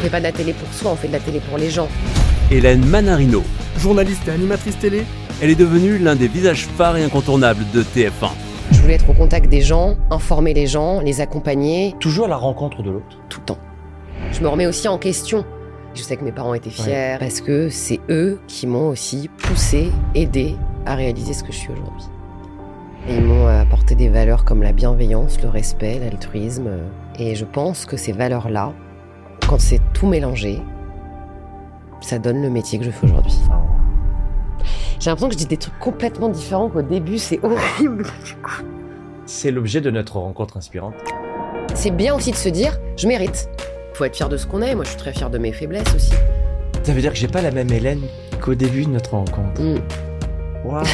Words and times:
fait 0.00 0.10
pas 0.10 0.18
de 0.18 0.24
la 0.24 0.32
télé 0.32 0.52
pour 0.52 0.72
soi, 0.72 0.92
on 0.92 0.96
fait 0.96 1.08
de 1.08 1.12
la 1.12 1.20
télé 1.20 1.40
pour 1.40 1.58
les 1.58 1.70
gens. 1.70 1.88
Hélène 2.50 2.84
Manarino. 2.84 3.42
Journaliste 3.78 4.26
et 4.28 4.32
animatrice 4.32 4.78
télé, 4.78 5.04
Elle 5.42 5.50
est 5.50 5.54
devenue 5.54 5.98
l'un 5.98 6.16
des 6.16 6.28
visages 6.28 6.66
phares 6.66 6.96
et 6.98 7.04
incontournables 7.04 7.64
de 7.72 7.82
TF1. 7.82 8.30
Je 8.72 8.80
voulais 8.80 8.94
être 8.94 9.08
au 9.08 9.14
contact 9.14 9.48
des 9.48 9.62
gens, 9.62 9.96
informer 10.10 10.52
les 10.54 10.66
gens, 10.66 11.00
les 11.00 11.20
accompagner 11.20 11.94
Toujours 11.98 12.26
à 12.26 12.28
la 12.28 12.36
rencontre 12.36 12.82
de 12.82 12.90
l'autre. 12.90 13.18
tout 13.28 13.40
le 13.40 13.46
temps. 13.46 13.58
Je 14.32 14.40
me 14.42 14.48
remets 14.48 14.66
aussi 14.66 14.86
en 14.88 14.98
question. 14.98 15.44
Je 15.94 16.02
sais 16.02 16.16
que 16.16 16.24
mes 16.24 16.30
parents 16.32 16.54
étaient 16.54 16.70
fiers 16.70 17.16
parce 17.18 17.40
que 17.40 17.68
c'est 17.68 18.00
eux 18.10 18.38
qui 18.46 18.66
m'ont 18.66 18.88
aussi 18.88 19.28
poussé, 19.38 19.90
aidé 20.14 20.56
à 20.86 20.94
réaliser 20.94 21.32
ce 21.32 21.42
que 21.42 21.52
je 21.52 21.56
suis 21.58 21.70
aujourd'hui. 21.72 22.04
Ils 23.08 23.22
m'ont 23.22 23.46
apporté 23.46 23.94
des 23.94 24.08
valeurs 24.08 24.44
comme 24.44 24.62
la 24.62 24.72
bienveillance, 24.72 25.40
le 25.42 25.48
respect, 25.48 25.98
l'altruisme. 25.98 26.68
Et 27.18 27.34
je 27.34 27.44
pense 27.44 27.86
que 27.86 27.96
ces 27.96 28.12
valeurs-là, 28.12 28.72
quand 29.50 29.58
c'est 29.58 29.80
tout 29.92 30.06
mélangé, 30.06 30.60
ça 32.00 32.20
donne 32.20 32.40
le 32.40 32.48
métier 32.50 32.78
que 32.78 32.84
je 32.84 32.92
fais 32.92 33.04
aujourd'hui. 33.04 33.36
J'ai 35.00 35.10
l'impression 35.10 35.26
que 35.26 35.32
je 35.32 35.38
dis 35.38 35.46
des 35.46 35.56
trucs 35.56 35.76
complètement 35.80 36.28
différents 36.28 36.68
qu'au 36.68 36.82
début, 36.82 37.18
c'est 37.18 37.40
horrible. 37.42 38.06
C'est 39.26 39.50
l'objet 39.50 39.80
de 39.80 39.90
notre 39.90 40.18
rencontre 40.18 40.56
inspirante. 40.56 40.94
C'est 41.74 41.90
bien 41.90 42.14
aussi 42.14 42.30
de 42.30 42.36
se 42.36 42.48
dire, 42.48 42.78
je 42.96 43.08
mérite. 43.08 43.48
Faut 43.94 44.04
être 44.04 44.14
fier 44.14 44.28
de 44.28 44.36
ce 44.36 44.46
qu'on 44.46 44.62
est. 44.62 44.76
Moi, 44.76 44.84
je 44.84 44.90
suis 44.90 44.98
très 44.98 45.12
fière 45.12 45.30
de 45.30 45.38
mes 45.38 45.50
faiblesses 45.50 45.96
aussi. 45.96 46.12
Ça 46.84 46.92
veut 46.92 47.00
dire 47.00 47.12
que 47.12 47.18
j'ai 47.18 47.26
pas 47.26 47.42
la 47.42 47.50
même 47.50 47.72
Hélène 47.72 48.02
qu'au 48.40 48.54
début 48.54 48.84
de 48.84 48.90
notre 48.90 49.14
rencontre. 49.14 49.60
Mm. 49.60 49.80
Waouh 50.64 50.84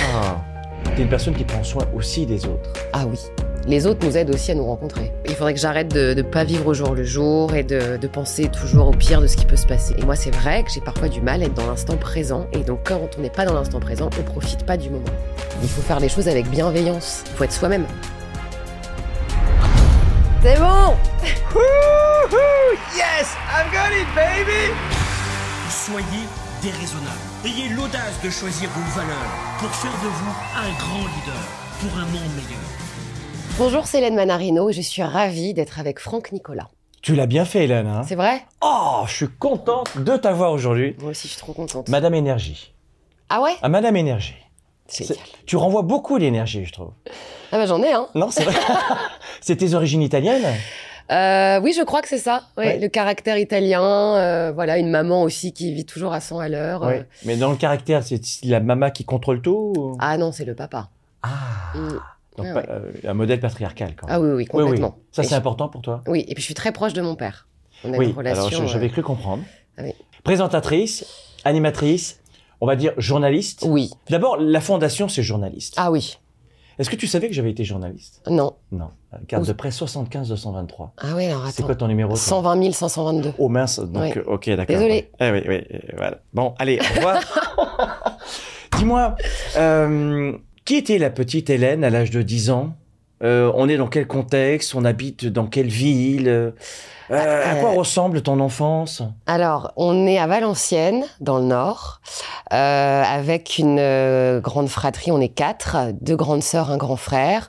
T'es 0.97 1.03
une 1.03 1.11
personne 1.11 1.35
qui 1.35 1.45
prend 1.45 1.63
soin 1.63 1.85
aussi 1.95 2.25
des 2.25 2.47
autres. 2.47 2.73
Ah 2.95 3.05
oui. 3.07 3.19
Les 3.67 3.85
autres 3.89 4.07
nous 4.07 4.17
aident 4.17 4.33
aussi 4.33 4.53
à 4.53 4.55
nous 4.55 4.65
rencontrer. 4.65 5.13
Il 5.25 5.35
faudrait 5.35 5.53
que 5.53 5.59
j'arrête 5.59 5.93
de 5.93 6.15
ne 6.15 6.23
pas 6.23 6.45
vivre 6.45 6.69
au 6.69 6.75
jour 6.75 6.95
le 6.95 7.03
jour 7.03 7.53
et 7.53 7.65
de, 7.65 7.97
de 7.97 8.07
penser 8.07 8.49
toujours 8.49 8.89
au 8.89 8.93
pire 8.93 9.21
de 9.21 9.27
ce 9.27 9.37
qui 9.37 9.45
peut 9.45 9.57
se 9.57 9.67
passer. 9.67 9.93
Et 9.99 10.05
moi, 10.05 10.15
c'est 10.15 10.31
vrai 10.31 10.63
que 10.63 10.71
j'ai 10.71 10.81
parfois 10.81 11.09
du 11.09 11.21
mal 11.21 11.43
à 11.43 11.47
être 11.47 11.55
dans 11.55 11.67
l'instant 11.67 11.97
présent. 11.97 12.47
Et 12.53 12.61
donc, 12.61 12.81
quand 12.85 13.01
on 13.19 13.23
n'est 13.23 13.31
pas 13.31 13.45
dans 13.45 13.55
l'instant 13.55 13.81
présent, 13.81 14.09
on 14.21 14.23
profite 14.23 14.65
pas 14.65 14.77
du 14.77 14.89
moment. 14.89 15.05
Il 15.63 15.69
faut 15.69 15.83
faire 15.83 15.99
les 15.99 16.09
choses 16.09 16.29
avec 16.29 16.49
bienveillance. 16.49 17.25
Il 17.27 17.33
faut 17.33 17.43
être 17.43 17.53
soi-même. 17.53 17.87
C'est 20.43 20.61
bon 20.61 20.95
Yes 22.95 23.35
I've 23.51 23.73
got 23.73 23.91
it, 23.91 24.07
baby 24.15 24.73
Soyez 25.69 26.29
déraisonnable. 26.63 27.19
Ayez 27.45 27.69
l'audace 27.71 28.21
de 28.23 28.31
choisir 28.31 28.71
vos 28.71 29.01
valeurs 29.01 29.33
pour 29.59 29.71
faire 29.71 29.91
de 29.91 30.09
vous 30.09 30.35
un 30.55 30.71
grand 30.79 31.07
leader 31.07 31.43
pour 31.81 31.99
un 31.99 32.05
monde 32.07 32.33
meilleur. 32.37 32.86
Bonjour, 33.59 33.87
c'est 33.87 33.99
Hélène 33.99 34.15
Manarino 34.17 34.69
et 34.69 34.73
je 34.73 34.81
suis 34.83 35.03
ravie 35.03 35.55
d'être 35.55 35.79
avec 35.79 35.99
Franck 35.99 36.33
Nicolas. 36.33 36.69
Tu 37.03 37.15
l'as 37.15 37.27
bien 37.27 37.45
fait, 37.45 37.65
Hélène. 37.65 37.87
Hein? 37.87 38.03
C'est 38.07 38.15
vrai? 38.17 38.43
Oh, 38.63 39.03
je 39.07 39.15
suis 39.15 39.29
contente 39.29 39.97
de 39.99 40.17
t'avoir 40.17 40.53
aujourd'hui. 40.53 40.95
Moi 41.01 41.11
aussi, 41.13 41.29
je 41.29 41.33
suis 41.35 41.41
trop 41.41 41.53
contente. 41.53 41.89
Madame 41.89 42.15
Énergie. 42.15 42.73
Ah 43.29 43.41
ouais? 43.41 43.53
Ah, 43.63 43.69
Madame 43.69 43.97
Énergie. 43.97 44.35
C'est 44.89 45.17
Tu 45.47 45.57
renvoies 45.57 45.83
beaucoup 45.83 46.17
l'énergie, 46.17 46.65
je 46.65 46.73
trouve. 46.73 46.91
Ah 47.51 47.59
bah 47.59 47.67
j'en 47.67 47.83
ai, 47.83 47.93
hein 47.93 48.07
Non, 48.15 48.31
c'est 48.31 48.45
vrai. 48.45 48.55
c'est 49.41 49.57
tes 49.57 49.75
origines 49.75 50.03
italiennes? 50.03 50.47
Euh, 51.11 51.61
oui, 51.61 51.75
je 51.77 51.83
crois 51.83 52.03
que 52.03 52.09
c'est 52.09 52.19
ça. 52.19 52.43
Ouais, 52.57 52.67
Ouais. 52.67 52.79
Le 52.79 52.87
caractère 52.89 53.37
italien, 53.39 53.83
euh, 53.83 54.53
voilà, 54.55 54.79
une 54.79 54.91
maman 54.91 55.23
aussi 55.23 55.53
qui 55.53 55.73
vit 55.73 55.87
toujours 55.87 56.13
à 56.13 56.21
100 56.21 56.39
à 56.39 56.49
l'heure. 56.49 56.85
euh. 56.85 57.01
Mais 57.25 57.37
dans 57.37 57.51
le 57.51 57.57
caractère, 57.57 58.03
c'est 58.05 58.21
la 58.45 58.61
maman 58.61 58.91
qui 58.91 59.05
contrôle 59.05 59.41
tout 59.43 59.73
ou- 59.77 59.97
Ah 59.99 60.19
non, 60.19 60.31
c'est 60.31 60.45
le 60.45 60.55
papa. 60.55 60.89
Ah. 61.23 61.29
Mm. 61.75 61.99
Donc, 62.37 62.47
Ah 62.51 62.55
ouais. 62.57 62.65
euh, 62.69 62.93
un 63.07 63.15
modèle 63.15 63.41
patriarcal, 63.41 63.95
quand 63.97 64.07
même. 64.07 64.17
Ah 64.17 64.21
oui, 64.21 64.29
oui, 64.29 64.35
oui, 64.35 64.41
oui. 64.41 64.47
complètement. 64.65 64.97
Ça, 65.13 65.23
c'est 65.23 65.31
je- 65.31 65.35
important 65.35 65.69
pour 65.69 65.83
toi 65.83 66.03
Oui, 66.07 66.25
et 66.29 66.35
puis 66.35 66.43
je 66.43 66.47
suis 66.47 66.55
très 66.55 66.73
proche 66.73 66.93
de 66.93 67.01
mon 67.03 67.15
père. 67.17 67.49
On 67.85 67.93
a 67.93 67.97
Oui, 67.97 68.07
une 68.11 68.17
relation. 68.17 68.47
alors 68.47 68.51
je- 68.53 68.63
euh, 68.65 68.67
j'avais 68.67 68.89
cru 68.91 69.03
comprendre. 69.03 69.43
Ah 69.79 69.83
oui. 69.85 69.93
Présentatrice, 70.25 71.05
animatrice, 71.45 72.21
on 72.61 72.67
va 72.67 72.77
dire 72.77 72.93
journaliste. 72.99 73.65
Oui. 73.69 73.91
D'abord, 74.11 74.37
la 74.39 74.61
fondation, 74.61 75.09
c'est 75.09 75.23
journaliste. 75.23 75.75
Ah 75.77 75.91
oui. 75.91 76.19
Est-ce 76.79 76.91
que 76.91 76.97
tu 76.97 77.07
savais 77.07 77.29
que 77.29 77.35
j'avais 77.35 77.51
été 77.53 77.65
journaliste? 77.65 78.21
Non. 78.29 78.53
Non. 78.71 78.91
Carte 79.29 79.45
Où- 79.45 79.47
de 79.47 79.53
presse 79.55 79.77
75-223. 79.77 80.93
Ah 80.99 81.15
oui, 81.17 81.25
alors 81.27 81.43
C'est 81.47 81.61
attends. 81.61 81.67
quoi 81.67 81.75
ton 81.75 81.89
numéro 81.89 82.11
toi? 82.11 82.19
120 82.19 82.73
522. 82.73 83.33
Oh 83.39 83.49
mince, 83.49 83.79
donc 83.81 84.03
Ouais. 84.03 84.23
ok, 84.27 84.51
d'accord. 84.51 84.67
Désolée. 84.77 85.11
Eh 85.19 85.31
oui, 85.31 85.43
oui, 85.49 85.65
voilà. 85.97 86.19
Bon, 86.35 86.55
allez, 86.59 86.79
au 86.79 86.95
revoir. 86.97 87.19
Dis-moi, 88.79 89.15
euh, 89.57 90.33
qui 90.67 90.75
était 90.77 90.99
la 90.99 91.09
petite 91.09 91.49
Hélène 91.49 91.83
à 91.85 91.89
l'âge 91.91 92.11
de 92.11 92.21
10 92.21 92.51
ans? 92.51 92.75
Euh, 93.23 93.51
On 93.55 93.67
est 93.69 93.79
dans 93.79 93.89
quel 93.89 94.07
contexte? 94.07 94.75
On 94.75 94.85
habite 94.85 95.25
dans 95.25 95.47
quelle 95.47 95.69
ville? 95.69 96.29
Euh, 96.29 96.51
À 97.09 97.55
quoi 97.57 97.71
Euh, 97.71 97.77
ressemble 97.79 98.21
ton 98.21 98.41
enfance? 98.41 99.03
Alors, 99.27 99.73
on 99.77 100.07
est 100.07 100.19
à 100.19 100.27
Valenciennes, 100.27 101.05
dans 101.21 101.39
le 101.39 101.45
Nord, 101.45 102.01
avec 102.51 103.59
une 103.59 104.41
grande 104.41 104.69
fratrie. 104.69 105.13
On 105.13 105.21
est 105.21 105.29
quatre, 105.31 105.93
deux 106.03 106.17
grandes 106.17 106.43
sœurs, 106.43 106.71
un 106.71 106.77
grand 106.77 106.97
frère. 106.97 107.49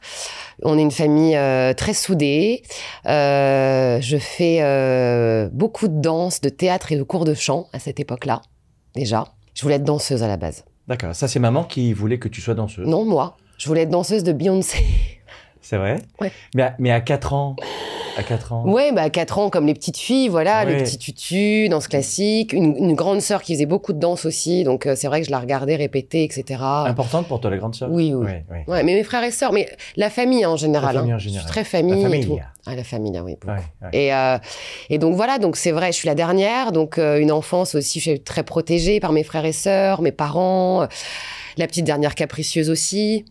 On 0.63 0.77
est 0.77 0.81
une 0.83 0.91
famille 0.91 1.37
très 1.75 1.93
soudée. 1.93 2.61
Je 3.05 4.17
fais 4.19 5.49
beaucoup 5.51 5.87
de 5.89 5.99
danse, 5.99 6.39
de 6.39 6.49
théâtre 6.49 6.91
et 6.91 6.95
de 6.97 7.03
cours 7.03 7.25
de 7.25 7.33
chant 7.33 7.67
à 7.73 7.79
cette 7.79 7.99
époque-là, 7.99 8.41
déjà. 8.95 9.25
Je 9.55 9.63
voulais 9.63 9.75
être 9.75 9.83
danseuse 9.83 10.21
à 10.23 10.27
la 10.27 10.37
base. 10.37 10.63
D'accord, 10.87 11.13
ça 11.13 11.27
c'est 11.27 11.39
maman 11.39 11.63
qui 11.63 11.91
voulait 11.93 12.19
que 12.19 12.29
tu 12.29 12.39
sois 12.41 12.53
danseuse. 12.53 12.87
Non, 12.87 13.03
moi. 13.03 13.37
Je 13.57 13.67
voulais 13.67 13.81
être 13.81 13.89
danseuse 13.89 14.23
de 14.23 14.31
Beyoncé. 14.31 15.16
C'est 15.61 15.77
vrai? 15.77 15.97
Ouais. 16.21 16.31
Mais 16.55 16.63
à, 16.63 16.75
mais 16.79 16.91
à 16.91 17.01
4 17.01 17.33
ans 17.33 17.55
À 18.17 18.23
4 18.23 18.53
ans 18.53 18.63
Ouais, 18.65 18.91
bah, 18.91 19.03
à 19.03 19.09
4 19.09 19.37
ans, 19.39 19.49
comme 19.49 19.67
les 19.67 19.73
petites 19.73 19.97
filles, 19.97 20.27
voilà, 20.27 20.65
Ouais. 20.65 20.77
le 20.77 20.83
petit 20.83 20.97
tutu, 20.97 21.69
danse 21.69 21.87
classique. 21.87 22.51
Une, 22.53 22.75
une 22.77 22.93
grande 22.95 23.21
sœur 23.21 23.41
qui 23.43 23.53
faisait 23.53 23.65
beaucoup 23.65 23.93
de 23.93 23.99
danse 23.99 24.25
aussi, 24.25 24.63
donc 24.63 24.85
euh, 24.87 24.95
c'est 24.95 25.07
vrai 25.07 25.21
que 25.21 25.27
je 25.27 25.31
la 25.31 25.39
regardais 25.39 25.75
répéter, 25.75 26.23
etc. 26.23 26.59
Importante 26.61 27.27
pour 27.27 27.39
toi, 27.39 27.51
la 27.51 27.57
grande 27.57 27.75
sœur? 27.75 27.89
Oui, 27.91 28.13
oui. 28.13 28.25
Ouais, 28.67 28.83
mais 28.83 28.95
mes 28.95 29.03
frères 29.03 29.23
et 29.23 29.31
sœurs, 29.31 29.53
mais 29.53 29.67
la 29.95 30.09
famille 30.09 30.45
en 30.45 30.55
général. 30.55 30.95
La 30.95 30.99
famille 31.01 31.11
hein. 31.11 31.15
en 31.15 31.19
général. 31.19 31.41
Je 31.47 31.47
suis 31.47 31.51
très 31.53 31.63
famille. 31.63 31.93
La 31.93 31.99
et 31.99 32.11
famille. 32.11 32.25
tout. 32.25 32.39
Ah, 32.65 32.75
la 32.75 32.83
famille, 32.83 33.19
oui. 33.21 33.37
beaucoup. 33.39 33.47
Ouais, 33.53 33.63
ouais. 33.83 33.89
Et, 33.93 34.13
euh, 34.13 34.37
et 34.89 34.97
donc 34.97 35.15
voilà, 35.15 35.37
donc 35.39 35.55
c'est 35.55 35.71
vrai, 35.71 35.91
je 35.93 35.97
suis 35.97 36.07
la 36.07 36.15
dernière, 36.15 36.71
donc 36.71 36.97
euh, 36.97 37.19
une 37.19 37.31
enfance 37.31 37.75
aussi, 37.75 37.99
je 37.99 38.09
suis 38.11 38.19
très 38.19 38.43
protégée 38.43 38.99
par 38.99 39.13
mes 39.13 39.23
frères 39.23 39.45
et 39.45 39.53
sœurs, 39.53 40.01
mes 40.01 40.11
parents, 40.11 40.85
la 41.57 41.67
petite 41.67 41.85
dernière 41.85 42.13
capricieuse 42.13 42.69
aussi, 42.69 43.23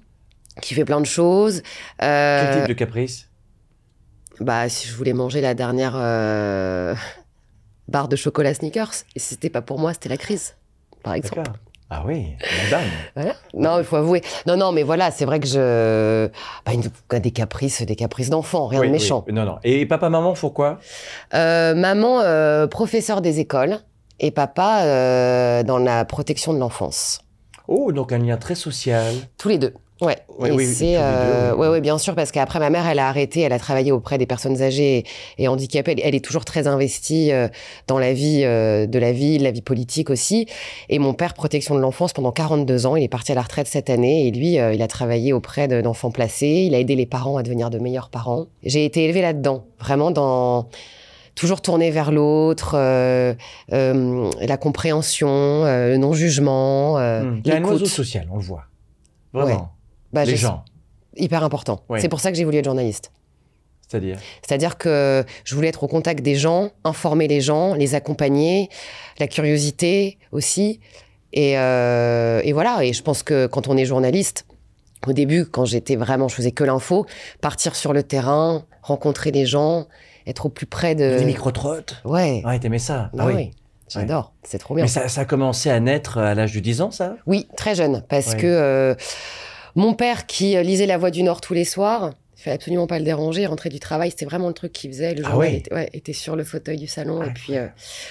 qui 0.62 0.74
fait 0.74 0.84
plein 0.84 1.00
de 1.00 1.06
choses. 1.06 1.62
Euh, 2.02 2.44
Quel 2.52 2.60
type 2.60 2.68
de 2.68 2.72
caprice? 2.74 3.28
Bah, 4.40 4.68
si 4.68 4.86
je 4.88 4.94
voulais 4.94 5.12
manger 5.14 5.40
la 5.40 5.54
dernière 5.54 5.94
euh, 5.96 6.94
barre 7.88 8.08
de 8.08 8.16
chocolat 8.16 8.54
Snickers, 8.54 8.92
et 9.14 9.18
si 9.18 9.28
c'était 9.34 9.50
pas 9.50 9.62
pour 9.62 9.78
moi, 9.78 9.92
c'était 9.92 10.08
la 10.08 10.16
crise, 10.18 10.54
par 11.02 11.14
exemple. 11.14 11.42
Ah 11.88 12.02
oui, 12.04 12.32
madame. 12.64 12.82
Voilà. 13.14 13.34
Non, 13.54 13.78
il 13.78 13.84
faut 13.84 13.94
avouer. 13.94 14.20
Non, 14.48 14.56
non, 14.56 14.72
mais 14.72 14.82
voilà, 14.82 15.12
c'est 15.12 15.24
vrai 15.24 15.38
que 15.38 15.46
je. 15.46 16.28
Bah, 16.66 16.72
une- 16.72 17.20
des 17.20 17.30
caprices, 17.30 17.80
des 17.82 17.94
caprices 17.94 18.28
d'enfant, 18.28 18.66
rien 18.66 18.80
Oui, 18.80 18.88
de 18.88 18.92
oui. 18.92 18.98
méchant. 18.98 19.24
Non, 19.30 19.44
non. 19.44 19.58
Et 19.62 19.86
papa, 19.86 20.08
maman, 20.08 20.34
faut 20.34 20.50
quoi? 20.50 20.80
Euh, 21.32 21.76
maman, 21.76 22.22
euh, 22.22 22.66
professeur 22.66 23.20
des 23.22 23.38
écoles, 23.38 23.78
et 24.18 24.32
papa 24.32 24.80
euh, 24.82 25.62
dans 25.62 25.78
la 25.78 26.04
protection 26.04 26.52
de 26.52 26.58
l'enfance. 26.58 27.20
Oh, 27.68 27.92
donc 27.92 28.10
un 28.12 28.18
lien 28.18 28.36
très 28.36 28.56
social. 28.56 29.14
Tous 29.38 29.48
les 29.48 29.58
deux. 29.58 29.72
Ouais, 30.02 30.16
Oui, 30.38 30.50
et 30.50 30.52
oui, 30.52 30.66
c'est 30.66 30.96
euh, 30.96 31.54
ouais, 31.54 31.68
ouais, 31.68 31.80
bien 31.80 31.96
sûr, 31.96 32.14
parce 32.14 32.30
qu'après 32.30 32.58
ma 32.58 32.68
mère, 32.68 32.86
elle 32.86 32.98
a 32.98 33.08
arrêté, 33.08 33.40
elle 33.40 33.54
a 33.54 33.58
travaillé 33.58 33.92
auprès 33.92 34.18
des 34.18 34.26
personnes 34.26 34.60
âgées 34.60 34.98
et, 35.38 35.44
et 35.44 35.48
handicapées. 35.48 35.92
Elle, 35.92 36.00
elle 36.04 36.14
est 36.14 36.22
toujours 36.24 36.44
très 36.44 36.66
investie 36.66 37.32
euh, 37.32 37.48
dans 37.86 37.98
la 37.98 38.12
vie 38.12 38.42
euh, 38.44 38.86
de 38.86 38.98
la 38.98 39.12
ville, 39.12 39.42
la 39.42 39.52
vie 39.52 39.62
politique 39.62 40.10
aussi. 40.10 40.46
Et 40.90 40.98
mon 40.98 41.14
père, 41.14 41.32
protection 41.32 41.74
de 41.74 41.80
l'enfance 41.80 42.12
pendant 42.12 42.30
42 42.30 42.84
ans, 42.84 42.96
il 42.96 43.04
est 43.04 43.08
parti 43.08 43.32
à 43.32 43.34
la 43.34 43.40
retraite 43.40 43.68
cette 43.68 43.88
année 43.88 44.26
et 44.26 44.30
lui, 44.32 44.58
euh, 44.58 44.74
il 44.74 44.82
a 44.82 44.86
travaillé 44.86 45.32
auprès 45.32 45.66
de- 45.66 45.80
d'enfants 45.80 46.10
placés. 46.10 46.64
Il 46.66 46.74
a 46.74 46.78
aidé 46.78 46.94
les 46.94 47.06
parents 47.06 47.38
à 47.38 47.42
devenir 47.42 47.70
de 47.70 47.78
meilleurs 47.78 48.10
parents. 48.10 48.48
J'ai 48.64 48.84
été 48.84 49.04
élevée 49.04 49.22
là-dedans, 49.22 49.64
vraiment 49.80 50.10
dans 50.10 50.68
toujours 51.34 51.62
tourné 51.62 51.90
vers 51.90 52.12
l'autre, 52.12 52.72
euh, 52.74 53.34
euh, 53.72 54.30
la 54.40 54.56
compréhension, 54.58 55.28
euh, 55.30 55.92
le 55.92 55.96
non-jugement, 55.96 56.98
euh, 56.98 57.22
Hmm. 57.22 57.40
Il 57.44 57.48
y 57.48 57.52
a 57.52 57.56
un 57.56 57.64
oiseau 57.64 57.84
social, 57.86 58.26
on 58.30 58.36
le 58.36 58.42
voit. 58.42 58.64
Vraiment. 59.32 59.72
Bah, 60.24 60.24
Les 60.24 60.36
gens, 60.36 60.64
hyper 61.16 61.44
important. 61.44 61.80
C'est 61.98 62.08
pour 62.08 62.20
ça 62.20 62.30
que 62.30 62.36
j'ai 62.36 62.44
voulu 62.44 62.56
être 62.58 62.64
journaliste. 62.64 63.12
c'est-à-dire? 63.88 64.18
C'est-à-dire 64.46 64.78
que 64.78 65.24
je 65.44 65.54
voulais 65.54 65.68
être 65.68 65.84
au 65.84 65.88
contact 65.88 66.22
des 66.22 66.34
gens, 66.36 66.70
informer 66.84 67.28
les 67.28 67.40
gens, 67.40 67.74
les 67.74 67.94
accompagner, 67.94 68.68
la 69.20 69.28
curiosité 69.28 70.18
aussi. 70.32 70.80
Et, 71.32 71.58
euh, 71.58 72.40
et 72.44 72.52
voilà, 72.52 72.82
et 72.84 72.92
je 72.92 73.02
pense 73.02 73.22
que 73.22 73.46
quand 73.46 73.68
on 73.68 73.76
est 73.76 73.84
journaliste, 73.84 74.46
au 75.06 75.12
début, 75.12 75.44
quand 75.44 75.64
j'étais 75.66 75.94
vraiment, 75.96 76.28
je 76.28 76.34
faisais 76.34 76.50
que 76.52 76.64
l'info, 76.64 77.06
partir 77.40 77.76
sur 77.76 77.92
le 77.92 78.02
terrain, 78.02 78.64
rencontrer 78.82 79.30
les 79.30 79.44
gens, 79.46 79.86
être 80.26 80.46
au 80.46 80.48
plus 80.48 80.66
près 80.66 80.94
de... 80.94 81.18
Les 81.18 81.24
micro-trottes? 81.26 82.00
Ouais, 82.04 82.42
Ouais, 82.44 82.58
t'aimais 82.58 82.78
ça. 82.78 83.10
bah 83.12 83.24
ah 83.24 83.26
oui. 83.26 83.34
oui, 83.34 83.50
j'adore, 83.88 84.32
c'est 84.42 84.58
trop 84.58 84.74
bien. 84.74 84.84
Mais 84.84 84.88
ça, 84.88 85.08
ça 85.08 85.20
a 85.20 85.24
commencé 85.26 85.70
à 85.70 85.78
naître 85.78 86.18
à 86.18 86.34
l'âge 86.34 86.52
de 86.54 86.60
10 86.60 86.80
ans, 86.80 86.90
ça? 86.90 87.16
Oui, 87.26 87.46
très 87.56 87.74
jeune, 87.74 88.02
parce 88.08 88.30
Ouais. 88.32 88.36
que 88.38 88.46
euh, 88.46 88.94
mon 89.76 89.94
père 89.94 90.26
qui 90.26 90.56
euh, 90.56 90.62
lisait 90.62 90.86
La 90.86 90.98
Voix 90.98 91.10
du 91.10 91.22
Nord 91.22 91.40
tous 91.40 91.54
les 91.54 91.64
soirs, 91.64 92.12
Il 92.38 92.42
fallait 92.42 92.56
absolument 92.56 92.86
pas 92.86 92.98
le 92.98 93.04
déranger. 93.04 93.42
Il 93.42 93.46
rentrait 93.46 93.68
du 93.68 93.78
travail, 93.78 94.10
c'était 94.10 94.24
vraiment 94.24 94.48
le 94.48 94.54
truc 94.54 94.72
qu'il 94.72 94.90
faisait. 94.90 95.14
Le 95.14 95.22
Ah 95.24 95.30
journal 95.30 95.48
ouais. 95.48 95.56
était, 95.56 95.74
ouais, 95.74 95.90
était 95.92 96.12
sur 96.12 96.34
le 96.34 96.44
fauteuil 96.44 96.76
du 96.76 96.86
salon. 96.86 97.20
Ah, 97.22 97.26
et 97.26 97.30
puis, 97.30 97.56
euh, 97.56 97.66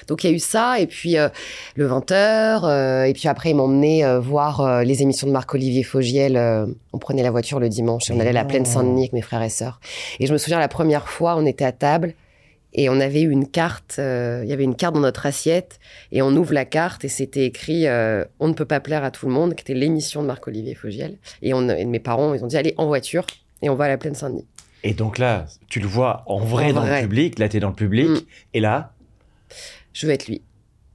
donc 0.07 0.23
il 0.23 0.29
y 0.29 0.33
a 0.33 0.35
eu 0.35 0.39
ça. 0.39 0.79
Et 0.79 0.87
puis 0.87 1.17
euh, 1.17 1.27
le 1.75 1.87
20h. 1.87 3.07
et 3.07 3.13
puis 3.13 3.27
après, 3.27 3.49
il 3.49 3.55
m'emmenait 3.55 4.03
voir 4.19 4.83
les 4.83 5.01
émissions 5.01 5.27
de 5.27 5.31
Marc-Olivier 5.31 5.83
Fogiel. 5.83 6.37
on 6.93 6.97
prenait 6.97 7.23
la 7.23 7.31
voiture 7.31 7.59
le 7.59 7.69
dimanche 7.69 8.09
et 8.09 8.13
on 8.13 8.19
allait 8.19 8.29
à 8.29 8.33
la 8.33 8.45
plaine 8.45 8.65
Saint-Denis 8.65 9.03
avec 9.03 9.13
mes 9.13 9.21
frères 9.21 9.41
et 9.41 9.49
sœurs. 9.49 9.79
Et 10.19 10.27
je 10.27 10.33
me 10.33 10.37
souviens 10.37 10.59
la 10.59 10.67
première 10.67 11.07
fois, 11.07 11.35
on 11.35 11.45
était 11.45 11.65
à 11.65 11.71
table. 11.71 12.13
Et 12.77 12.89
on 12.89 12.99
avait 12.99 13.21
eu 13.21 13.29
une 13.31 13.47
carte, 13.47 13.95
euh, 13.99 14.41
il 14.43 14.49
y 14.49 14.53
avait 14.53 14.65
une 14.65 14.75
carte 14.75 14.93
dans 14.95 14.99
notre 15.01 15.25
assiette, 15.25 15.79
et 16.11 16.21
on 16.21 16.29
ouvre 16.35 16.53
la 16.53 16.65
carte, 16.65 17.05
et 17.05 17.07
c'était 17.07 17.45
écrit 17.45 17.87
euh, 17.87 18.25
On 18.39 18.49
ne 18.49 18.53
peut 18.53 18.65
pas 18.65 18.81
plaire 18.81 19.03
à 19.05 19.11
tout 19.11 19.27
le 19.27 19.31
monde, 19.31 19.55
qui 19.55 19.61
était 19.61 19.73
l'émission 19.73 20.21
de 20.21 20.27
Marc-Olivier 20.27 20.75
Fogiel. 20.75 21.17
Et, 21.41 21.53
on, 21.53 21.69
et 21.69 21.85
mes 21.85 21.99
parents, 21.99 22.33
ils 22.33 22.43
ont 22.43 22.47
dit 22.47 22.57
Allez, 22.57 22.73
en 22.77 22.85
voiture, 22.87 23.25
et 23.61 23.69
on 23.69 23.75
va 23.75 23.85
à 23.85 23.87
la 23.87 23.97
plaine 23.97 24.13
Saint-Denis. 24.13 24.45
Et 24.83 24.93
donc 24.93 25.17
là, 25.17 25.45
tu 25.69 25.79
le 25.79 25.87
vois 25.87 26.23
en 26.27 26.39
vrai 26.39 26.71
En 26.71 26.73
dans 26.73 26.81
vrai. 26.81 27.01
le 27.01 27.07
public. 27.07 27.39
Là, 27.39 27.49
tu 27.49 27.57
es 27.57 27.59
dans 27.59 27.69
le 27.69 27.75
public. 27.75 28.27
Et 28.53 28.59
là, 28.59 28.93
Je 29.93 30.05
veux 30.05 30.13
être 30.13 30.27
lui. 30.27 30.41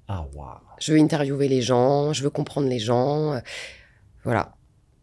ah 0.06 0.26
waouh. 0.35 0.59
Je 0.79 0.93
veux 0.93 0.99
interviewer 1.00 1.49
les 1.49 1.61
gens, 1.62 2.12
je 2.12 2.23
veux 2.23 2.31
comprendre 2.31 2.69
les 2.69 2.79
gens. 2.79 3.33
euh, 3.33 3.41
voilà. 4.25 4.53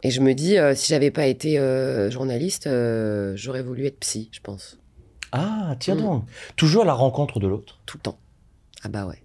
Et 0.04 0.12
je 0.12 0.22
me 0.22 0.34
dis, 0.34 0.58
euh, 0.58 0.76
si 0.76 0.88
j'avais 0.90 1.12
pas 1.12 1.26
été 1.26 1.58
euh, 1.60 2.10
journaliste, 2.12 2.68
euh, 2.68 3.34
j'aurais 3.36 3.64
voulu 3.64 3.86
être 3.88 4.00
psy, 4.00 4.30
je 4.32 4.40
pense. 4.42 4.78
Ah, 5.32 5.76
tiens 5.80 5.96
Mm. 5.96 6.02
donc. 6.02 6.24
Toujours 6.56 6.84
à 6.84 6.86
la 6.86 6.94
rencontre 6.94 7.40
de 7.40 7.48
l'autre. 7.48 7.80
Tout 7.86 7.98
le 7.98 8.02
temps. 8.04 8.18
Ah 8.84 8.90
bah 8.90 9.06
ouais. 9.06 9.22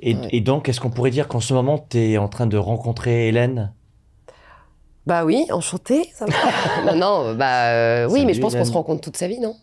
Et, 0.00 0.14
Ouais. 0.14 0.28
et 0.30 0.40
donc, 0.40 0.68
est-ce 0.68 0.80
qu'on 0.80 0.90
pourrait 0.90 1.10
dire 1.10 1.28
qu'en 1.28 1.40
ce 1.40 1.54
moment, 1.54 1.78
tu 1.88 1.98
es 1.98 2.18
en 2.18 2.28
train 2.28 2.46
de 2.46 2.56
rencontrer 2.56 3.28
Hélène? 3.28 3.72
Bah 5.06 5.24
oui, 5.24 5.46
enchanté, 5.52 6.10
ça 6.14 6.26
va. 6.26 6.32
non, 6.94 6.96
non, 7.24 7.34
bah 7.34 7.68
euh, 7.70 8.08
oui, 8.10 8.24
mais 8.24 8.34
je 8.34 8.40
pense 8.40 8.54
qu'on 8.56 8.64
se 8.64 8.72
rencontre 8.72 9.00
toute 9.02 9.16
sa 9.16 9.28
vie, 9.28 9.38
non? 9.38 9.54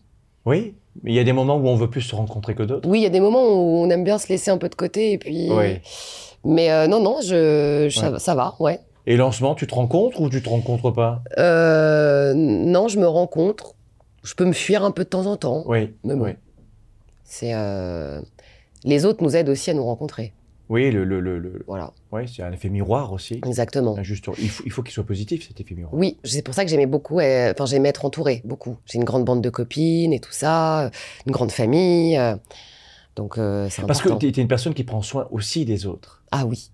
Oui. 0.46 0.76
Il 1.06 1.14
y 1.14 1.20
a 1.20 1.24
des 1.24 1.34
moments 1.34 1.56
où 1.58 1.68
on 1.68 1.76
veut 1.76 1.90
plus 1.90 2.02
se 2.02 2.16
rencontrer 2.16 2.56
que 2.56 2.64
d'autres. 2.64 2.88
Oui, 2.88 3.00
il 3.00 3.04
y 3.04 3.08
a 3.08 3.10
des 3.10 3.20
moments 3.20 3.44
où 3.48 3.84
on 3.84 3.90
aime 3.90 4.04
bien 4.04 4.18
se 4.20 4.28
laisser 4.30 4.52
un 4.52 4.58
peu 4.58 4.70
de 4.70 4.76
côté, 4.76 5.12
et 5.14 5.18
puis... 5.18 5.50
Oui. 5.52 5.80
Mais 6.46 6.72
euh, 6.72 6.88
non, 6.88 7.02
non, 7.02 7.18
je, 7.22 7.88
je- 7.90 8.00
ça, 8.00 8.12
Ouais. 8.12 8.20
ça 8.20 8.36
va, 8.36 8.56
ouais. 8.60 8.80
Et 9.06 9.18
lancement, 9.18 9.56
tu 9.56 9.66
te 9.68 9.74
rencontres 9.76 10.22
ou 10.22 10.30
tu 10.30 10.42
te 10.42 10.50
rencontres 10.50 10.92
pas? 10.92 11.22
Euh, 11.38 12.34
non, 12.36 12.88
je 12.88 13.00
me 13.00 13.08
rencontre. 13.08 13.74
Je 14.24 14.34
peux 14.36 14.46
me 14.46 14.54
fuir 14.54 14.84
un 14.84 14.92
peu 14.92 15.04
de 15.04 15.10
temps 15.10 15.26
en 15.26 15.38
temps. 15.38 15.64
Oui. 15.68 15.94
Mais 16.04 16.16
bon. 16.16 16.26
oui. 16.26 16.32
C'est 17.24 17.54
euh, 17.54 18.22
les 18.84 19.06
autres 19.06 19.24
nous 19.24 19.36
aident 19.36 19.50
aussi 19.50 19.70
à 19.72 19.74
nous 19.74 19.84
rencontrer. 19.86 20.34
Oui, 20.70 20.92
le, 20.92 21.04
le, 21.04 21.20
le, 21.20 21.40
le- 21.40 21.64
Voilà, 21.68 21.92
ouais, 22.12 22.26
c'est 22.26 22.42
un 22.42 22.52
effet 22.52 22.70
miroir 22.70 23.12
aussi. 23.12 23.42
exactement. 23.46 24.02
Juste- 24.02 24.30
il 24.40 24.50
faut, 24.50 24.64
il 24.66 24.72
faut 24.72 24.82
qu'il 24.82 24.94
soit 24.94 25.04
positif, 25.06 25.48
cet 25.48 25.60
effet 25.60 25.76
miroir. 25.76 25.94
Oui, 25.94 26.18
c'est 26.24 26.42
pour 26.42 26.54
ça 26.54 26.64
que 26.64 26.70
j'aimais 26.72 26.86
beaucoup. 26.86 27.20
euh, 27.20 27.52
Enfin, 27.52 27.66
j'aimais 27.66 27.90
être 27.90 28.06
entourée 28.06 28.42
beaucoup. 28.46 28.78
J'ai 28.86 28.98
une 28.98 29.04
grande 29.04 29.26
bande 29.26 29.42
de 29.42 29.50
copines 29.50 30.14
et 30.14 30.20
tout 30.20 30.32
ça, 30.32 30.86
euh, 30.86 30.90
une 31.26 31.32
grande 31.34 31.52
famille. 31.52 32.18
euh, 32.18 32.36
donc 33.16 33.38
euh, 33.38 33.68
c'est 33.70 33.86
Parce 33.86 34.00
que 34.02 34.08
important. 34.08 34.20
tu 34.20 34.40
es 34.40 34.42
une 34.42 34.48
personne 34.48 34.74
qui 34.74 34.84
prend 34.84 35.02
soin 35.02 35.28
aussi 35.32 35.66
des 35.66 35.86
autres. 35.86 36.24
Ah 36.32 36.46
oui. 36.46 36.72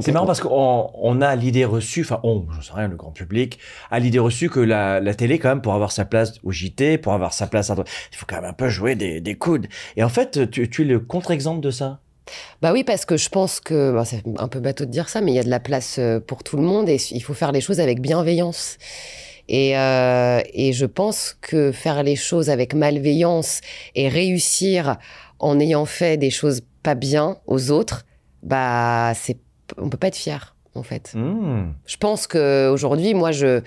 C'est 0.00 0.12
marrant 0.12 0.26
parce 0.26 0.40
qu'on 0.40 0.90
on 0.94 1.20
a 1.20 1.36
l'idée 1.36 1.64
reçue, 1.64 2.02
enfin, 2.02 2.20
on, 2.22 2.46
je 2.50 2.66
sais 2.66 2.72
rien, 2.72 2.88
le 2.88 2.96
grand 2.96 3.10
public, 3.10 3.58
a 3.90 3.98
l'idée 3.98 4.18
reçue 4.18 4.48
que 4.48 4.60
la, 4.60 5.14
télé, 5.14 5.38
quand 5.38 5.50
même, 5.50 5.62
pour 5.62 5.74
avoir 5.74 5.92
sa 5.92 6.04
place 6.04 6.34
au 6.42 6.52
JT, 6.52 6.98
pour 6.98 7.12
avoir 7.12 7.32
sa 7.32 7.46
place 7.46 7.70
à... 7.70 7.74
Il 8.12 8.16
faut 8.16 8.26
quand 8.26 8.36
même 8.36 8.46
un 8.46 8.54
peu 8.54 8.68
jouer 8.68 8.94
des, 8.94 9.20
des 9.20 9.34
coudes. 9.36 9.66
Et 9.96 10.02
en 10.02 10.08
fait, 10.08 10.50
tu, 10.50 10.62
es 10.62 10.84
le 10.84 11.00
contre-exemple 11.00 11.60
de 11.60 11.70
ça? 11.70 12.00
Bah 12.62 12.72
oui, 12.72 12.84
parce 12.84 13.04
que 13.04 13.16
je 13.16 13.28
pense 13.28 13.60
que 13.60 13.94
c'est 14.04 14.22
un 14.38 14.48
peu 14.48 14.60
bateau 14.60 14.86
de 14.86 14.90
dire 14.90 15.08
ça, 15.08 15.20
mais 15.20 15.32
il 15.32 15.34
y 15.34 15.38
a 15.38 15.44
de 15.44 15.50
la 15.50 15.60
place 15.60 15.98
euh, 15.98 16.20
pour 16.20 16.42
tout 16.42 16.56
le 16.56 16.62
monde 16.62 16.88
et 16.88 16.96
il 17.10 17.20
faut 17.20 17.34
faire 17.34 17.52
les 17.52 17.60
choses 17.60 17.80
avec 17.80 18.00
bienveillance. 18.00 18.78
Et, 19.48 19.76
euh, 19.76 20.40
et 20.54 20.72
je 20.72 20.86
pense 20.86 21.36
que 21.42 21.70
faire 21.70 22.02
les 22.02 22.16
choses 22.16 22.48
avec 22.48 22.72
malveillance 22.72 23.60
et 23.94 24.08
réussir 24.08 24.96
en 25.38 25.60
ayant 25.60 25.84
fait 25.84 26.16
des 26.16 26.30
choses 26.30 26.62
pas 26.82 26.94
bien 26.94 27.36
aux 27.46 27.70
autres, 27.70 28.06
bah 28.42 29.12
c'est 29.14 29.38
on 29.78 29.88
peut 29.88 29.96
pas 29.96 30.08
être 30.08 30.16
fier 30.16 30.54
en 30.74 30.82
fait. 30.82 31.12
Hmm. 31.14 31.72
Je 31.86 31.96
pense 31.96 32.26
que 32.26 32.68
aujourd'hui, 32.70 33.14
moi, 33.14 33.30
je, 33.32 33.60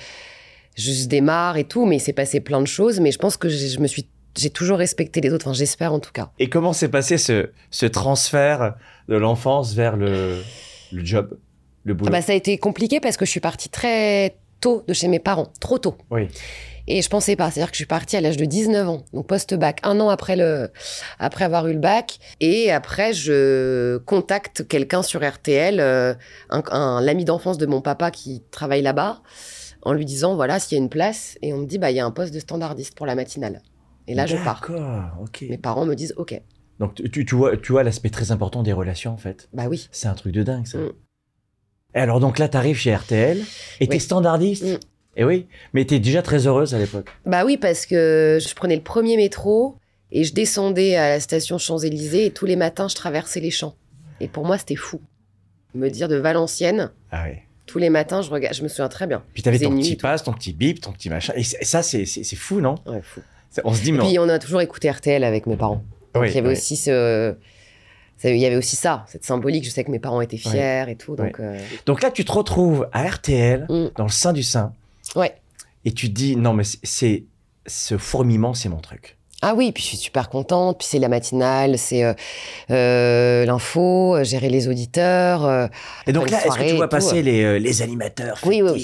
je 0.76 1.06
démarre 1.08 1.58
et 1.58 1.64
tout, 1.64 1.86
mais 1.86 1.98
il 1.98 2.00
s'est 2.02 2.14
passé 2.14 2.40
plein 2.42 2.62
de 2.62 2.68
choses. 2.68 3.00
Mais 3.00 3.12
je 3.12 3.18
pense 3.18 3.38
que 3.38 3.48
j'ai- 3.50 3.70
je 3.70 3.80
me 3.80 3.88
suis, 3.88 4.08
j'ai 4.38 4.50
toujours 4.50 4.78
respecté 4.78 5.22
les 5.22 5.32
autres. 5.32 5.48
Enfin, 5.48 5.54
j'espère 5.54 5.94
en 5.94 6.00
tout 6.00 6.12
cas. 6.12 6.32
Et 6.40 6.50
comment 6.50 6.74
s'est 6.74 6.90
passé 6.90 7.18
ce, 7.18 7.50
ce 7.72 7.86
transfert 7.86 8.76
de 9.08 9.16
l'enfance 9.16 9.74
vers 9.74 9.96
le, 9.96 10.42
le 10.92 11.06
job, 11.06 11.38
le 11.86 11.94
boulot 11.94 12.10
Ah 12.10 12.18
bah, 12.18 12.22
ça 12.22 12.34
a 12.34 12.36
été 12.36 12.58
compliqué 12.58 13.00
parce 13.00 13.16
que 13.18 13.26
je 13.26 13.32
suis 13.32 13.40
partie 13.40 13.70
très 13.70 14.36
tôt 14.60 14.84
de 14.88 14.94
chez 14.94 15.08
mes 15.08 15.20
parents, 15.20 15.48
trop 15.62 15.78
tôt. 15.78 15.96
Oui. 16.12 16.28
Et 16.90 17.02
je 17.02 17.10
pensais 17.10 17.36
pas. 17.36 17.52
C'est-à-dire 17.52 17.70
que 17.72 17.76
je 17.76 17.80
suis 17.80 17.86
partie 17.86 18.16
à 18.16 18.22
l'âge 18.22 18.38
de 18.38 18.46
19 18.46 18.88
ans, 18.88 19.04
donc 19.14 19.28
post-bac, 19.28 19.80
un 19.84 20.00
an 20.00 20.10
après, 20.10 20.36
le, 20.38 20.72
après 21.20 21.44
avoir 21.46 21.68
eu 21.68 21.74
le 21.74 21.80
bac. 21.80 22.18
Et 22.40 22.72
après, 22.72 23.12
je 23.14 23.98
contacte 24.06 24.66
quelqu'un 24.68 25.04
sur 25.04 25.28
RTL, 25.28 25.80
euh, 25.82 26.14
un, 26.50 26.64
un- 26.72 27.02
l'ami 27.02 27.26
d'enfance 27.26 27.58
de 27.58 27.66
mon 27.66 27.82
papa 27.82 28.10
qui 28.12 28.42
travaille 28.52 28.82
là-bas, 28.82 29.22
en 29.82 29.92
lui 29.94 30.06
disant 30.06 30.36
voilà, 30.36 30.60
s'il 30.60 30.78
y 30.78 30.82
a 30.82 30.84
une 30.84 30.90
place. 30.90 31.38
Et 31.42 31.54
on 31.54 31.58
me 31.58 31.66
dit 31.66 31.78
bah, 31.78 31.92
il 31.92 31.98
y 31.98 32.00
a 32.00 32.06
un 32.06 32.12
poste 32.12 32.34
de 32.34 32.40
standardiste 32.40 32.96
pour 32.96 33.06
la 33.06 33.16
matinale. 33.16 33.62
Et 34.08 34.16
là, 34.16 34.26
je 34.26 34.38
pars. 34.38 34.62
D'accord, 34.62 35.04
ok. 35.22 35.46
Mes 35.50 35.58
parents 35.58 35.86
me 35.86 35.94
disent 35.94 36.14
ok. 36.16 36.42
Donc 36.80 36.94
tu, 37.12 37.26
tu 37.26 37.36
vois, 37.36 37.58
tu 37.58 37.74
vois 37.74 37.84
l'aspect 37.84 38.10
très 38.12 38.32
important 38.32 38.64
des 38.64 38.72
relations, 38.72 39.12
en 39.12 39.18
fait. 39.18 39.50
Bah 39.52 39.66
oui. 39.70 39.90
C'est 39.92 40.08
un 40.08 40.14
truc 40.14 40.32
de 40.32 40.44
dingue, 40.44 40.66
ça. 40.68 40.78
Mm. 40.78 40.92
Et 41.96 42.00
alors, 42.00 42.20
donc 42.22 42.38
là, 42.40 42.48
t'arrives 42.48 42.78
chez 42.78 42.96
RTL 42.96 43.44
et 43.82 43.88
t'es 43.88 43.96
Oui. 43.96 44.00
standardiste. 44.00 44.64
Mm. 44.64 44.78
Et 45.18 45.24
oui, 45.24 45.48
mais 45.74 45.84
t'es 45.84 46.00
déjà 46.00 46.22
très 46.22 46.46
heureuse 46.48 46.74
à 46.76 46.78
l'époque. 46.80 47.10
Bah 47.26 47.44
oui, 47.44 47.58
parce 47.58 47.86
que 47.86 48.38
je 48.42 48.54
prenais 48.56 48.76
le 48.76 48.84
premier 48.84 49.18
métro 49.18 49.76
et 50.12 50.24
je 50.24 50.34
descendais 50.34 50.96
à 50.96 51.10
la 51.10 51.20
station 51.20 51.58
Champs-Élysées 51.58 52.28
et 52.28 52.32
tous 52.32 52.46
les 52.46 52.56
matins, 52.56 52.88
je 52.88 52.96
traversais 52.96 53.40
les 53.40 53.52
champs. 53.52 53.76
Et 54.22 54.28
pour 54.28 54.46
moi, 54.46 54.58
c'était 54.58 54.76
fou. 54.76 55.02
Me 55.76 55.90
dire 55.90 56.08
de 56.08 56.16
Valenciennes, 56.16 56.92
Ah 57.12 57.26
oui. 57.28 57.38
tous 57.66 57.78
les 57.80 57.90
matins, 57.90 58.22
je, 58.22 58.30
regarde, 58.30 58.56
je 58.56 58.64
me 58.64 58.68
souviens 58.68 58.88
très 58.90 59.08
bien. 59.08 59.24
Puis 59.34 59.44
t'avais 59.44 59.60
ton 59.60 59.76
petit 59.76 59.94
et 59.94 59.98
tout. 59.98 60.04
pass, 60.04 60.24
ton 60.24 60.34
petit 60.34 60.54
bip, 60.54 60.82
ton 60.82 60.92
petit 60.92 61.10
machin. 61.10 61.34
Et 61.36 61.44
ça, 61.44 61.82
c'est 61.84 62.06
fou, 62.36 62.62
non? 62.62 62.76
Ouais, 62.86 63.02
fou. 63.02 63.22
On 63.64 63.74
se 63.74 63.82
dit, 63.82 63.90
Et 63.90 63.94
mais... 63.94 64.00
puis 64.06 64.20
on 64.20 64.30
a 64.30 64.38
toujours 64.40 64.62
écouté 64.62 64.90
RTL 64.90 65.24
avec 65.24 65.48
mes 65.48 65.58
parents. 65.58 65.84
Donc 66.14 66.24
Oui, 66.24 66.30
il 66.30 66.36
y 66.36 66.38
avait 66.38 66.48
oui. 66.50 66.54
aussi 66.54 66.76
ce... 66.78 67.36
ça- 68.18 68.30
Il 68.30 68.38
y 68.38 68.46
avait 68.46 68.56
aussi 68.56 68.76
ça, 68.76 69.06
cette 69.08 69.26
symbolique. 69.26 69.66
Je 69.66 69.70
sais 69.72 69.84
que 69.84 69.90
mes 69.92 70.00
parents 70.00 70.22
étaient 70.22 70.38
fiers 70.38 70.86
et 70.88 70.96
tout. 70.96 71.16
Donc, 71.16 71.40
euh, 71.40 71.58
Donc 71.88 72.02
là, 72.04 72.12
tu 72.12 72.24
te 72.24 72.32
retrouves 72.32 72.88
à 72.94 73.04
RTL, 73.08 73.66
Mm. 73.70 73.88
dans 73.96 74.04
le 74.04 74.10
sein 74.12 74.32
du 74.34 74.44
sein, 74.44 74.74
ouais. 75.16 75.36
et 75.86 75.92
tu 75.92 76.10
te 76.10 76.14
dis, 76.14 76.36
non, 76.36 76.54
mais 76.54 76.64
c'est-. 76.84 77.24
Ce 77.70 77.98
fourmillement, 77.98 78.54
c'est 78.54 78.70
mon 78.70 78.78
truc. 78.80 79.18
Ah 79.42 79.54
oui, 79.54 79.72
puis 79.74 79.84
je 79.84 79.90
suis 79.90 79.98
super 79.98 80.30
contente. 80.30 80.80
Puis 80.80 80.88
c'est 80.90 81.00
la 81.00 81.10
matinale, 81.10 81.78
c'est 81.78 82.04
euh, 82.06 82.14
euh, 82.72 83.46
l'info, 83.46 84.16
euh, 84.16 84.24
gérer 84.24 84.50
les 84.50 84.68
auditeurs. 84.70 85.46
euh, 85.46 85.68
Et 86.08 86.14
donc 86.14 86.30
là, 86.30 86.40
est-ce 86.46 86.58
que 86.58 86.70
tu 86.70 86.76
vois 86.76 86.88
passer 86.88 87.22
les, 87.22 87.60
les 87.60 87.82
animateurs 87.82 88.40
Oui, 88.46 88.62
oui, 88.64 88.72
ouais. 88.72 88.80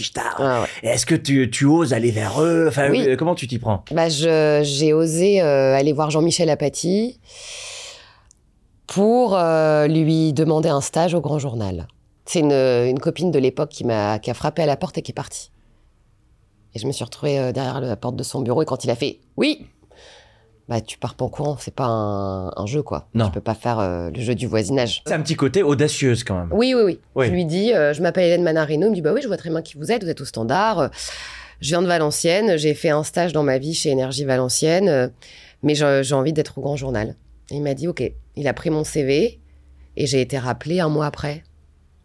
Et 0.83 0.87
Est-ce 0.89 1.05
que 1.05 1.15
tu, 1.15 1.49
tu 1.49 1.65
oses 1.65 1.93
aller 1.93 2.11
vers 2.11 2.41
eux? 2.41 2.65
Enfin, 2.67 2.89
Oui. 2.91 3.15
comment 3.17 3.35
tu 3.35 3.47
t'y 3.47 3.57
prends? 3.57 3.83
Bah, 3.91 4.09
j'ai 4.09 4.91
osé 4.93 5.39
aller 5.41 5.93
voir 5.93 6.11
Jean-Michel 6.11 6.49
Apathy 6.49 7.19
pour 8.87 9.37
lui 9.87 10.33
demander 10.33 10.69
un 10.69 10.81
stage 10.81 11.13
au 11.13 11.21
Grand 11.21 11.39
Journal. 11.39 11.87
C'est 12.25 12.39
une, 12.39 12.51
une 12.51 12.99
copine 12.99 13.31
de 13.31 13.39
l'époque 13.39 13.69
qui 13.69 13.85
m'a 13.85 14.19
qui 14.19 14.29
a 14.29 14.33
frappé 14.33 14.61
à 14.61 14.65
la 14.65 14.77
porte 14.77 14.97
et 14.97 15.01
qui 15.01 15.11
est 15.11 15.15
partie. 15.15 15.51
Et 16.75 16.79
je 16.79 16.87
me 16.87 16.91
suis 16.91 17.03
retrouvée 17.03 17.39
euh, 17.39 17.51
derrière 17.51 17.79
la 17.81 17.95
porte 17.95 18.15
de 18.15 18.23
son 18.23 18.41
bureau 18.41 18.61
et 18.61 18.65
quand 18.65 18.83
il 18.83 18.89
a 18.89 18.95
fait 18.95 19.19
oui, 19.37 19.67
bah 20.67 20.79
tu 20.81 20.97
pars 20.97 21.13
pas 21.15 21.25
en 21.25 21.29
courant, 21.29 21.57
c'est 21.59 21.73
pas 21.75 21.85
un, 21.85 22.51
un 22.55 22.65
jeu 22.65 22.81
quoi. 22.81 23.09
Non. 23.13 23.25
Tu 23.25 23.31
peux 23.33 23.41
pas 23.41 23.53
faire 23.53 23.79
euh, 23.79 24.09
le 24.11 24.21
jeu 24.21 24.33
du 24.33 24.47
voisinage. 24.47 25.03
C'est 25.05 25.13
un 25.13 25.21
petit 25.21 25.35
côté 25.35 25.61
audacieuse 25.61 26.23
quand 26.23 26.35
même. 26.39 26.49
Oui, 26.51 26.73
oui, 26.73 26.81
oui. 26.83 26.99
Oui. 27.15 27.27
Je 27.27 27.31
lui 27.31 27.45
dis, 27.45 27.73
euh, 27.73 27.93
je 27.93 28.01
m'appelle 28.01 28.25
Hélène 28.25 28.43
Manarino. 28.43 28.87
Il 28.87 28.91
me 28.91 28.95
dit, 28.95 29.01
bah 29.01 29.11
oui, 29.13 29.21
je 29.21 29.27
vois 29.27 29.37
très 29.37 29.49
bien 29.49 29.61
qui 29.61 29.77
vous 29.77 29.91
êtes. 29.91 30.03
Vous 30.03 30.09
êtes 30.09 30.21
au 30.21 30.25
standard. 30.25 30.89
Je 31.59 31.67
viens 31.69 31.81
de 31.81 31.87
Valenciennes. 31.87 32.57
J'ai 32.57 32.73
fait 32.73 32.89
un 32.89 33.03
stage 33.03 33.33
dans 33.33 33.43
ma 33.43 33.57
vie 33.57 33.73
chez 33.73 33.89
Énergie 33.89 34.23
Valenciennes. 34.25 35.11
mais 35.63 35.75
j'ai 35.75 36.01
j'ai 36.03 36.15
envie 36.15 36.33
d'être 36.33 36.57
au 36.57 36.61
Grand 36.61 36.75
Journal. 36.77 37.15
Et 37.51 37.55
il 37.55 37.61
m'a 37.61 37.73
dit, 37.73 37.87
OK. 37.87 38.01
Il 38.35 38.47
a 38.47 38.53
pris 38.53 38.69
mon 38.69 38.83
CV 38.83 39.39
et 39.95 40.07
j'ai 40.07 40.21
été 40.21 40.37
rappelée 40.39 40.79
un 40.79 40.89
mois 40.89 41.05
après. 41.05 41.43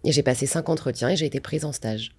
Et 0.04 0.12
j'ai 0.12 0.22
passé 0.22 0.46
cinq 0.46 0.68
entretiens 0.68 1.08
et 1.10 1.16
j'ai 1.16 1.26
été 1.26 1.40
prise 1.40 1.64
en 1.64 1.72
stage. 1.72 2.10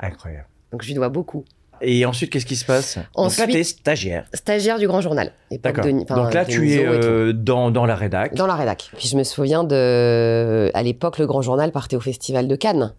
Incroyable. 0.00 0.48
Donc 0.72 0.82
je 0.82 0.88
lui 0.88 0.94
dois 0.94 1.08
beaucoup. 1.08 1.44
Et 1.82 2.06
ensuite, 2.06 2.30
qu'est-ce 2.30 2.46
qui 2.46 2.56
se 2.56 2.64
passe? 2.64 2.96
Donc 2.96 3.04
là, 3.16 3.22
Ensuite- 3.24 3.52
t'es 3.52 3.62
stagiaire. 3.62 4.24
Stagiaire 4.32 4.78
du 4.78 4.86
Grand 4.86 5.02
Journal. 5.02 5.32
D'accord. 5.50 5.84
Donc 5.84 6.32
là, 6.32 6.46
tu 6.46 6.72
es 6.72 6.82
euh, 6.86 7.34
dans, 7.34 7.70
dans 7.70 7.84
la 7.84 7.94
rédac. 7.94 8.34
Dans 8.34 8.46
la 8.46 8.54
rédac. 8.54 8.90
Puis 8.96 9.08
je 9.08 9.16
me 9.16 9.24
souviens 9.24 9.62
de. 9.62 10.70
À 10.72 10.82
l'époque, 10.82 11.18
le 11.18 11.26
Grand 11.26 11.42
Journal 11.42 11.72
partait 11.72 11.96
au 11.96 12.00
Festival 12.00 12.48
de 12.48 12.56
Cannes. 12.56 12.94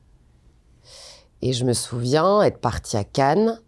Et 1.41 1.53
je 1.53 1.65
me 1.65 1.73
souviens 1.73 2.41
être 2.43 2.59
partie 2.59 2.97
à 2.97 3.03
Cannes. 3.03 3.59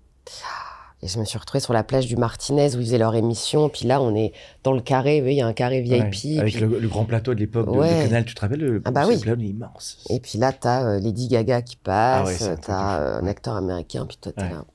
Et 1.01 1.07
je 1.07 1.17
me 1.17 1.23
suis 1.23 1.37
retrouvée 1.37 1.61
sur 1.61 1.71
la 1.71 1.83
plage 1.83 2.07
du 2.07 2.17
Martinez 2.17 2.75
où 2.75 2.79
ils 2.79 2.85
faisaient 2.85 2.97
leur 2.97 3.15
émission. 3.15 3.69
Puis 3.69 3.85
là, 3.87 4.01
on 4.01 4.13
est 4.15 4.33
dans 4.63 4.73
le 4.73 4.81
carré. 4.81 5.17
Il 5.25 5.31
y 5.33 5.39
a 5.41 5.47
un 5.47 5.53
carré 5.53 5.81
VIP. 5.81 5.93
Ouais, 6.25 6.39
avec 6.39 6.59
le, 6.59 6.77
le 6.79 6.87
grand 6.89 7.05
plateau 7.05 7.33
de 7.33 7.39
l'époque 7.39 7.67
de- 7.67 7.71
de, 7.73 7.77
Ouais. 7.77 8.03
Canal, 8.03 8.25
tu 8.25 8.35
te 8.35 8.41
rappelles 8.41 8.59
le, 8.59 8.81
Ah 8.83 8.91
bah 8.91 9.05
oui. 9.07 9.17
plateau 9.17 9.39
immense. 9.39 10.03
Et 10.09 10.19
puis 10.19 10.37
là, 10.39 10.51
t'as 10.51 10.83
euh, 10.85 10.99
Lady 10.99 11.29
Gaga 11.29 11.61
qui 11.61 11.77
Ah 11.85 12.23
ouais, 12.25 12.31
passe. 12.33 12.37
c'est 12.39 12.55
de 12.57 12.61
t'as 12.61 12.97
fou, 12.97 13.01
euh, 13.05 13.19
un 13.19 13.23
ouais. 13.23 13.29
acteur 13.29 13.55
américain. 13.55 14.05
Puis 14.05 14.17
toi, 14.19 14.33
t'es 14.35 14.41
Ouais. 14.43 14.49
là. 14.49 14.65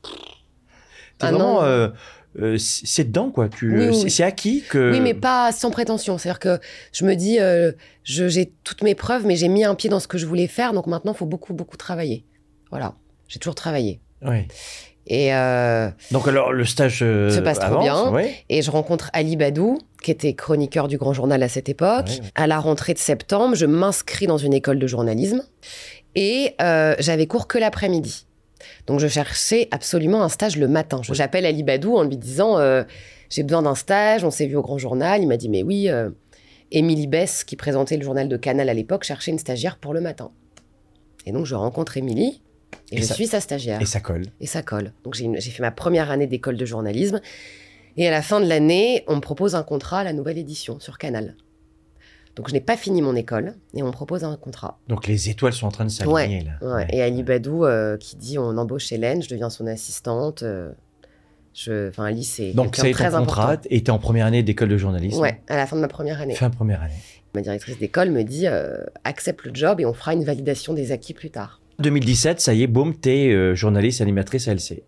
T'es 1.19 1.27
Ah 1.27 1.31
vraiment, 1.31 1.61
non. 1.61 1.63
euh, 1.63 1.89
c'est 2.59 2.87
c'est 2.87 3.05
dedans 3.05 3.31
quoi. 3.31 3.49
Tu, 3.51 3.77
Oui, 3.79 3.89
oui, 3.89 3.95
c'est- 3.95 4.09
c'est 4.09 4.23
acquis 4.25 4.63
que. 4.69 4.93
Oui, 4.93 5.01
mais 5.01 5.13
pas 5.15 5.53
sans 5.53 5.71
prétention. 5.71 6.17
C'est-à-dire 6.17 6.41
que 6.41 6.59
je 6.93 7.05
me 7.05 7.15
dis, 7.17 7.37
je- 8.03 8.29
j'ai 8.29 8.53
toutes 8.65 8.83
mes 8.83 8.95
preuves, 8.95 9.27
mais 9.27 9.37
j'ai 9.37 9.49
mis 9.49 9.63
un 9.65 9.75
pied 9.75 9.91
dans 9.91 10.01
ce 10.01 10.09
que 10.09 10.17
je 10.19 10.25
voulais 10.27 10.47
faire, 10.49 10.73
donc 10.73 10.87
maintenant, 10.87 11.13
il 11.13 11.17
faut 11.19 11.27
beaucoup, 11.27 11.53
beaucoup 11.53 11.77
travailler. 11.77 12.25
Voilà. 12.71 12.95
J'ai 13.29 13.39
toujours 13.39 13.55
travaillé. 13.55 14.01
Ouais. 14.23 14.49
Et, 15.07 15.35
euh, 15.35 15.89
Donc 16.13 16.27
alors 16.29 16.53
le 16.53 16.65
stage 16.65 17.01
euh, 17.03 17.29
Se 17.31 17.41
passe 17.41 17.59
trop 17.59 17.81
bien. 17.81 18.11
ouais. 18.11 18.35
et 18.49 18.63
je 18.63 18.71
rencontre 18.71 19.11
Ali 19.13 19.37
Badou, 19.37 19.79
qui 20.03 20.11
était 20.11 20.35
chroniqueur 20.35 20.89
du 20.89 20.97
Grand 20.97 21.13
Journal 21.13 21.43
à 21.43 21.49
cette 21.49 21.69
époque. 21.69 22.07
Ouais, 22.09 22.21
ouais. 22.21 22.31
À 22.35 22.47
la 22.47 22.59
rentrée 22.59 22.95
de 22.95 22.99
septembre, 22.99 23.55
je 23.55 23.67
m'inscris 23.67 24.27
dans 24.27 24.39
une 24.39 24.55
école 24.55 24.79
de 24.79 24.87
journalisme 24.87 25.43
et 26.15 26.55
euh, 26.63 26.95
j'avais 27.01 27.27
cours 27.27 27.47
que 27.49 27.59
l'après-midi. 27.59 28.27
Donc 28.87 29.01
je 29.01 29.09
cherchais 29.09 29.69
absolument 29.73 30.23
un 30.23 30.31
stage 30.31 30.57
le 30.57 30.69
matin. 30.69 31.01
J'appelle 31.11 31.45
Ali 31.45 31.63
Badou 31.63 31.97
en 31.97 32.05
lui 32.05 32.17
disant 32.17 32.59
j'ai 33.29 33.43
besoin 33.43 33.63
d'un 33.63 33.75
stage, 33.75 34.25
on 34.25 34.31
s'est 34.31 34.47
vu 34.47 34.57
au 34.57 34.63
Grand 34.63 34.79
Journal. 34.79 35.21
Il 35.21 35.27
m'a 35.29 35.37
dit 35.37 35.51
mais 35.51 35.63
oui, 35.63 35.91
Émilie 36.73 37.07
Bess, 37.07 37.45
qui 37.45 37.57
présentait 37.57 37.99
le 37.99 38.03
journal 38.03 38.27
de 38.29 38.37
Canal 38.39 38.71
à 38.71 38.75
l'époque, 38.75 39.05
cherchait 39.05 39.33
une 39.33 39.39
stagiaire 39.39 39.77
pour 39.77 39.93
le 39.93 40.01
matin. 40.01 40.31
Et 41.27 41.33
donc 41.33 41.45
je 41.45 41.55
rencontre 41.55 41.99
Émilie 41.99 42.41
et, 42.91 42.97
Et 42.97 43.03
je 43.03 43.07
ça- 43.07 43.15
suis 43.15 43.27
sa 43.27 43.41
stagiaire 43.41 43.81
Et 43.81 43.87
ça 43.87 44.01
colle. 44.01 44.25
et 44.41 44.47
ça 44.47 44.63
colle. 44.63 44.93
Donc 45.05 45.15
j'ai 45.15 45.51
fait 45.51 45.63
ma 45.63 45.71
première 45.71 46.11
année 46.11 46.27
d'école 46.27 46.57
de 46.57 46.65
journalisme. 46.65 47.21
Et 47.97 48.09
à 48.09 48.11
la 48.11 48.23
fin 48.23 48.41
de 48.41 48.47
l'année, 48.47 49.05
on 49.07 49.17
me 49.17 49.21
propose 49.21 49.55
un 49.55 49.63
contrat 49.63 50.01
à 50.01 50.05
la 50.05 50.13
nouvelle 50.13 50.39
édition 50.39 50.81
sur 50.81 50.99
Canal. 50.99 51.37
Donc 52.37 52.49
je 52.49 52.53
n'ai 52.53 52.61
pas 52.61 52.77
fini 52.77 53.01
mon 53.03 53.15
école 53.15 53.55
et 53.75 53.83
on 53.85 53.87
me 53.87 53.93
propose 53.93 54.25
un 54.25 54.37
contrat. 54.37 54.81
Donc 54.89 55.07
les 55.07 55.31
étoiles 55.31 55.53
sont 55.53 55.67
en 55.69 55.71
train 55.71 55.85
de 55.85 55.91
s'aligner 55.91 56.41
là. 56.43 56.53
Ouais. 56.67 56.75
Ouais. 56.75 56.87
Et 56.93 57.01
Ali 57.03 57.23
Badou 57.23 57.65
euh, 57.65 57.97
qui 57.97 58.17
dit 58.17 58.39
on 58.39 58.57
embauche 58.59 58.91
Hélène, 58.91 59.23
je 59.23 59.29
deviens 59.29 59.51
son 59.51 59.67
assistante. 59.69 60.43
euh, 60.43 60.73
je, 61.53 61.89
enfin 61.91 62.07
Ali 62.07 62.25
c'est 62.25 62.51
Donc 62.53 62.75
ça 62.75 62.89
est 62.89 62.93
très 62.93 63.11
ton 63.13 63.19
contrat 63.19 63.53
important. 63.53 63.69
et 63.71 63.85
t'es 63.85 63.91
en 63.93 64.01
première 64.01 64.27
année 64.27 64.43
d'école 64.43 64.69
de 64.69 64.77
journalisme. 64.77 65.21
Ouais, 65.21 65.41
à 65.47 65.57
la 65.57 65.69
fin 65.69 65.77
de 65.77 65.81
ma 65.81 65.87
première 65.87 66.21
année. 66.21 66.35
Fin 66.35 66.51
première 66.51 66.83
année. 66.83 66.95
Ma 67.37 67.43
directrice 67.43 67.79
d'école 67.79 68.11
me 68.11 68.25
dit 68.25 68.49
euh, 68.49 68.79
accepte 69.05 69.45
le 69.45 69.55
job 69.55 69.81
et 69.81 69.87
on 69.87 69.95
fera 69.95 70.15
une 70.15 70.25
validation 70.25 70.75
des 70.75 70.91
acquis 70.91 71.15
plus 71.15 71.31
tard. 71.31 71.61
2017, 71.79 72.41
ça 72.41 72.55
y 72.55 72.63
est, 72.63 72.67
boum, 72.67 72.95
t'es 72.95 73.29
euh, 73.31 73.55
journaliste 73.55 74.01
animatrice 74.01 74.49
à 74.49 74.53
LC. 74.53 74.83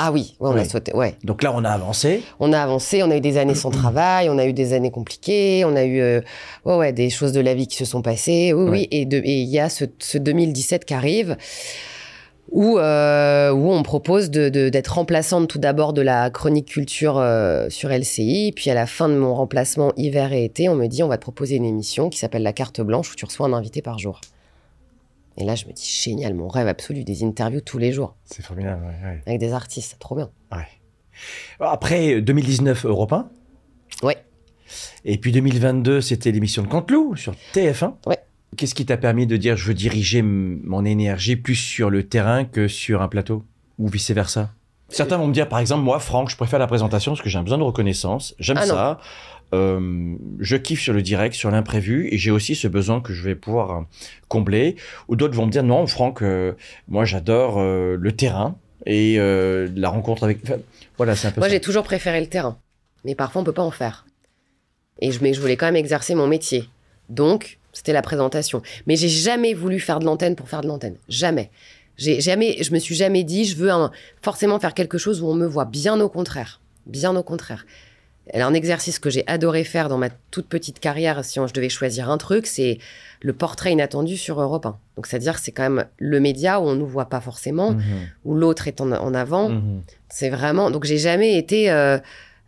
Ah 0.00 0.12
oui, 0.12 0.36
ouais, 0.38 0.50
on 0.50 0.56
a 0.56 0.64
sauté. 0.64 0.94
Ouais. 0.94 1.16
Donc 1.24 1.42
là, 1.42 1.52
on 1.52 1.64
a 1.64 1.70
avancé. 1.70 2.22
On 2.38 2.52
a 2.52 2.60
avancé, 2.62 3.02
on 3.02 3.10
a 3.10 3.16
eu 3.16 3.20
des 3.20 3.36
années 3.36 3.56
sans 3.56 3.70
travail, 3.72 4.28
on 4.30 4.38
a 4.38 4.46
eu 4.46 4.52
des 4.52 4.72
années 4.72 4.92
compliquées, 4.92 5.64
on 5.64 5.74
a 5.74 5.82
eu 5.84 6.00
euh, 6.00 6.20
ouais, 6.64 6.76
ouais, 6.76 6.92
des 6.92 7.10
choses 7.10 7.32
de 7.32 7.40
la 7.40 7.54
vie 7.54 7.66
qui 7.66 7.76
se 7.76 7.84
sont 7.84 8.00
passées. 8.00 8.52
Oui, 8.52 8.64
Ouais. 8.64 8.70
oui. 8.70 8.88
Et 8.92 9.02
il 9.42 9.48
y 9.48 9.58
a 9.58 9.68
ce, 9.68 9.86
ce 9.98 10.18
2017 10.18 10.84
qui 10.84 10.94
arrive 10.94 11.36
où, 12.52 12.78
euh, 12.78 13.50
où 13.50 13.72
on 13.72 13.82
propose 13.82 14.30
de- 14.30 14.48
de- 14.48 14.68
d'être 14.68 14.94
remplaçante 14.94 15.48
tout 15.48 15.58
d'abord 15.58 15.92
de 15.92 16.00
la 16.00 16.30
chronique 16.30 16.66
culture 16.68 17.18
euh, 17.18 17.68
sur 17.68 17.90
LCI. 17.90 18.52
Puis 18.54 18.70
à 18.70 18.74
la 18.74 18.86
fin 18.86 19.08
de 19.08 19.14
mon 19.14 19.34
remplacement 19.34 19.92
hiver 19.96 20.32
et 20.32 20.44
été, 20.44 20.68
on 20.68 20.76
me 20.76 20.86
dit 20.86 21.02
on 21.02 21.08
va 21.08 21.16
te 21.16 21.22
proposer 21.22 21.56
une 21.56 21.64
émission 21.66 22.08
qui 22.08 22.18
s'appelle 22.18 22.44
La 22.44 22.52
Carte 22.52 22.80
Blanche 22.80 23.10
où 23.12 23.16
tu 23.16 23.24
reçois 23.24 23.46
un 23.48 23.52
invité 23.52 23.82
par 23.82 23.98
jour. 23.98 24.20
Et 25.40 25.44
là, 25.44 25.54
je 25.54 25.66
me 25.66 25.72
dis 25.72 25.86
génial, 25.86 26.34
mon 26.34 26.48
rêve 26.48 26.66
absolu, 26.66 27.04
des 27.04 27.22
interviews 27.22 27.60
tous 27.60 27.78
les 27.78 27.92
jours 27.92 28.16
C'est 28.24 28.44
formidable, 28.44 28.84
ouais, 28.84 29.08
ouais. 29.08 29.22
avec 29.24 29.38
des 29.38 29.52
artistes, 29.52 29.96
trop 30.00 30.16
bien. 30.16 30.30
Ouais. 30.50 30.66
Après 31.60 32.20
2019, 32.20 32.86
Europe 32.86 33.12
1. 33.12 33.28
Ouais. 34.02 34.16
Et 35.04 35.16
puis 35.18 35.30
2022, 35.30 36.00
c'était 36.00 36.32
l'émission 36.32 36.62
de 36.62 36.68
Canteloup 36.68 37.14
sur 37.16 37.34
TF1. 37.54 37.94
Ouais. 38.06 38.18
Qu'est-ce 38.56 38.74
qui 38.74 38.84
t'a 38.84 38.96
permis 38.96 39.26
de 39.26 39.36
dire 39.36 39.56
je 39.56 39.66
veux 39.66 39.74
diriger 39.74 40.22
mon 40.22 40.84
énergie 40.84 41.36
plus 41.36 41.54
sur 41.54 41.88
le 41.88 42.08
terrain 42.08 42.44
que 42.44 42.66
sur 42.66 43.00
un 43.00 43.08
plateau 43.08 43.44
Ou 43.78 43.88
vice-versa? 43.88 44.50
Certains 44.88 45.18
vont 45.18 45.26
me 45.26 45.34
dire, 45.34 45.48
par 45.48 45.58
exemple, 45.58 45.82
moi, 45.82 46.00
Franck, 46.00 46.30
je 46.30 46.36
préfère 46.36 46.58
la 46.58 46.66
présentation 46.66 47.12
parce 47.12 47.20
que 47.22 47.28
j'ai 47.28 47.38
un 47.38 47.42
besoin 47.42 47.58
de 47.58 47.62
reconnaissance. 47.62 48.34
J'aime 48.38 48.56
Ah 48.58 48.66
ça. 48.66 49.00
Euh, 49.54 50.14
je 50.40 50.56
kiffe 50.56 50.80
sur 50.80 50.92
le 50.92 51.00
direct, 51.02 51.34
sur 51.34 51.50
l'imprévu, 51.50 52.08
et 52.12 52.18
j'ai 52.18 52.30
aussi 52.30 52.54
ce 52.54 52.68
besoin 52.68 53.00
que 53.00 53.12
je 53.14 53.22
vais 53.22 53.34
pouvoir 53.34 53.70
euh, 53.70 53.82
combler. 54.28 54.76
Ou 55.08 55.16
d'autres 55.16 55.34
vont 55.34 55.46
me 55.46 55.50
dire, 55.50 55.62
non, 55.62 55.86
Franck, 55.86 56.22
euh, 56.22 56.52
moi, 56.86 57.04
j'adore 57.04 57.58
euh, 57.58 57.96
le 57.98 58.12
terrain 58.12 58.56
et 58.86 59.16
la 59.18 59.88
rencontre 59.90 60.24
avec. 60.24 60.38
enfin, 60.44 60.56
voilà, 60.96 61.14
c'est 61.16 61.28
un 61.28 61.30
peu 61.32 61.40
Moi, 61.40 61.48
j'ai 61.48 61.60
toujours 61.60 61.82
préféré 61.82 62.20
le 62.20 62.26
terrain. 62.26 62.58
Mais 63.04 63.14
parfois, 63.14 63.42
on 63.42 63.44
peut 63.44 63.52
pas 63.52 63.62
en 63.62 63.70
faire. 63.70 64.06
Et 65.00 65.10
je, 65.12 65.22
mais 65.22 65.34
je 65.34 65.40
voulais 65.40 65.56
quand 65.56 65.66
même 65.66 65.76
exercer 65.76 66.14
mon 66.14 66.26
métier. 66.26 66.64
Donc, 67.08 67.58
c'était 67.72 67.92
la 67.92 68.02
présentation. 68.02 68.62
Mais 68.86 68.96
j'ai 68.96 69.08
jamais 69.08 69.52
voulu 69.54 69.78
faire 69.78 69.98
de 69.98 70.04
l'antenne 70.06 70.36
pour 70.36 70.48
faire 70.48 70.62
de 70.62 70.68
l'antenne. 70.68 70.96
Jamais. 71.08 71.50
J'ai 71.96 72.20
jamais, 72.20 72.62
je 72.62 72.72
me 72.72 72.78
suis 72.78 72.94
jamais 72.94 73.24
dit, 73.24 73.44
je 73.44 73.56
veux 73.56 73.70
un- 73.70 73.90
forcément 74.22 74.58
faire 74.58 74.72
quelque 74.74 74.98
chose 74.98 75.20
où 75.20 75.26
on 75.26 75.34
me 75.34 75.46
voit. 75.46 75.64
Bien 75.64 76.00
au 76.00 76.08
contraire. 76.08 76.60
Bien 76.86 77.14
au 77.16 77.22
contraire. 77.22 77.66
Un 78.34 78.54
exercice 78.54 78.98
que 78.98 79.10
j'ai 79.10 79.26
adoré 79.26 79.64
faire 79.64 79.88
dans 79.88 79.98
ma 79.98 80.10
toute 80.30 80.46
petite 80.48 80.80
carrière, 80.80 81.24
si 81.24 81.38
on- 81.40 81.46
je 81.46 81.54
devais 81.54 81.68
choisir 81.68 82.10
un 82.10 82.18
truc, 82.18 82.46
c'est 82.46 82.78
le 83.22 83.32
portrait 83.32 83.72
inattendu 83.72 84.16
sur 84.16 84.40
Europe 84.40 84.66
1. 84.66 84.78
Donc, 84.96 85.06
c'est-à-dire, 85.06 85.34
que 85.34 85.40
c'est 85.40 85.52
quand 85.52 85.68
même 85.68 85.86
le 85.98 86.20
média 86.20 86.60
où 86.60 86.64
on 86.64 86.74
nous 86.74 86.86
voit 86.86 87.08
pas 87.08 87.20
forcément, 87.20 87.72
Mhm, 87.72 87.82
où 88.24 88.34
l'autre 88.34 88.68
est 88.68 88.80
en, 88.80 88.92
en 88.92 89.14
avant. 89.14 89.48
mhm. 89.50 89.82
C'est 90.08 90.30
vraiment. 90.30 90.70
Donc, 90.70 90.84
j'ai 90.84 90.98
jamais 90.98 91.36
été 91.38 91.70
euh, 91.70 91.98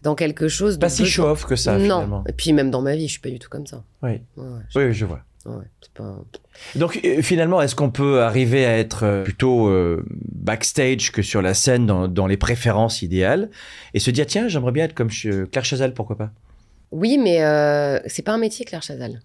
dans 0.02 0.14
quelque 0.14 0.48
chose 0.48 0.76
de. 0.76 0.80
Pas 0.80 0.88
si 0.88 1.04
show-off 1.06 1.44
que 1.46 1.56
ça, 1.56 1.72
non. 1.78 1.80
finalement. 1.82 2.24
Et 2.28 2.32
puis, 2.32 2.52
même 2.52 2.70
dans 2.70 2.82
ma 2.82 2.94
vie, 2.96 3.06
je 3.06 3.12
suis 3.12 3.20
pas 3.20 3.30
du 3.30 3.38
tout 3.38 3.48
comme 3.50 3.66
ça. 3.66 3.82
Oui, 4.02 4.20
ouais, 4.36 4.44
je- 4.68 4.78
oui, 4.78 4.92
je 4.94 5.04
vois. 5.06 5.20
ouais, 5.46 5.64
c'est 5.80 5.92
pas. 5.92 6.16
Donc 6.76 7.00
euh, 7.04 7.22
finalement, 7.22 7.60
est-ce 7.60 7.74
qu'on 7.74 7.90
peut 7.90 8.22
arriver 8.22 8.64
à 8.64 8.78
être 8.78 9.04
euh, 9.04 9.22
plutôt 9.24 9.68
euh, 9.68 10.04
backstage 10.32 11.10
que 11.12 11.22
sur 11.22 11.42
la 11.42 11.54
scène 11.54 11.86
dans, 11.86 12.06
dans 12.08 12.26
les 12.26 12.36
préférences 12.36 13.02
idéales 13.02 13.50
et 13.94 13.98
se 14.00 14.10
dire 14.10 14.26
tiens, 14.26 14.48
j'aimerais 14.48 14.72
bien 14.72 14.84
être 14.84 14.94
comme 14.94 15.10
Claire 15.10 15.64
Chazal, 15.64 15.94
pourquoi 15.94 16.16
pas? 16.16 16.30
Oui, 16.92 17.18
mais 17.18 17.42
euh, 17.42 17.98
c'est 18.06 18.22
pas 18.22 18.32
un 18.32 18.38
métier, 18.38 18.64
Claire 18.64 18.82
Chazal. 18.82 19.20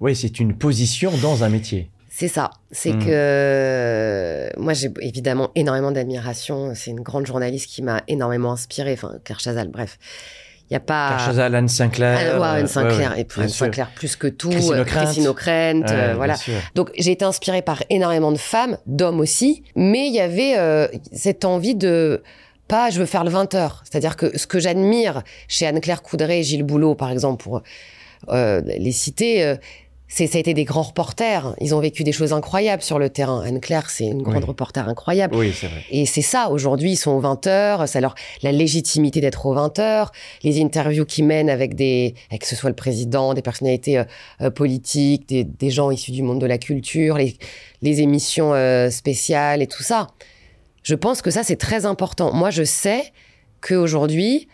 Oui, 0.00 0.14
c'est 0.16 0.40
une 0.40 0.56
position 0.56 1.12
dans 1.22 1.44
un 1.44 1.48
métier. 1.48 1.90
C'est 2.08 2.28
ça. 2.28 2.50
C'est 2.70 2.92
Mm. 2.92 3.04
que 3.04 4.50
moi, 4.58 4.72
j'ai 4.74 4.90
évidemment 5.00 5.50
énormément 5.54 5.90
d'admiration. 5.92 6.72
C'est 6.74 6.90
une 6.90 7.00
grande 7.00 7.26
journaliste 7.26 7.68
qui 7.70 7.82
m'a 7.82 8.02
énormément 8.08 8.52
inspirée. 8.52 8.92
Enfin, 8.94 9.14
Claire 9.24 9.40
Chazal, 9.40 9.68
bref. 9.68 9.98
Il 10.70 10.74
y 10.74 10.76
a 10.76 10.80
pas. 10.80 11.08
Claire 11.08 11.26
Chazal, 11.26 11.54
Anne 11.54 11.68
Sinclair. 11.68 12.18
Ah, 12.34 12.40
ouais, 12.40 12.46
Anne 12.60 12.64
euh, 12.64 12.68
Sinclair. 12.68 13.10
ouais, 13.10 13.16
ouais, 13.16 13.22
et 13.22 13.40
Anne 13.40 13.48
sûr. 13.48 13.66
Sinclair, 13.66 13.90
plus 13.94 14.14
que 14.14 14.28
tout. 14.28 14.50
Christine 14.86 15.26
euh, 15.26 15.30
O'Krent. 15.30 15.82
Euh, 15.90 16.14
voilà. 16.14 16.36
Donc 16.76 16.90
j'ai 16.96 17.10
été 17.10 17.24
inspirée 17.24 17.62
par 17.62 17.82
énormément 17.90 18.30
de 18.30 18.38
femmes, 18.38 18.78
d'hommes 18.86 19.20
aussi, 19.20 19.64
mais 19.74 20.06
il 20.06 20.14
y 20.14 20.20
avait 20.20 20.56
euh, 20.58 20.86
cette 21.12 21.44
envie 21.44 21.74
de 21.74 22.22
pas 22.68 22.88
je 22.90 23.00
veux 23.00 23.06
faire 23.06 23.24
le 23.24 23.30
20 23.30 23.54
heures. 23.56 23.82
C'est-à-dire 23.84 24.16
que 24.16 24.38
ce 24.38 24.46
que 24.46 24.60
j'admire 24.60 25.22
chez 25.48 25.66
Anne-Claire 25.66 26.02
Coudray 26.02 26.38
et 26.38 26.42
Gilles 26.44 26.62
Boulot, 26.62 26.94
par 26.94 27.10
exemple, 27.10 27.42
pour 27.42 27.62
euh, 28.28 28.60
les 28.64 28.92
citer, 28.92 29.42
euh, 29.42 29.56
c'est 30.12 30.26
ça 30.26 30.38
a 30.38 30.40
été 30.40 30.54
des 30.54 30.64
grands 30.64 30.82
reporters. 30.82 31.54
Ils 31.60 31.72
ont 31.72 31.78
vécu 31.78 32.02
des 32.02 32.10
choses 32.10 32.32
incroyables 32.32 32.82
sur 32.82 32.98
le 32.98 33.10
terrain. 33.10 33.42
Anne-Claire, 33.46 33.88
c'est 33.90 34.06
une 34.06 34.22
grande 34.22 34.38
Oui. 34.42 34.44
reporter 34.44 34.88
incroyable. 34.88 35.36
Oui, 35.36 35.52
c'est 35.54 35.68
vrai. 35.68 35.84
Et 35.90 36.04
c'est 36.04 36.20
ça, 36.20 36.50
aujourd'hui, 36.50 36.90
ils 36.92 36.96
sont 36.96 37.12
aux 37.12 37.20
20 37.20 37.46
heures, 37.46 37.88
ça 37.88 38.00
leur, 38.00 38.16
la 38.42 38.50
légitimité 38.50 39.20
d'être 39.20 39.46
aux 39.46 39.54
20 39.54 39.78
heures, 39.78 40.10
les 40.42 40.60
interviews 40.60 41.04
qu'ils 41.06 41.26
mènent 41.26 41.48
avec 41.48 41.76
des, 41.76 42.14
avec 42.28 42.40
que 42.42 42.48
ce 42.48 42.56
soit 42.56 42.70
le 42.70 42.74
président, 42.76 43.34
des 43.34 43.42
personnalités 43.42 43.98
euh, 43.98 44.04
euh, 44.40 44.50
politiques, 44.50 45.28
des, 45.28 45.44
des 45.44 45.70
gens 45.70 45.92
issus 45.92 46.10
du 46.10 46.22
monde 46.24 46.40
de 46.40 46.46
la 46.46 46.58
culture, 46.58 47.16
les, 47.16 47.36
les 47.80 48.00
émissions 48.00 48.52
euh, 48.52 48.90
spéciales 48.90 49.62
et 49.62 49.68
tout 49.68 49.84
ça. 49.84 50.08
Je 50.82 50.96
pense 50.96 51.22
que 51.22 51.30
ça, 51.30 51.44
c'est 51.44 51.56
très 51.56 51.86
important. 51.86 52.32
Moi, 52.34 52.50
je 52.50 52.64
sais 52.64 53.12
qu'aujourd'hui, 53.60 54.48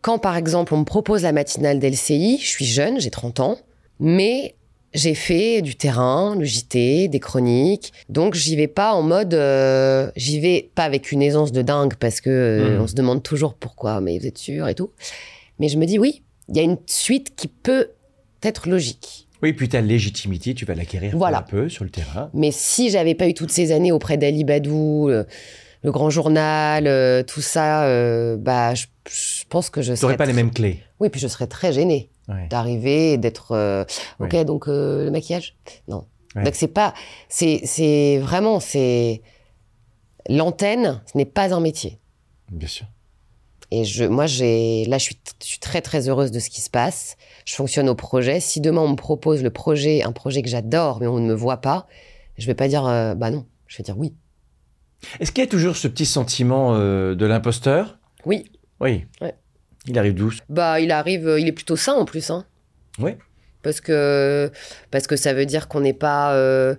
quand 0.00 0.18
par 0.18 0.36
exemple 0.36 0.74
on 0.74 0.78
me 0.78 0.84
propose 0.84 1.22
la 1.22 1.32
matinale 1.32 1.78
d'LCI, 1.78 2.38
je 2.42 2.48
suis 2.48 2.64
jeune, 2.64 3.00
j'ai 3.00 3.10
30 3.10 3.40
ans, 3.40 3.58
mais 4.00 4.54
j'ai 4.94 5.14
fait 5.14 5.60
du 5.60 5.74
terrain, 5.76 6.36
le 6.38 6.44
JT, 6.44 7.08
des 7.08 7.20
chroniques. 7.20 7.92
Donc 8.08 8.34
j'y 8.34 8.56
vais 8.56 8.68
pas 8.68 8.92
en 8.94 9.02
mode, 9.02 9.34
euh, 9.34 10.10
j'y 10.16 10.40
vais 10.40 10.70
pas 10.74 10.84
avec 10.84 11.10
une 11.12 11.20
aisance 11.22 11.52
de 11.52 11.62
dingue 11.62 11.94
parce 11.94 12.20
que 12.20 12.30
euh, 12.30 12.76
Mhm. 12.76 12.82
on 12.82 12.86
se 12.86 12.94
demande 12.94 13.22
toujours 13.22 13.54
pourquoi, 13.54 14.00
mais 14.00 14.18
vous 14.18 14.26
êtes 14.26 14.38
sûr 14.38 14.68
et 14.68 14.74
tout. 14.74 14.90
Mais 15.58 15.68
je 15.68 15.76
me 15.78 15.84
dis 15.86 15.98
oui, 15.98 16.22
il 16.48 16.56
y 16.56 16.60
a 16.60 16.62
une 16.62 16.78
suite 16.86 17.34
qui 17.36 17.48
peut 17.48 17.88
être 18.42 18.68
logique. 18.68 19.26
Oui, 19.42 19.52
puis 19.52 19.68
ta 19.68 19.80
légitimité, 19.82 20.54
tu 20.54 20.64
vas 20.64 20.74
l'acquérir 20.74 21.16
Voilà. 21.16 21.42
peu 21.42 21.58
à 21.58 21.60
peu 21.62 21.68
sur 21.68 21.84
le 21.84 21.90
terrain. 21.90 22.30
Mais 22.32 22.50
si 22.50 22.88
j'avais 22.90 23.14
pas 23.14 23.28
eu 23.28 23.34
toutes 23.34 23.50
ces 23.50 23.72
années 23.72 23.92
auprès 23.92 24.16
d'Ali 24.16 24.42
Badou, 24.44 25.08
le, 25.10 25.26
le 25.84 25.92
grand 25.92 26.10
journal, 26.10 26.86
euh, 26.88 27.22
tout 27.22 27.40
ça, 27.42 27.84
euh, 27.84 28.36
bah 28.36 28.74
je, 28.74 28.86
je 29.08 29.44
pense 29.48 29.70
que 29.70 29.82
je 29.82 29.92
Tu 29.92 29.98
serais 29.98 30.06
n'aurais 30.08 30.16
pas 30.16 30.26
les 30.26 30.32
mêmes 30.32 30.50
clés. 30.50 30.82
Oui, 30.98 31.10
puis 31.10 31.20
je 31.20 31.28
serais 31.28 31.46
très 31.46 31.72
gênée 31.72 32.10
Ouais. 32.26 32.48
d'arriver 32.48 33.12
et 33.12 33.18
d'être 33.18 33.52
euh, 33.52 33.84
ok 34.18 34.32
Ouais. 34.32 34.44
donc 34.46 34.66
le 34.66 35.10
maquillage? 35.10 35.56
Non 35.88 36.06
Ouais. 36.34 36.42
donc 36.42 36.54
c'est 36.56 36.66
pas 36.68 36.94
c'est 37.28 38.18
vraiment 38.20 38.58
c'est 38.60 39.20
l'antenne 40.28 41.02
ce 41.12 41.16
n'est 41.18 41.24
pas 41.26 41.54
un 41.54 41.60
métier 41.60 41.98
Bien 42.50 42.66
sûr. 42.68 42.86
et 43.70 43.84
je 43.84 44.04
moi 44.04 44.26
j'ai 44.26 44.84
là 44.86 44.98
je 44.98 45.04
suis 45.04 45.18
je 45.42 45.46
suis 45.46 45.58
très 45.58 45.80
très 45.82 46.08
heureuse 46.08 46.30
de 46.30 46.38
ce 46.40 46.50
qui 46.50 46.60
se 46.60 46.70
passe 46.70 47.16
je 47.44 47.54
fonctionne 47.54 47.88
au 47.88 47.94
projet 47.94 48.40
si 48.40 48.60
demain 48.60 48.80
on 48.80 48.88
me 48.88 48.96
propose 48.96 49.42
le 49.42 49.50
projet 49.50 50.02
un 50.02 50.12
projet 50.12 50.42
que 50.42 50.48
j'adore 50.48 50.98
mais 51.00 51.06
on 51.06 51.18
ne 51.18 51.26
me 51.28 51.34
voit 51.34 51.58
pas 51.58 51.86
je 52.38 52.46
vais 52.46 52.54
pas 52.54 52.68
dire 52.68 52.82
bah 52.82 53.30
non 53.30 53.44
je 53.66 53.76
vais 53.76 53.84
dire 53.84 53.98
oui 53.98 54.14
Est-ce 55.20 55.32
qu'il 55.32 55.42
y 55.44 55.46
a 55.46 55.50
toujours 55.50 55.76
ce 55.76 55.88
petit 55.88 56.06
sentiment 56.06 56.74
euh, 56.74 57.14
de 57.14 57.26
l'imposteur? 57.26 57.98
Oui. 58.24 58.50
Oui. 58.80 59.04
Ouais. 59.20 59.34
Il 59.86 59.98
arrive 59.98 60.14
d'où 60.14 60.32
Bah, 60.48 60.80
il 60.80 60.90
arrive, 60.90 61.28
euh, 61.28 61.40
il 61.40 61.46
est 61.48 61.52
plutôt 61.52 61.76
sain 61.76 61.92
en 61.94 62.04
plus. 62.04 62.30
Hein. 62.30 62.44
Oui. 62.98 63.12
Parce 63.62 63.80
que, 63.80 64.50
parce 64.90 65.06
que 65.06 65.16
ça 65.16 65.32
veut 65.34 65.46
dire 65.46 65.68
qu'on 65.68 65.80
n'est 65.80 65.92
pas. 65.94 66.34
euh, 66.34 66.74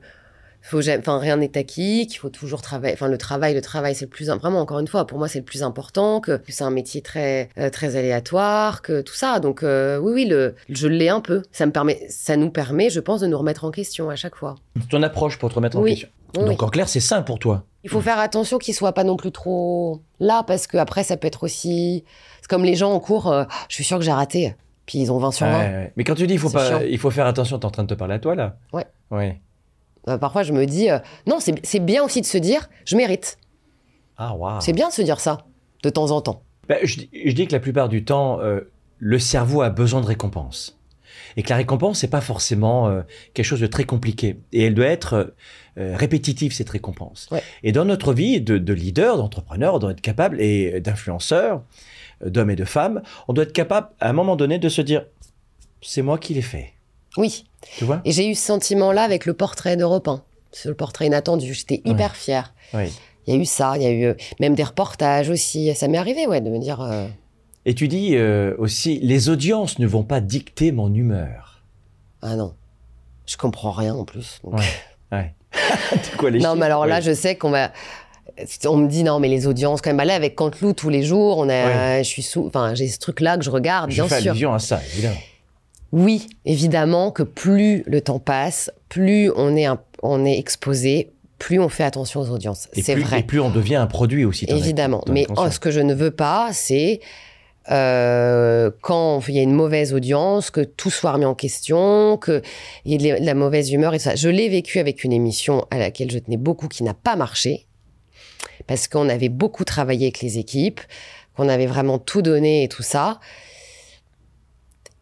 faut 0.62 0.80
enfin, 0.90 1.20
rien 1.20 1.38
n'est 1.38 1.56
acquis, 1.60 2.08
qu'il 2.08 2.18
faut 2.18 2.30
toujours 2.30 2.64
travailler. 2.64 2.94
Enfin, 2.96 3.08
le 3.08 3.20
travail, 3.20 3.54
le 3.54 3.62
travail, 3.62 3.94
c'est 3.94 4.06
le 4.06 4.10
plus. 4.10 4.32
im- 4.32 4.38
Vraiment, 4.38 4.60
encore 4.62 4.80
une 4.80 4.88
fois, 4.88 5.06
pour 5.06 5.20
moi, 5.20 5.28
c'est 5.28 5.38
le 5.40 5.46
plus 5.46 5.62
important, 5.62 6.20
que, 6.22 6.38
que 6.38 6.52
c'est 6.52 6.64
un 6.64 6.72
métier 6.72 7.02
très, 7.02 7.50
euh, 7.60 7.70
très 7.70 7.96
aléatoire, 7.96 8.82
que 8.82 9.02
tout 9.02 9.14
ça. 9.14 9.40
Donc, 9.40 9.62
euh, 9.62 9.98
oui, 10.00 10.12
oui, 10.14 10.26
le, 10.26 10.56
je 10.70 10.88
l'ai 10.88 11.10
un 11.10 11.22
peu. 11.22 11.44
Ça, 11.52 11.68
me 11.68 11.72
permet, 11.72 12.04
ça 12.10 12.36
nous 12.36 12.50
permet, 12.50 12.90
je 12.90 13.00
pense, 13.00 13.22
de 13.22 13.28
nous 13.28 13.38
remettre 13.38 13.64
en 13.66 13.70
question 13.72 14.10
à 14.10 14.16
chaque 14.16 14.36
fois. 14.36 14.56
Ton 14.90 15.04
approche 15.04 15.38
pour 15.38 15.50
te 15.50 15.56
remettre 15.56 15.78
en 15.78 15.82
Oui. 15.82 15.92
question. 15.92 16.10
Oui, 16.38 16.46
Donc 16.46 16.64
en 16.64 16.70
clair, 16.70 16.88
c'est 16.90 17.00
sain 17.00 17.22
pour 17.22 17.40
toi. 17.40 17.64
Il 17.84 17.90
faut 17.90 18.02
faire 18.02 18.20
attention 18.20 18.58
qu'il 18.58 18.74
soit 18.74 18.94
pas 18.94 19.04
non 19.04 19.16
plus 19.16 19.32
trop 19.32 20.02
là, 20.20 20.44
parce 20.44 20.66
que 20.68 20.78
après, 20.78 21.04
ça 21.04 21.18
peut 21.18 21.28
être 21.28 21.44
aussi. 21.44 22.04
C'est 22.42 22.50
comme 22.50 22.64
les 22.64 22.76
gens 22.76 22.92
en 22.92 23.00
cours, 23.00 23.32
euh, 23.32 23.46
je 23.70 23.76
suis 23.76 23.84
sûre 23.84 23.98
que 24.00 24.04
j'ai 24.04 24.12
raté. 24.12 24.56
Puis 24.86 25.00
ils 25.00 25.12
ont 25.12 25.18
20 25.18 25.32
sur 25.32 25.46
20. 25.46 25.52
Ouais, 25.54 25.60
ouais. 25.66 25.94
Mais 25.96 26.04
quand 26.04 26.16
tu 26.16 26.28
dis 26.28 26.34
il 26.36 26.40
faut 26.40 26.50
pas, 26.50 26.68
chiant. 26.68 26.82
il 26.88 26.98
faut 27.00 27.12
faire 27.12 27.26
attention, 27.26 27.58
t'es 27.60 27.66
en 27.66 27.72
train 27.72 27.84
de 27.84 27.88
te 27.88 27.94
parler 27.94 28.16
à 28.16 28.20
toi 28.20 28.36
là. 28.36 28.58
Ouais. 28.74 28.86
Ouais. 29.12 29.40
Euh, 30.08 30.18
parfois, 30.18 30.44
je 30.44 30.54
me 30.54 30.66
dis, 30.66 30.90
euh, 30.92 31.00
non, 31.26 31.40
c'est 31.40 31.56
c'est 31.66 31.80
bien 31.80 32.04
aussi 32.04 32.22
de 32.22 32.26
se 32.28 32.38
dire, 32.38 32.70
je 32.86 32.96
mérite. 32.96 33.38
Ah 34.18 34.36
waouh. 34.36 34.62
C'est 34.62 34.74
bien 34.74 34.88
de 34.90 34.94
se 34.94 35.02
dire 35.02 35.20
ça, 35.20 35.46
de 35.84 35.90
temps 35.90 36.12
en 36.12 36.22
temps. 36.22 36.42
Ben, 36.68 36.78
je, 36.84 36.98
dis- 36.98 37.10
je 37.14 37.32
dis 37.34 37.48
que 37.48 37.52
la 37.54 37.60
plupart 37.60 37.90
du 37.90 38.04
temps, 38.06 38.40
euh, 38.40 38.62
le 39.00 39.20
cerveau 39.20 39.62
a 39.62 39.70
besoin 39.70 40.02
de 40.02 40.06
récompense. 40.06 40.80
Et 41.38 41.44
que 41.44 41.50
la 41.50 41.58
récompense, 41.58 42.00
c'est 42.00 42.08
pas 42.08 42.22
forcément 42.22 43.02
quelque 43.34 43.46
chose 43.46 43.60
de 43.60 43.68
très 43.68 43.84
compliqué. 43.84 44.40
Et 44.54 44.64
elle 44.66 44.74
doit 44.74 44.86
être 44.88 45.34
euh, 45.78 45.96
répétitive, 45.98 46.54
cette 46.54 46.70
récompense. 46.70 47.28
Ouais. 47.32 47.44
Et 47.64 47.72
dans 47.72 47.86
notre 47.86 48.14
vie 48.14 48.42
de, 48.42 48.58
de 48.58 48.74
leader, 48.74 49.18
d'entrepreneur, 49.18 49.74
on 49.76 49.80
doit 49.80 49.92
être 49.92 50.02
capable, 50.02 50.40
et 50.42 50.80
d'influenceur, 50.82 51.62
euh, 52.24 52.30
d'hommes 52.30 52.50
et 52.52 52.56
de 52.56 52.66
femmes, 52.66 53.02
on 53.28 53.34
doit 53.34 53.44
être 53.44 53.54
capable, 53.54 53.90
à 54.00 54.10
un 54.10 54.14
moment 54.14 54.36
donné, 54.36 54.58
de 54.60 54.70
se 54.70 54.82
dire, 54.82 55.06
c'est 55.82 56.02
moi 56.02 56.18
qui 56.18 56.34
l'ai 56.34 56.42
fait. 56.42 56.74
Oui. 57.18 57.46
Tu 57.78 57.84
vois? 57.86 58.02
Et 58.06 58.12
j'ai 58.12 58.30
eu 58.30 58.36
ce 58.36 58.46
sentiment-là 58.46 59.04
avec 59.04 59.26
le 59.26 59.34
portrait 59.34 59.76
d'Europe 59.78 60.08
1. 60.08 60.22
C'est 60.52 60.70
le 60.70 60.76
portrait 60.76 61.08
inattendu. 61.08 61.54
J'étais 61.54 61.82
hyper 61.86 62.16
fière. 62.16 62.54
Oui. 62.74 62.92
Il 63.28 63.34
y 63.34 63.38
a 63.38 63.42
eu 63.42 63.46
ça, 63.46 63.74
il 63.76 63.84
y 63.84 63.86
a 63.88 63.92
eu 63.92 64.04
euh, 64.06 64.14
même 64.40 64.54
des 64.56 64.64
reportages 64.64 65.30
aussi. 65.30 65.74
Ça 65.76 65.88
m'est 65.88 65.98
arrivé, 65.98 66.28
ouais, 66.28 66.42
de 66.42 66.50
me 66.50 66.60
dire. 66.60 66.80
euh, 66.82 67.08
Et 67.66 67.74
tu 67.74 67.88
dis 67.88 68.16
euh, 68.16 68.54
aussi, 68.60 69.00
les 69.02 69.30
audiences 69.30 69.80
ne 69.80 69.88
vont 69.88 70.04
pas 70.04 70.22
dicter 70.22 70.72
mon 70.72 70.94
humeur. 70.94 71.64
ah 72.22 72.36
non, 72.36 72.54
je 73.26 73.36
comprends 73.38 73.72
rien 73.72 73.96
en 73.96 74.06
plus. 74.06 74.40
donc. 74.44 74.54
Ouais. 74.60 74.64
Ouais. 75.12 75.34
Quoi 76.18 76.30
les 76.32 76.40
Non, 76.40 76.46
chiffres 76.50 76.56
mais 76.60 76.66
alors 76.66 76.86
là, 76.86 77.02
je 77.02 77.14
sais 77.14 77.36
qu'on 77.36 77.50
va. 77.52 77.72
On 78.68 78.76
me 78.78 78.88
dit 78.90 79.04
non, 79.04 79.20
mais 79.20 79.30
les 79.30 79.48
audiences, 79.48 79.82
quand 79.82 79.94
même. 79.94 80.06
Là, 80.06 80.16
avec 80.16 80.36
Canteloup, 80.36 80.74
tous 80.74 80.90
les 80.90 81.04
jours, 81.04 81.38
on 81.38 81.48
a, 81.50 82.00
je 82.04 82.08
suis 82.08 82.22
sous. 82.24 82.46
Enfin, 82.48 82.74
j'ai 82.76 82.88
ce 82.90 83.00
truc-là 83.00 83.38
que 83.38 83.44
je 83.46 83.50
regarde, 83.50 83.92
Je 83.92 83.96
bien 83.96 84.08
fais 84.08 84.22
sûr. 84.22 84.32
allusion 84.32 84.54
à 84.54 84.60
ça, 84.60 84.82
évidemment. 84.94 85.16
Oui, 85.92 86.28
évidemment 86.44 87.12
que 87.12 87.24
plus 87.24 87.84
le 87.86 88.02
temps 88.02 88.20
passe, 88.20 88.70
plus 88.90 89.32
on 89.38 89.56
est, 89.56 89.66
un- 89.66 89.80
on 90.04 90.26
est 90.26 90.38
exposé, 90.38 91.14
plus 91.40 91.60
on 91.60 91.70
fait 91.70 91.86
attention 91.86 92.20
aux 92.22 92.30
audiences. 92.32 92.68
C'est 92.74 92.96
vrai. 92.96 93.20
Et 93.22 93.24
plus 93.24 93.40
on 93.40 93.50
devient 93.50 93.76
un 93.76 93.88
produit 93.88 94.26
aussi. 94.26 94.46
Évidemment. 94.50 95.02
Mais 95.10 95.26
oh, 95.38 95.50
ce 95.50 95.60
que 95.60 95.72
je 95.72 95.80
ne 95.80 95.94
veux 95.94 96.12
pas, 96.12 96.50
c'est 96.52 97.00
euh, 97.72 98.70
quand 98.82 99.22
il 99.28 99.36
y 99.36 99.40
a 99.40 99.42
une 99.42 99.54
mauvaise 99.54 99.94
audience, 99.94 100.52
que 100.52 100.62
tout 100.62 100.90
soit 100.92 101.12
remis 101.12 101.26
en 101.26 101.36
question, 101.36 102.18
qu'il 102.18 102.42
y 102.86 102.94
ait 102.96 103.20
de 103.20 103.26
la- 103.26 103.34
mauvaise 103.34 103.72
humeur 103.72 103.94
et 103.94 103.98
tout 103.98 104.04
ça. 104.04 104.16
Je 104.16 104.30
l'ai 104.30 104.50
vécu 104.50 104.80
avec 104.80 105.04
une 105.04 105.14
émission 105.14 105.66
à 105.72 105.78
laquelle 105.78 106.12
je 106.12 106.20
tenais 106.20 106.38
beaucoup 106.38 106.68
qui 106.68 106.84
n'a 106.84 106.94
pas 106.94 107.16
marché, 107.16 107.66
parce 108.68 108.88
qu'on 108.88 109.10
avait 109.10 109.30
beaucoup 109.30 109.64
travaillé 109.66 110.06
avec 110.08 110.22
les 110.22 110.38
équipes, 110.38 110.82
qu'on 111.36 111.50
avait 111.50 111.66
vraiment 111.66 111.98
tout 112.00 112.22
donné 112.22 112.64
et 112.64 112.68
tout 112.70 112.84
ça. 112.84 113.20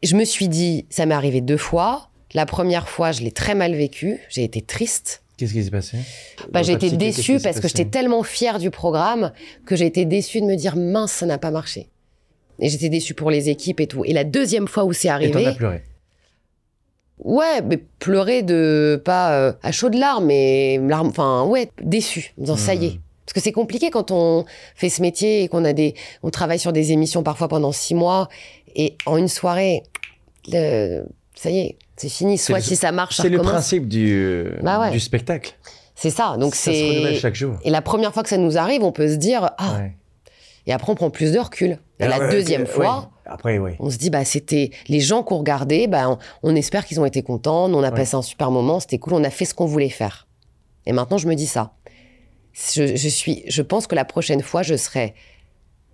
Je 0.01 0.15
me 0.15 0.25
suis 0.25 0.47
dit, 0.49 0.85
ça 0.89 1.05
m'est 1.05 1.15
arrivé 1.15 1.41
deux 1.41 1.57
fois. 1.57 2.09
La 2.33 2.45
première 2.45 2.89
fois, 2.89 3.11
je 3.11 3.21
l'ai 3.21 3.31
très 3.31 3.55
mal 3.55 3.73
vécu, 3.75 4.19
j'ai 4.29 4.43
été 4.43 4.61
triste. 4.61 5.21
Qu'est-ce 5.37 5.53
qui 5.53 5.63
s'est 5.63 5.69
passé? 5.71 5.97
Bah, 6.51 6.61
j'ai 6.63 6.73
été 6.73 6.91
déçue 6.91 7.39
parce 7.39 7.59
que 7.59 7.67
j'étais 7.67 7.85
tellement 7.85 8.23
fière 8.23 8.59
du 8.59 8.69
programme 8.71 9.31
que 9.65 9.75
j'ai 9.75 9.85
été 9.85 10.05
déçue 10.05 10.41
de 10.41 10.45
me 10.45 10.55
dire 10.55 10.75
mince, 10.75 11.11
ça 11.11 11.25
n'a 11.25 11.37
pas 11.37 11.51
marché. 11.51 11.89
Et 12.65 12.69
j'étais 12.69 12.87
déçue 12.87 13.13
pour 13.13 13.29
les 13.29 13.49
équipes 13.49 13.81
et 13.81 13.87
tout. 13.87 14.05
Et 14.05 14.13
la 14.13 14.23
deuxième 14.23 14.69
fois 14.69 14.85
où 14.85 14.93
c'est 14.93 15.09
Et 15.09 15.09
t'en 15.09 15.15
as 15.39 15.41
arrivé, 15.41 15.51
pleuré. 15.55 15.81
ouais, 17.19 17.61
mais 17.61 17.77
pleurer 17.99 18.41
de 18.41 19.01
pas 19.03 19.33
euh, 19.33 19.53
à 19.61 19.71
chaudes 19.71 19.95
larmes, 19.95 20.25
mais 20.25 20.77
larmes, 20.79 21.07
enfin 21.07 21.43
ouais, 21.45 21.69
déçue, 21.81 22.33
en 22.37 22.41
disant 22.41 22.57
ça 22.57 22.73
y 22.73 22.85
est. 22.85 22.89
Hmm. 22.91 22.99
Parce 23.25 23.33
que 23.33 23.39
c'est 23.41 23.51
compliqué 23.51 23.89
quand 23.89 24.11
on 24.11 24.45
fait 24.75 24.89
ce 24.89 25.01
métier 25.01 25.43
et 25.43 25.47
qu'on 25.47 25.63
a 25.65 25.73
des, 25.73 25.93
on 26.23 26.29
travaille 26.29 26.59
sur 26.59 26.73
des 26.73 26.91
émissions 26.91 27.23
parfois 27.23 27.47
pendant 27.47 27.71
six 27.71 27.95
mois 27.95 28.27
et 28.75 28.95
en 29.05 29.17
une 29.17 29.27
soirée, 29.29 29.83
le- 30.51 31.03
ça 31.35 31.49
y 31.49 31.59
est, 31.59 31.77
c'est 31.95 32.09
fini. 32.09 32.37
C'est 32.37 32.47
Soit 32.53 32.57
le- 32.59 32.63
si 32.63 32.75
ça 32.75 32.91
marche, 32.91 33.17
C'est 33.17 33.29
le 33.29 33.39
principe 33.39 33.87
du, 33.87 34.45
Bah 34.61 34.79
ouais. 34.81 34.91
du 34.91 34.99
spectacle. 34.99 35.53
C'est 35.95 36.09
ça. 36.11 36.35
Donc 36.37 36.55
ça 36.55 36.73
se 36.73 36.77
renouvelle 36.83 37.15
c'est 37.15 37.21
chaque 37.21 37.35
jour. 37.35 37.55
et 37.63 37.69
la 37.69 37.81
première 37.81 38.13
fois 38.13 38.23
que 38.23 38.29
ça 38.29 38.37
nous 38.37 38.57
arrive, 38.57 38.83
on 38.83 38.91
peut 38.91 39.07
se 39.07 39.15
dire 39.15 39.51
ah 39.57 39.77
Ouais. 39.79 39.93
Et 40.65 40.71
après, 40.71 40.93
on 40.93 40.95
prend 40.95 41.09
plus 41.09 41.33
de 41.33 41.39
recul. 41.39 41.77
Et 42.05 42.07
la 42.07 42.21
euh, 42.21 42.31
deuxième 42.31 42.65
fois, 42.65 42.99
ouais. 42.99 43.05
Après, 43.25 43.57
oui. 43.57 43.71
on 43.79 43.89
se 43.89 43.97
dit, 43.97 44.09
bah, 44.09 44.25
c'était 44.25 44.71
les 44.87 44.99
gens 44.99 45.23
qu'on 45.23 45.37
regardait, 45.37 45.87
bah, 45.87 46.09
on, 46.09 46.17
on 46.43 46.55
espère 46.55 46.85
qu'ils 46.85 46.99
ont 46.99 47.05
été 47.05 47.23
contents, 47.23 47.65
on 47.73 47.83
a 47.83 47.89
Ouais. 47.89 47.95
passé 47.95 48.15
un 48.15 48.21
super 48.21 48.51
moment, 48.51 48.79
c'était 48.79 48.97
cool, 48.99 49.13
on 49.13 49.23
a 49.23 49.29
fait 49.29 49.45
ce 49.45 49.53
qu'on 49.53 49.65
voulait 49.65 49.89
faire. 49.89 50.27
Et 50.85 50.91
maintenant, 50.93 51.17
je 51.17 51.27
me 51.27 51.35
dis 51.35 51.47
ça. 51.47 51.73
Je, 52.53 52.95
je 52.95 53.07
suis, 53.09 53.43
je 53.47 53.61
pense 53.61 53.87
que 53.87 53.95
la 53.95 54.05
prochaine 54.05 54.41
fois, 54.41 54.61
je 54.61 54.75
serai 54.75 55.15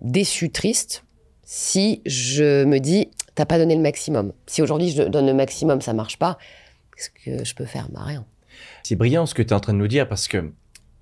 déçue, 0.02 0.50
triste, 0.50 1.04
si 1.42 2.02
je 2.06 2.64
me 2.64 2.78
dis, 2.80 3.10
t'as 3.34 3.46
pas 3.46 3.58
donné 3.58 3.74
le 3.76 3.80
maximum. 3.82 4.32
Si 4.46 4.60
aujourd'hui, 4.62 4.90
je 4.90 5.02
donne 5.04 5.26
le 5.26 5.34
maximum, 5.34 5.80
ça 5.80 5.92
marche 5.94 6.18
pas, 6.18 6.36
qu'est-ce 6.96 7.10
que 7.38 7.44
je 7.44 7.54
peux 7.54 7.64
faire 7.64 7.88
Bah, 7.90 8.00
rien. 8.02 8.24
C'est 8.82 8.96
brillant 8.96 9.24
ce 9.26 9.34
que 9.34 9.42
tu 9.42 9.50
es 9.50 9.52
en 9.54 9.60
train 9.60 9.72
de 9.72 9.78
nous 9.78 9.88
dire 9.88 10.08
parce 10.08 10.28
que 10.28 10.52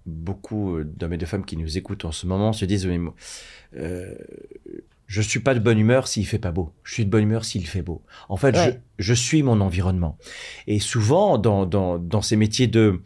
beaucoup 0.07 0.79
d'hommes 0.85 1.13
et 1.15 1.19
de 1.19 1.27
femmes 1.27 1.45
qui 1.45 1.57
nous 1.57 1.77
écoutent 1.77 2.05
en 2.05 2.13
ce 2.13 2.27
moment 2.27 2.53
se 2.53 2.65
disent 2.65 2.87
oui, 2.87 2.99
moi, 2.99 3.15
euh, 3.77 4.15
je 5.09 5.21
suis 5.21 5.41
pas 5.41 5.55
de 5.55 5.59
bonne 5.59 5.79
humeur 5.79 6.07
s'il 6.07 6.27
fait 6.27 6.39
pas 6.39 6.53
beau. 6.53 6.73
Je 6.85 6.93
suis 6.95 7.05
de 7.05 7.11
bonne 7.11 7.25
humeur 7.25 7.45
s'il 7.45 7.67
fait 7.67 7.83
beau. 7.83 8.03
En 8.29 8.37
fait, 8.37 8.55
Ouais. 8.57 8.81
je, 8.99 9.05
je 9.07 9.15
suis 9.15 9.43
mon 9.43 9.61
environnement. 9.61 10.17
Et 10.69 10.79
souvent, 10.79 11.37
dans, 11.39 11.67
dans, 11.67 11.99
dans 11.99 12.23
ces 12.23 12.37
métiers 12.37 12.67
de 12.69 13.01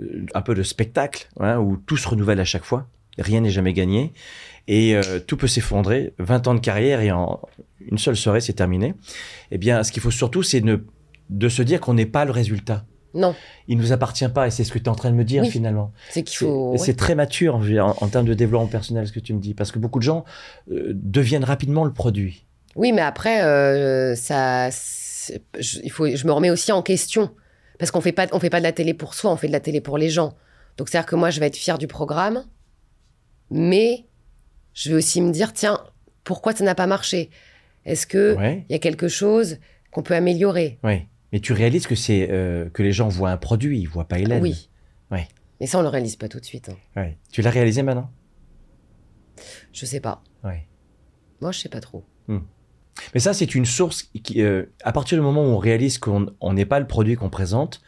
euh, 0.00 0.26
un 0.34 0.42
peu 0.42 0.54
de 0.54 0.62
spectacle, 0.62 1.28
hein, 1.40 1.58
où 1.58 1.76
tout 1.78 1.96
se 1.96 2.06
renouvelle 2.08 2.38
à 2.40 2.44
chaque 2.44 2.64
fois, 2.64 2.88
rien 3.18 3.40
n'est 3.40 3.50
jamais 3.50 3.72
gagné, 3.72 4.12
et 4.68 4.94
euh, 4.94 5.18
tout 5.26 5.36
peut 5.38 5.46
s'effondrer. 5.48 6.12
20 6.18 6.46
ans 6.48 6.54
de 6.54 6.60
carrière 6.60 7.00
et 7.00 7.10
en 7.10 7.40
une 7.80 7.98
seule 7.98 8.16
soirée, 8.16 8.40
c'est 8.42 8.52
terminé. 8.52 8.94
Eh 9.50 9.58
bien, 9.58 9.82
ce 9.82 9.90
qu'il 9.92 10.02
faut 10.02 10.10
surtout, 10.10 10.42
c'est 10.42 10.60
ne- 10.60 10.84
de 11.30 11.48
se 11.48 11.62
dire 11.62 11.80
qu'on 11.80 11.94
n'est 11.94 12.04
pas 12.06 12.24
le 12.26 12.32
résultat 12.32 12.84
Non, 13.16 13.34
il 13.68 13.78
nous 13.78 13.92
appartient 13.92 14.28
pas 14.28 14.46
et 14.46 14.50
c'est 14.50 14.62
ce 14.64 14.70
que 14.72 14.78
tu 14.78 14.84
es 14.84 14.88
en 14.88 14.94
train 14.94 15.10
de 15.10 15.16
me 15.16 15.24
dire 15.24 15.42
Oui. 15.42 15.50
finalement. 15.50 15.92
c'est 16.10 16.22
qu'il 16.22 16.36
C'est 16.38 16.44
faut. 16.44 16.72
ouais. 16.72 16.78
c'est 16.78 16.94
très 16.94 17.14
mature 17.14 17.56
en, 17.56 17.62
en- 17.62 17.96
en 18.00 18.08
termes 18.08 18.26
de 18.26 18.34
développement 18.34 18.66
personnel 18.68 19.06
ce 19.08 19.12
que 19.12 19.20
tu 19.20 19.32
me 19.34 19.40
dis 19.40 19.54
parce 19.54 19.72
que 19.72 19.78
beaucoup 19.78 19.98
de 19.98 20.04
gens 20.04 20.24
euh, 20.70 20.92
deviennent 20.94 21.44
rapidement 21.44 21.84
le 21.84 21.92
produit. 21.92 22.44
Oui, 22.76 22.92
mais 22.92 23.00
après, 23.02 23.42
euh, 23.42 24.14
ça, 24.14 24.68
je, 24.70 25.78
il 25.82 25.90
faut, 25.90 26.06
je 26.14 26.26
me 26.26 26.32
remets 26.32 26.50
aussi 26.50 26.70
en 26.72 26.82
question 26.82 27.30
parce 27.78 27.90
qu'on 27.90 28.00
fait 28.00 28.12
pas, 28.12 28.26
on 28.32 28.38
fait 28.40 28.50
pas 28.50 28.58
de 28.58 28.64
la 28.64 28.72
télé 28.72 28.92
pour 28.94 29.14
soi, 29.14 29.32
on 29.32 29.36
fait 29.36 29.48
de 29.48 29.52
la 29.52 29.60
télé 29.60 29.80
pour 29.80 29.98
les 29.98 30.08
gens. 30.10 30.34
Donc 30.76 30.88
c'est 30.90 30.98
à 30.98 31.00
dire 31.00 31.06
que 31.06 31.16
moi, 31.16 31.30
je 31.30 31.40
vais 31.40 31.46
être 31.46 31.56
fière 31.56 31.78
du 31.78 31.86
programme, 31.86 32.44
mais 33.50 34.04
je 34.74 34.90
vais 34.90 34.96
aussi 34.96 35.20
me 35.22 35.30
dire, 35.32 35.52
tiens, 35.52 35.80
pourquoi 36.24 36.52
ça 36.54 36.64
n'a 36.64 36.74
pas 36.74 36.86
marché? 36.86 37.30
Est-ce 37.84 38.06
que 38.06 38.34
il 38.34 38.38
Ouais, 38.38 38.64
y 38.68 38.74
a 38.74 38.78
quelque 38.78 39.08
chose 39.08 39.58
qu'on 39.90 40.02
peut 40.02 40.14
améliorer? 40.14 40.78
Ouais. 40.82 41.06
Mais 41.32 41.40
tu 41.40 41.52
réalises 41.52 41.86
que 41.86 41.94
c'est 41.94 42.28
euh, 42.30 42.68
que 42.70 42.82
les 42.82 42.92
gens 42.92 43.08
voient 43.08 43.30
un 43.30 43.36
produit, 43.36 43.80
ils 43.80 43.86
voient 43.88 44.06
pas 44.08 44.18
Hélène. 44.18 44.42
Oui. 44.42 44.68
Ouais. 45.10 45.26
Mais 45.60 45.66
ça, 45.66 45.78
on 45.78 45.82
le 45.82 45.88
réalise 45.88 46.16
pas 46.16 46.28
tout 46.28 46.38
de 46.40 46.44
suite. 46.44 46.68
hein. 46.68 46.76
Ouais. 47.00 47.18
Tu 47.32 47.42
l'as 47.42 47.50
réalisé 47.50 47.82
maintenant? 47.82 48.10
Je 49.72 49.86
sais 49.86 50.00
pas. 50.00 50.22
Ouais. 50.44 50.66
Moi, 51.40 51.52
je 51.52 51.60
sais 51.60 51.68
pas 51.68 51.80
trop. 51.80 52.04
Mais 53.14 53.20
ça, 53.20 53.34
c'est 53.34 53.54
une 53.54 53.66
source 53.66 54.04
qui, 54.22 54.40
euh, 54.42 54.64
à 54.82 54.90
partir 54.92 55.18
du 55.18 55.22
moment 55.22 55.42
où 55.42 55.48
on 55.48 55.58
réalise 55.58 55.98
qu'on 55.98 56.26
on 56.40 56.54
n'est 56.54 56.64
pas 56.64 56.80
le 56.80 56.86
produit 56.86 57.14
qu'on 57.16 57.28
présente, 57.28 57.82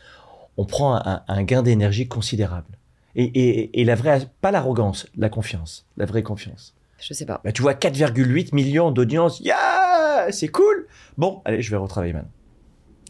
on 0.59 0.67
prend 0.67 0.97
un, 0.97 1.23
un 1.27 1.43
gain 1.45 1.63
d'énergie 1.63 2.09
considérable. 2.09 2.77
Et, 3.17 3.25
et, 3.25 3.81
et 3.81 3.85
la 3.85 3.95
vraie, 3.95 4.21
pas 4.43 4.51
l'arrogance, 4.51 5.07
la 5.17 5.29
confiance, 5.31 5.87
la 5.97 6.05
vraie 6.05 6.23
confiance. 6.23 6.75
Je 7.01 7.15
sais 7.15 7.25
pas. 7.25 7.41
Bah, 7.43 7.53
tu 7.53 7.63
vois 7.63 7.73
4,8 7.75 8.55
millions 8.55 8.91
d'audience, 8.91 9.41
yeah, 9.41 10.27
c'est 10.31 10.49
cool. 10.49 10.87
Bon, 11.17 11.41
allez, 11.47 11.63
je 11.63 11.71
vais 11.71 11.77
retravailler 11.79 12.13
maintenant. 12.13 12.31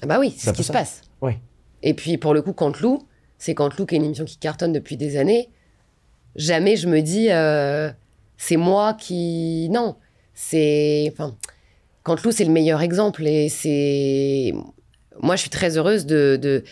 Ah 0.02 0.06
bah 0.06 0.18
oui, 0.20 0.34
c'est 0.36 0.50
ce 0.50 0.54
qui 0.54 0.64
se 0.64 0.72
passe. 0.72 1.02
Et 1.82 1.94
puis 1.94 2.18
pour 2.18 2.34
le 2.34 2.42
coup, 2.42 2.52
Canteloup, 2.52 3.06
c'est 3.38 3.54
Canteloup 3.54 3.86
qui 3.86 3.94
est 3.94 3.98
une 3.98 4.04
émission 4.04 4.24
qui 4.24 4.36
cartonne 4.36 4.72
depuis 4.72 4.96
des 4.96 5.16
années. 5.16 5.48
Jamais 6.36 6.76
je 6.76 6.88
me 6.88 7.00
dis, 7.00 7.30
euh, 7.30 7.90
c'est 8.36 8.56
moi 8.56 8.94
qui... 8.94 9.68
Non, 9.70 9.96
c'est... 10.34 11.08
Enfin, 11.12 11.36
Canteloup, 12.02 12.32
c'est 12.32 12.44
le 12.44 12.52
meilleur 12.52 12.80
exemple. 12.80 13.26
Et 13.26 13.48
c'est... 13.48 14.52
Moi, 15.20 15.36
je 15.36 15.40
suis 15.40 15.50
très 15.50 15.76
heureuse 15.76 16.06
de, 16.06 16.38
de, 16.40 16.62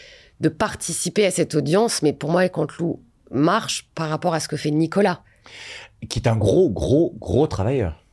de 0.41 0.49
participer 0.49 1.27
à 1.27 1.31
cette 1.31 1.55
audience. 1.55 2.03
Mais 2.03 2.13
pour 2.13 2.31
moi, 2.31 2.49
Canteloup 2.49 3.03
marche 3.31 3.91
par 3.95 4.09
rapport 4.09 4.35
à 4.35 4.41
ce 4.41 4.49
que 4.49 4.57
fait 4.57 4.71
Nicolas. 4.71 5.23
Qui 6.09 6.21
est 6.21 6.29
un 6.29 6.37
gros, 6.37 6.71
gros, 6.71 7.15
gros 7.19 7.47
travailleur. 7.49 8.06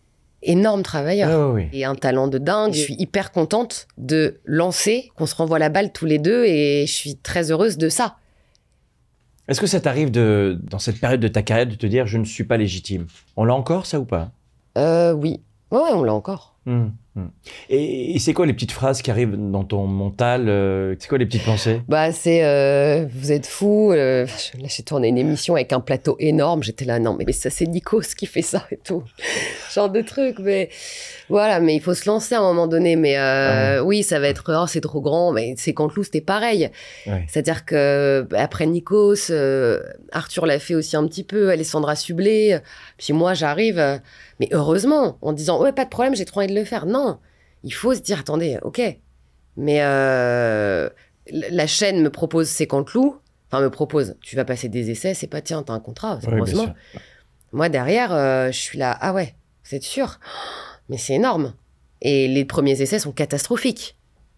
Énorme 0.46 0.84
travailleur. 0.84 1.30
Ah 1.30 1.50
oui. 1.50 1.70
Et 1.74 1.86
un 1.86 1.96
talent 1.96 2.28
de 2.28 2.38
dingue. 2.38 2.74
Je 2.74 2.80
suis 2.80 2.96
hyper 3.00 3.32
contente 3.32 3.88
de 3.98 4.40
lancer, 4.46 5.12
qu'on 5.16 5.26
se 5.26 5.36
renvoie 5.36 5.58
la 5.60 5.70
balle 5.70 5.92
tous 5.92 6.06
les 6.06 6.20
deux 6.20 6.46
et 6.46 6.86
je 6.86 6.92
suis 6.92 7.16
très 7.16 7.52
heureuse 7.52 7.78
de 7.78 7.90
ça. 7.90 8.18
Est-ce 9.48 9.60
que 9.60 9.68
ça 9.68 9.80
t'arrive 9.80 10.12
de, 10.12 10.58
dans 10.64 10.80
cette 10.80 11.00
période 11.00 11.20
de 11.20 11.28
ta 11.28 11.42
carrière 11.42 11.68
de 11.68 11.76
te 11.76 11.86
dire 11.86 12.08
je 12.08 12.18
ne 12.18 12.26
suis 12.26 12.44
pas 12.44 12.58
légitime? 12.58 13.08
On 13.36 13.46
l'a 13.46 13.54
encore 13.54 13.86
ça 13.86 14.00
ou 14.00 14.06
pas? 14.06 14.32
Euh, 14.78 15.14
oui. 15.14 15.42
Ouais, 15.72 15.92
on 15.92 16.04
l'a 16.04 16.14
encore. 16.14 16.56
Hum. 16.66 16.94
Et, 17.70 18.16
et 18.16 18.20
c'est 18.20 18.34
quoi 18.34 18.48
les 18.48 18.54
petites 18.54 18.72
phrases 18.72 19.04
qui 19.04 19.12
arrivent 19.12 19.36
dans 19.36 19.64
ton 19.64 19.86
mental 19.86 20.50
euh, 20.50 20.96
C'est 21.00 21.08
quoi 21.08 21.20
les 21.20 21.28
petites 21.28 21.46
pensées? 21.46 21.82
Bah, 21.88 22.12
c'est 22.12 22.44
euh, 22.44 23.06
vous 23.14 23.32
êtes 23.32 23.46
fous. 23.46 23.92
euh, 23.92 24.26
là, 24.60 24.68
j'ai 24.68 24.84
tourné 24.84 25.10
une 25.10 25.20
émission 25.20 25.54
avec 25.56 25.74
un 25.74 25.80
plateau 25.80 26.16
énorme. 26.20 26.64
J'étais 26.64 26.86
là, 26.86 26.98
non, 27.00 27.16
mais 27.16 27.32
ça, 27.32 27.50
c'est 27.52 27.66
Nikos 27.68 28.16
qui 28.18 28.26
fait 28.26 28.42
ça 28.42 28.66
et 28.72 28.78
tout. 28.78 29.04
Genre 29.74 29.90
de 29.90 30.02
truc. 30.02 30.38
Mais 30.40 30.70
voilà, 31.30 31.60
mais 31.60 31.76
il 31.76 31.82
faut 31.82 31.94
se 31.94 32.10
lancer 32.10 32.34
à 32.34 32.40
un 32.40 32.44
moment 32.44 32.68
donné. 32.68 32.96
Mais 32.96 33.18
euh, 33.18 33.84
oui, 33.84 34.02
ça 34.02 34.20
va 34.20 34.28
être, 34.28 34.44
oh, 34.50 34.66
c'est 34.68 34.82
trop 34.82 35.02
grand. 35.02 35.32
Mais 35.32 35.54
c'est 35.58 35.74
quand 35.74 35.94
Lou, 35.96 36.04
c'était 36.04 36.22
pareil. 36.22 36.72
Ouais. 37.06 37.26
C'est-à-dire 37.28 37.66
que 37.66 38.26
bah, 38.30 38.42
après 38.42 38.66
Nikos, 38.66 39.30
euh, 39.30 39.82
Arthur 40.12 40.48
l'a 40.48 40.58
fait 40.58 40.74
aussi 40.74 40.96
un 40.96 41.06
petit 41.08 41.24
peu, 41.24 41.52
Alessandra 41.52 41.96
Sublet. 41.96 42.60
Puis 42.98 43.14
moi, 43.14 43.36
j'arrive, 43.36 43.78
euh, 43.78 43.98
mais 44.40 44.48
heureusement, 44.52 45.18
en 45.22 45.34
disant 45.34 45.62
ouais, 45.62 45.72
pas 45.72 45.86
de 45.86 45.90
problème, 45.90 46.16
j'ai 46.16 46.26
trop 46.26 46.40
envie 46.42 46.54
de 46.54 46.60
le 46.60 46.66
faire. 46.66 46.86
Non, 46.86 47.20
il 47.64 47.74
faut 47.74 47.94
se 47.94 48.00
dire 48.02 48.20
attendez, 48.20 48.58
ok, 48.62 48.82
mais 49.58 49.80
euh, 49.82 50.90
la 51.32 51.68
chaîne 51.68 52.02
me 52.02 52.10
propose 52.10 52.48
C'est 52.48 52.68
Canteloup. 52.68 53.18
Enfin, 53.52 53.62
me 53.62 53.70
propose, 53.70 54.16
tu 54.22 54.36
vas 54.36 54.46
passer 54.46 54.68
des 54.68 54.90
essais, 54.90 55.14
c'est 55.14 55.28
pas 55.28 55.42
tiens, 55.42 55.62
t'as 55.62 55.74
un 55.74 55.80
contrat, 55.80 56.16
Ouais, 56.16 56.38
heureusement. 56.38 56.74
Moi, 57.52 57.70
derrière, 57.70 58.12
euh, 58.12 58.48
je 58.48 58.58
suis 58.58 58.80
là, 58.80 58.98
ah 59.00 59.14
ouais, 59.14 59.36
êtes 59.72 59.84
sûr? 59.84 60.20
Mais 60.90 60.98
c'est 60.98 61.14
énorme. 61.14 61.54
Et 62.02 62.28
les 62.28 62.46
premiers 62.46 62.82
essais 62.82 62.98
sont 62.98 63.12
catastrophiques. 63.12 63.96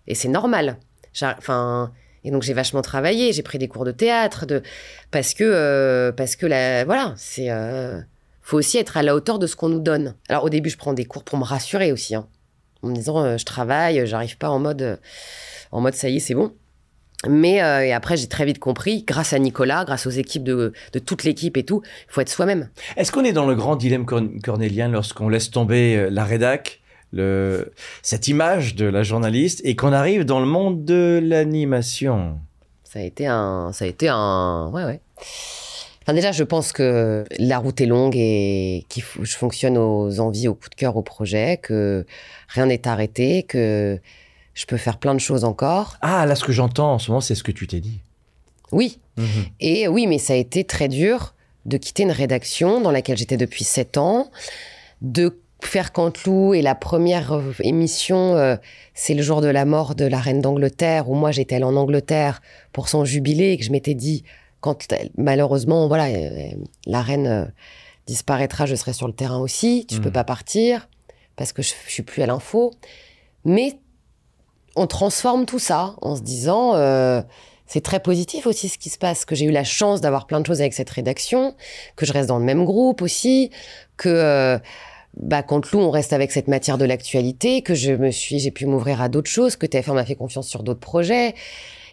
Et 0.08 0.16
c'est 0.16 0.28
normal. 0.28 0.78
Enfin, 1.22 1.94
et 2.24 2.32
donc 2.32 2.44
j'ai 2.44 2.54
vachement 2.54 2.82
travaillé, 2.82 3.32
j'ai 3.34 3.42
pris 3.42 3.58
des 3.58 3.68
cours 3.68 3.86
de 3.86 3.92
théâtre, 3.92 4.46
de 4.46 4.62
parce 5.12 5.34
que 5.34 5.44
euh, 5.44 6.12
parce 6.12 6.36
que 6.36 6.46
la 6.46 6.84
voilà, 6.84 7.14
c'est 7.18 7.50
euh, 7.50 8.02
faut 8.46 8.58
aussi 8.58 8.78
être 8.78 8.96
à 8.96 9.04
la 9.04 9.16
hauteur 9.16 9.40
de 9.40 9.48
ce 9.48 9.56
qu'on 9.56 9.70
nous 9.70 9.80
donne. 9.80 10.14
Alors 10.30 10.44
au 10.44 10.50
début, 10.50 10.70
je 10.70 10.78
prends 10.78 10.94
des 10.94 11.06
cours 11.06 11.24
pour 11.24 11.38
me 11.38 11.44
rassurer 11.44 11.92
aussi, 11.92 12.14
hein, 12.16 12.28
en 12.84 12.90
me 12.90 12.94
disant 12.94 13.22
euh, 13.22 13.38
je 13.38 13.44
travaille, 13.44 14.06
j'arrive 14.06 14.38
pas 14.38 14.50
en 14.50 14.60
mode 14.60 14.82
euh, 14.84 14.96
en 15.72 15.82
mode 15.82 15.96
ça 15.96 16.08
y 16.08 16.18
est, 16.18 16.20
c'est 16.20 16.36
bon. 16.36 16.54
Mais 17.28 17.64
euh, 17.64 17.84
et 17.84 17.92
après, 17.92 18.18
j'ai 18.18 18.28
très 18.28 18.46
vite 18.46 18.60
compris, 18.60 19.04
grâce 19.04 19.34
à 19.34 19.40
Nicolas, 19.40 19.84
grâce 19.84 20.06
aux 20.06 20.12
équipes 20.12 20.44
de, 20.44 20.74
de 20.94 21.00
toute 21.00 21.24
l'équipe 21.24 21.58
et 21.58 21.64
tout, 21.64 21.82
il 22.08 22.14
faut 22.14 22.22
être 22.22 22.30
soi-même. 22.30 22.70
Est-ce 22.98 23.12
qu'on 23.12 23.24
est 23.24 23.34
dans 23.34 23.48
le 23.48 23.56
grand 23.56 23.76
dilemme 23.76 24.06
corn- 24.06 24.40
cornélien 24.42 24.90
lorsqu'on 24.90 25.28
laisse 25.28 25.50
tomber 25.50 25.96
euh, 25.96 26.10
la 26.12 26.24
rédac, 26.24 26.82
le, 27.12 27.74
cette 28.04 28.28
image 28.28 28.76
de 28.76 28.86
la 28.86 29.02
journaliste, 29.02 29.62
et 29.64 29.76
qu'on 29.76 29.92
arrive 29.92 30.24
dans 30.24 30.40
le 30.40 30.46
monde 30.46 30.86
de 30.86 31.20
l'animation? 31.24 32.38
Ça 32.84 33.00
a 33.00 33.02
été 33.02 33.26
un, 33.26 33.72
ça 33.74 33.86
a 33.86 33.88
été 33.88 34.08
un, 34.08 34.70
ouais, 34.72 34.84
ouais. 34.84 35.02
Enfin, 36.06 36.14
déjà, 36.14 36.32
je 36.32 36.44
pense 36.44 36.72
que 36.72 37.26
la 37.40 37.58
route 37.58 37.82
est 37.82 37.88
longue 37.88 38.16
et 38.16 38.86
que 38.94 39.02
je 39.24 39.36
fonctionne 39.36 39.76
aux 39.76 40.20
envies, 40.20 40.48
au 40.48 40.54
coup 40.54 40.70
de 40.70 40.76
cœur, 40.76 40.98
au 40.98 41.02
projet, 41.02 41.58
que 41.58 42.06
rien 42.48 42.68
n'est 42.68 42.88
arrêté, 42.88 43.42
que 43.42 44.00
je 44.54 44.66
peux 44.68 44.78
faire 44.78 45.00
plein 45.00 45.16
de 45.16 45.20
choses 45.20 45.44
encore. 45.44 45.98
Ah, 46.02 46.28
là, 46.28 46.36
ce 46.36 46.44
que 46.44 46.52
j'entends 46.52 46.94
en 46.94 47.00
ce 47.00 47.10
moment, 47.10 47.22
c'est 47.22 47.34
ce 47.34 47.44
que 47.44 47.52
tu 47.52 47.66
t'es 47.66 47.80
dit. 47.80 48.02
Oui. 48.72 49.00
Et 49.60 49.88
oui, 49.88 50.06
mais 50.06 50.20
ça 50.20 50.34
a 50.34 50.36
été 50.36 50.64
très 50.64 50.90
dur 50.90 51.34
de 51.66 51.78
quitter 51.78 52.04
une 52.04 52.12
rédaction 52.12 52.82
dans 52.82 52.92
laquelle 52.92 53.18
j'étais 53.18 53.38
depuis 53.38 53.64
sept 53.64 53.98
ans, 53.98 54.30
de 55.02 55.40
faire 55.62 55.92
Canteloup 55.92 56.54
et 56.54 56.62
la 56.62 56.76
première 56.76 57.34
euh, 57.34 57.54
émission, 57.62 58.36
euh, 58.36 58.56
c'est 58.94 59.16
le 59.16 59.24
jour 59.24 59.42
de 59.42 59.48
la 59.48 59.66
mort 59.66 59.96
de 59.96 60.06
la 60.06 60.20
reine 60.20 60.42
d'Angleterre, 60.42 61.10
où 61.10 61.16
moi 61.16 61.32
j'étais 61.32 61.56
allée 61.56 61.66
en 61.66 61.76
Angleterre 61.76 62.42
pour 62.72 62.88
son 62.88 63.04
jubilé 63.04 63.54
et 63.54 63.58
que 63.58 63.64
je 63.64 63.72
m'étais 63.72 63.96
dit, 63.96 64.24
quand 64.66 64.92
elle- 64.92 65.12
malheureusement, 65.18 65.88
voilà, 65.88 66.08
euh, 66.08 66.50
la 66.88 67.02
reine 67.02 67.28
euh, 67.28 67.46
disparaîtra, 68.08 68.66
je 68.66 68.76
serai 68.76 68.94
sur 68.94 69.08
le 69.08 69.14
terrain 69.14 69.38
aussi, 69.40 69.86
je 69.92 69.98
Mhm. 69.98 70.02
peux 70.04 70.12
pas 70.12 70.24
partir 70.24 70.90
parce 71.36 71.54
que 71.54 71.62
je, 71.62 71.74
je 71.88 71.92
suis 71.92 72.04
plus 72.04 72.22
à 72.24 72.26
l'info. 72.26 72.72
Mais 73.46 73.74
on 74.76 74.88
transforme 74.88 75.46
tout 75.46 75.60
ça 75.60 75.96
en 76.02 76.16
se 76.16 76.22
disant, 76.22 76.76
euh, 76.76 77.22
c'est 77.68 77.82
très 77.84 78.00
positif 78.00 78.48
aussi 78.48 78.70
ce 78.70 78.78
qui 78.78 78.90
se 78.90 78.98
passe, 78.98 79.24
que 79.26 79.36
j'ai 79.36 79.46
eu 79.46 79.52
la 79.52 79.64
chance 79.64 80.02
d'avoir 80.02 80.26
plein 80.28 80.40
de 80.42 80.46
choses 80.46 80.62
avec 80.62 80.74
cette 80.74 80.90
rédaction, 80.90 81.56
que 81.96 82.06
je 82.06 82.14
reste 82.14 82.28
dans 82.30 82.40
le 82.40 82.46
même 82.46 82.66
groupe 82.66 83.02
aussi, 83.02 83.52
que 83.98 84.60
bah, 85.18 85.44
quand 85.44 85.72
Lou, 85.72 85.80
on 85.80 85.92
reste 85.92 86.12
avec 86.14 86.32
cette 86.32 86.48
matière 86.50 86.78
de 86.78 86.84
l'actualité, 86.86 87.62
que 87.62 87.74
je 87.74 87.94
me 87.94 88.12
suis, 88.12 88.40
j'ai 88.40 88.52
pu 88.52 88.66
m'ouvrir 88.66 89.02
à 89.02 89.08
d'autres 89.10 89.30
choses, 89.32 89.56
que 89.56 89.66
TF1 89.66 89.94
m'a 89.94 90.06
fait 90.06 90.16
confiance 90.16 90.48
sur 90.48 90.62
d'autres 90.62 90.82
projets. 90.82 91.34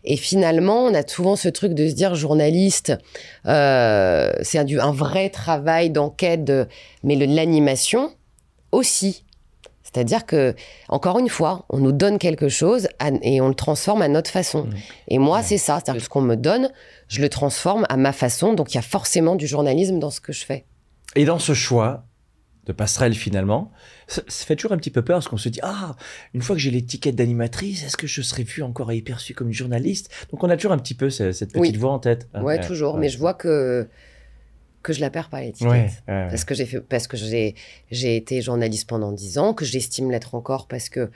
Et 0.05 0.17
finalement, 0.17 0.85
on 0.85 0.95
a 0.95 1.07
souvent 1.07 1.37
ce 1.37 1.49
truc 1.49 1.75
de 1.75 1.89
se 1.89 1.95
dire 1.95 2.15
journaliste, 2.15 2.93
euh, 3.47 4.33
c'est 4.43 4.59
un, 4.59 4.93
vrai 4.93 5.31
travail 5.31 5.91
d'enquête, 5.91 6.45
de- 6.45 6.67
mais 7.05 7.15
l'animation 7.17 8.11
aussi. 8.73 9.25
C'est-à-dire 9.85 10.25
que, 10.25 10.55
encore 10.89 11.19
une 11.19 11.29
fois, 11.29 11.67
on 11.69 11.79
nous 11.79 11.93
donne 11.93 12.19
quelque 12.19 12.49
chose 12.49 12.89
à- 12.99 13.11
et 13.23 13.41
on 13.43 13.49
le 13.49 13.55
transforme 13.55 14.01
à 14.03 14.09
notre 14.09 14.31
façon. 14.31 14.67
Et 15.09 15.19
moi, 15.19 15.43
c'est 15.43 15.59
ça. 15.59 15.77
C'est-à-dire 15.77 16.01
que 16.01 16.05
ce 16.05 16.09
qu'on 16.09 16.23
me 16.23 16.37
donne, 16.37 16.71
je 17.09 17.21
le 17.21 17.29
transforme 17.29 17.85
à 17.91 17.97
ma 17.97 18.13
façon. 18.13 18.55
Donc, 18.55 18.73
il 18.73 18.77
y 18.77 18.79
a 18.79 18.83
forcément 18.83 19.35
du 19.37 19.47
journalisme 19.47 19.99
dans 19.99 20.11
ce 20.11 20.21
que 20.21 20.33
je 20.33 20.45
fais. 20.47 20.65
Et 21.15 21.27
dans 21.27 21.39
ce 21.39 21.53
choix 21.53 22.05
de 22.67 22.73
passerelle, 22.73 23.15
finalement, 23.15 23.73
ça, 24.07 24.23
ça 24.29 24.45
fait 24.47 24.55
toujours 24.55 24.73
un 24.73 24.77
petit 24.77 24.91
peu 24.91 25.03
peur 25.03 25.17
parce 25.17 25.27
qu'on 25.29 25.37
se 25.37 25.49
dit 25.49 25.59
Ah, 25.65 25.97
une 26.33 26.43
fois 26.43 26.55
que 26.55 26.63
j'ai 26.63 26.71
l'étiquette 26.71 27.17
d'animatrice, 27.17 27.83
est-ce 27.85 27.97
que 27.97 28.07
je 28.07 28.23
serai 28.23 28.45
vue 28.45 28.63
encore 28.63 28.93
et 28.93 29.03
perçue 29.03 29.35
comme 29.35 29.49
une 29.49 29.53
journaliste? 29.55 30.11
Donc, 30.31 30.45
on 30.45 30.49
a 30.51 30.57
toujours 30.57 30.73
un 30.73 30.79
petit 30.79 30.95
peu 30.95 31.11
ce- 31.11 31.33
cette 31.33 31.53
petite 31.53 31.75
Oui. 31.75 31.79
voix 31.81 31.91
en 31.93 31.99
tête. 31.99 32.29
ouais, 32.41 32.61
toujours. 32.61 32.99
Mais 32.99 33.09
je 33.09 33.19
vois 33.19 33.35
que, 33.35 33.89
que 34.85 34.93
je 34.93 35.01
la 35.01 35.11
perds 35.11 35.29
pas, 35.29 35.41
l'étiquette. 35.41 35.71
Ouais. 35.71 35.91
Parce 36.07 36.45
que 36.45 36.55
j'ai 36.55 36.67
fait, 36.67 36.81
parce 36.81 37.09
que 37.09 37.17
j'ai, 37.17 37.57
j'ai 37.91 38.17
été 38.17 38.41
journaliste 38.43 38.89
pendant 38.89 39.11
dix 39.13 39.39
ans, 39.39 39.55
que 39.55 39.65
j'estime 39.65 40.11
l'être 40.13 40.35
encore 40.37 40.69
parce 40.69 40.89
que 40.89 41.11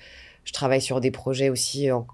je 0.45 0.53
travaille 0.53 0.81
sur 0.83 1.01
des 1.01 1.11
projets 1.13 1.49
aussi 1.49 1.91
en- 1.93 2.07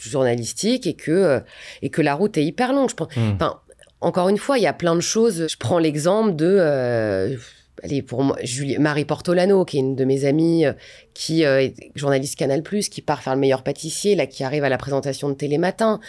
journalistiques 0.00 0.86
et 0.86 0.94
que, 0.94 1.10
euh, 1.10 1.40
et 1.82 1.90
que 1.90 2.00
la 2.02 2.14
route 2.14 2.36
est 2.38 2.44
hyper 2.44 2.72
longue. 2.72 2.90
Je 2.90 2.94
pense, 2.94 3.14
Hmm. 3.16 3.32
Enfin, 3.34 3.60
encore 4.00 4.28
une 4.28 4.38
fois, 4.38 4.58
il 4.58 4.62
y 4.62 4.66
a 4.66 4.72
plein 4.72 4.94
de 4.96 5.00
choses. 5.00 5.46
Je 5.48 5.56
prends 5.56 5.78
l'exemple 5.78 6.34
de, 6.34 6.46
euh, 6.58 7.36
allez, 7.82 8.02
pour 8.02 8.22
moi, 8.22 8.36
Julie, 8.42 8.78
Marie 8.78 9.04
Portolano, 9.04 9.64
qui 9.64 9.76
est 9.76 9.80
une 9.80 9.96
de 9.96 10.04
mes 10.04 10.24
amies, 10.24 10.66
euh, 10.66 10.72
qui 11.14 11.44
euh, 11.44 11.60
est 11.62 11.74
journaliste 11.94 12.36
Canal+, 12.38 12.62
qui 12.62 13.02
part 13.02 13.22
faire 13.22 13.34
le 13.34 13.40
meilleur 13.40 13.62
pâtissier, 13.62 14.14
là, 14.14 14.26
qui 14.26 14.44
arrive 14.44 14.64
à 14.64 14.68
la 14.68 14.78
présentation 14.78 15.28
de 15.28 15.34
Télématin. 15.34 16.00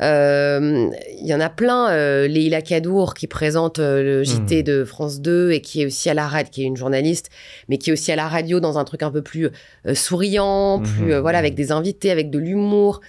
Euh, 0.00 0.88
Il 1.20 1.26
y 1.26 1.34
en 1.34 1.40
a 1.40 1.50
plein. 1.50 1.90
Euh, 1.90 2.26
Leïla 2.26 2.62
Kadour, 2.62 3.14
qui 3.14 3.26
présente 3.26 3.78
euh, 3.78 4.02
le 4.02 4.24
JT 4.24 4.62
de 4.62 4.84
France 4.84 5.20
2 5.20 5.50
et 5.52 5.60
qui 5.60 5.82
est 5.82 5.86
aussi 5.86 6.08
à 6.08 6.14
la 6.14 6.26
radio, 6.26 6.50
qui 6.50 6.62
est 6.62 6.66
une 6.66 6.76
journaliste, 6.76 7.28
mais 7.68 7.76
qui 7.76 7.90
est 7.90 7.92
aussi 7.92 8.10
à 8.10 8.16
la 8.16 8.28
radio 8.28 8.60
dans 8.60 8.78
un 8.78 8.84
truc 8.84 9.02
un 9.02 9.10
peu 9.10 9.20
plus 9.22 9.50
souriant, 9.94 10.80
plus, 10.80 11.04
Mhm. 11.06 11.10
euh, 11.12 11.20
voilà, 11.20 11.38
avec 11.38 11.54
des 11.54 11.70
invités, 11.72 12.10
avec 12.10 12.30
de 12.30 12.38
l'humour. 12.38 13.00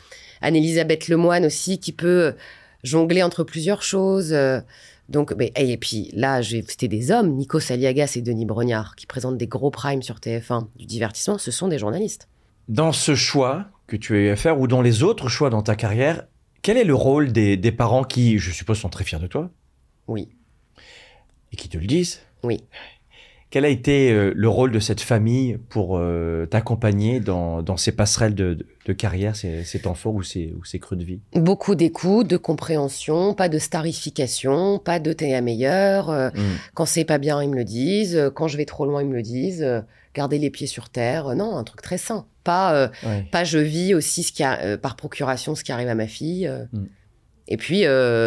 Anne-Elisabeth 0.41 1.07
Lemoine 1.07 1.45
aussi, 1.45 1.79
qui 1.79 1.91
peut 1.93 2.33
jongler 2.83 3.23
entre 3.23 3.43
plusieurs 3.43 3.83
choses. 3.83 4.35
Donc, 5.11 5.33
mais, 5.37 5.51
et 5.55 5.77
puis 5.77 6.09
là, 6.13 6.41
cité 6.41 6.87
des 6.87 7.11
hommes, 7.11 7.35
Nico 7.35 7.59
Saliagas 7.59 8.13
et 8.15 8.21
Denis 8.21 8.45
Brognard, 8.45 8.95
qui 8.95 9.05
présentent 9.05 9.37
des 9.37 9.47
gros 9.47 9.69
primes 9.71 10.01
sur 10.01 10.15
TF1 10.17 10.67
du 10.75 10.85
divertissement. 10.85 11.37
Ce 11.37 11.51
sont 11.51 11.67
des 11.67 11.77
journalistes. 11.77 12.27
Dans 12.67 12.91
ce 12.91 13.15
choix 13.15 13.65
que 13.87 13.95
tu 13.95 14.15
as 14.15 14.19
eu 14.19 14.29
à 14.29 14.35
faire 14.35 14.59
ou 14.59 14.67
dans 14.67 14.81
les 14.81 15.03
autres 15.03 15.29
choix 15.29 15.49
dans 15.49 15.61
ta 15.61 15.75
carrière, 15.75 16.23
quel 16.61 16.77
est 16.77 16.83
le 16.83 16.95
rôle 16.95 17.31
des, 17.31 17.57
des 17.57 17.71
parents 17.71 18.03
qui, 18.03 18.37
je 18.37 18.51
suppose, 18.51 18.79
sont 18.79 18.89
très 18.89 19.03
fiers 19.03 19.19
de 19.19 19.27
toi? 19.27 19.49
Oui, 20.07 20.29
et 21.51 21.55
qui 21.55 21.69
te 21.69 21.77
le 21.77 21.85
disent? 21.85 22.21
Oui. 22.43 22.63
Quel 23.51 23.65
a 23.65 23.67
été 23.69 24.11
euh, 24.11 24.31
le 24.35 24.49
rôle 24.49 24.71
de 24.71 24.79
cette 24.79 25.01
famille 25.01 25.57
pour 25.69 25.97
euh, 25.97 26.45
t'accompagner 26.45 27.19
dans, 27.19 27.61
dans 27.61 27.77
ces 27.77 27.91
passerelles 27.91 28.33
de, 28.33 28.53
de- 28.55 28.65
de 28.85 28.93
carrière, 28.93 29.35
ces, 29.35 29.63
ces 29.65 29.79
temps 29.81 29.93
forts 29.93 30.15
ou 30.15 30.23
ces, 30.23 30.53
ou 30.57 30.63
ces 30.63 30.79
creux 30.79 30.95
de 30.95 31.03
vie? 31.03 31.19
Beaucoup 31.33 31.75
d'écoute, 31.75 32.27
de 32.27 32.37
compréhension, 32.37 33.33
pas 33.35 33.49
de 33.49 33.59
starification, 33.59 34.79
pas 34.79 34.99
de 34.99 35.13
t'es 35.13 35.31
la 35.31 35.41
meilleure. 35.41 36.09
euh, 36.09 36.29
Mm. 36.31 36.39
Quand 36.73 36.85
c'est 36.85 37.03
pas 37.05 37.17
bien, 37.17 37.43
ils 37.43 37.49
me 37.49 37.55
le 37.57 37.63
disent. 37.65 38.31
Quand 38.35 38.47
je 38.47 38.57
vais 38.57 38.65
trop 38.65 38.85
loin, 38.85 39.01
ils 39.03 39.07
me 39.09 39.15
le 39.15 39.21
disent. 39.21 39.61
euh, 39.63 39.81
Garder 40.15 40.39
les 40.39 40.49
pieds 40.49 40.67
sur 40.67 40.89
terre. 40.89 41.35
Non, 41.35 41.55
un 41.57 41.63
truc 41.63 41.81
très 41.81 41.97
sain. 41.97 42.25
Pas, 42.43 42.89
Ouais. 43.05 43.25
pas 43.31 43.43
je 43.45 43.59
vis 43.59 43.93
aussi 43.93 44.23
ce 44.23 44.31
qui 44.33 44.43
a, 44.43 44.77
par 44.77 44.95
procuration 44.97 45.55
ce 45.55 45.63
qui 45.63 45.71
arrive 45.71 45.87
à 45.87 45.95
ma 45.95 46.07
fille. 46.07 46.47
euh. 46.47 46.65
Mm. 46.73 46.85
Et 47.47 47.57
puis, 47.57 47.83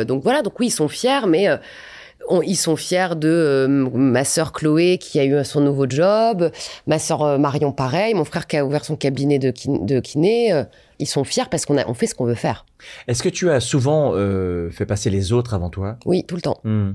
donc 0.06 0.22
voilà, 0.22 0.42
donc 0.42 0.58
oui, 0.60 0.66
ils 0.66 0.70
sont 0.70 0.88
fiers, 0.88 1.26
mais 1.26 1.46
on- 2.28 2.42
ils 2.42 2.56
sont 2.56 2.76
fiers 2.76 3.14
de 3.16 3.28
euh, 3.28 3.68
ma 3.68 4.24
sœur 4.24 4.52
Chloé 4.52 4.98
qui 4.98 5.18
a 5.20 5.24
eu 5.24 5.44
son 5.44 5.60
nouveau 5.60 5.86
job, 5.88 6.50
ma 6.86 6.98
sœur 6.98 7.22
euh, 7.22 7.38
Marion 7.38 7.72
pareil, 7.72 8.14
mon 8.14 8.24
frère 8.24 8.46
qui 8.46 8.56
a 8.56 8.64
ouvert 8.64 8.84
son 8.84 8.96
cabinet 8.96 9.38
de, 9.38 9.50
kin- 9.50 9.84
de 9.84 10.00
kiné. 10.00 10.52
euh, 10.52 10.64
ils 11.00 11.06
sont 11.08 11.24
fiers 11.24 11.44
parce 11.50 11.66
qu'on 11.66 11.76
on 11.88 11.94
fait 11.94 12.06
ce 12.06 12.14
qu'on 12.14 12.24
veut 12.24 12.34
faire. 12.36 12.64
Est-ce 13.08 13.22
que 13.22 13.28
tu 13.28 13.50
as 13.50 13.60
souvent 13.60 14.12
euh, 14.14 14.70
fait 14.70 14.86
passer 14.86 15.10
les 15.10 15.32
autres 15.32 15.52
avant 15.54 15.68
toi? 15.68 15.96
Oui, 16.06 16.24
tout 16.24 16.36
le 16.36 16.42
temps. 16.42 16.60
Hmm. 16.64 16.92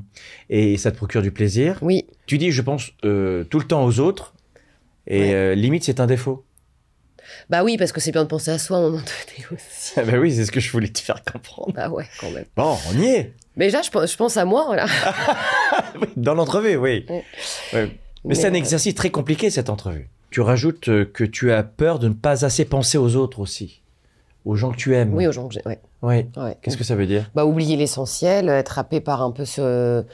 Et 0.49 0.77
ça 0.77 0.91
te 0.91 0.95
procure 0.97 1.21
du 1.21 1.31
plaisir? 1.31 1.77
Oui. 1.81 2.05
Tu 2.25 2.37
dis, 2.37 2.51
je 2.51 2.61
pense 2.61 2.91
euh, 3.03 3.43
tout 3.43 3.59
le 3.59 3.65
temps 3.65 3.83
aux 3.85 3.99
autres, 3.99 4.33
et 5.07 5.31
Ouais. 5.33 5.55
limite, 5.55 5.83
c'est 5.83 5.99
un 5.99 6.05
défaut. 6.07 6.45
Bah 7.49 7.63
oui, 7.63 7.77
parce 7.77 7.91
que 7.91 7.99
c'est 7.99 8.11
bien 8.11 8.23
de 8.23 8.27
penser 8.29 8.51
à 8.51 8.57
soi 8.57 8.77
à 8.77 8.79
un 8.79 8.83
moment 8.83 8.97
donné 8.97 9.47
aussi. 9.51 9.93
Ah 9.97 10.03
bah 10.03 10.17
oui, 10.17 10.33
c'est 10.33 10.45
ce 10.45 10.51
que 10.51 10.59
je 10.59 10.71
voulais 10.71 10.87
te 10.87 10.99
faire 10.99 11.21
comprendre. 11.23 11.73
Bah 11.73 11.89
ouais, 11.89 12.05
quand 12.19 12.31
même. 12.31 12.45
Bon, 12.55 12.75
on 12.91 12.99
y 12.99 13.05
est 13.05 13.33
Mais 13.60 13.65
déjà, 13.65 13.82
je, 13.82 13.89
pense- 13.91 14.10
je 14.12 14.15
pense 14.17 14.38
à 14.38 14.45
moi, 14.45 14.63
voilà. 14.65 14.86
Oui, 16.02 16.08
Dans 16.15 16.34
l'entrevue, 16.34 16.78
oui. 16.78 17.06
Mais, 18.24 18.34
c'est 18.36 18.48
un 18.48 18.52
euh, 18.54 18.56
exercice 18.58 18.95
très 18.95 19.10
compliqué, 19.10 19.50
cette 19.50 19.69
entrevue. 19.69 20.10
Tu 20.32 20.39
rajoutes 20.41 20.88
euh, 20.88 21.04
que 21.06 21.26
tu 21.26 21.52
as 21.52 21.63
peur 21.63 22.00
de 22.00 22.08
ne 22.08 22.13
pas 22.13 22.45
assez 22.45 22.63
penser 22.63 22.98
aux 22.98 23.15
autres 23.17 23.39
aussi, 23.39 23.82
aux 24.45 24.56
gens 24.56 24.72
que 24.72 24.78
tu 24.78 24.95
aimes. 24.95 25.13
Oui, 25.13 25.28
aux 25.28 25.32
gens 25.34 25.48
que 25.50 25.54
j'ai. 25.56 25.62
Ouais. 25.65 25.80
Ouais. 26.02 26.28
ouais. 26.38 26.58
Qu'est-ce 26.62 26.78
que 26.78 26.84
ça 26.86 26.95
veut 26.95 27.06
dire? 27.06 27.30
Bah, 27.36 27.45
oublier 27.45 27.76
l'essentiel, 27.76 28.48
être 28.48 28.80
happé 28.80 29.02
par 29.02 29.22
un 29.22 29.32
peu 29.32 29.43
ce, 29.43 30.06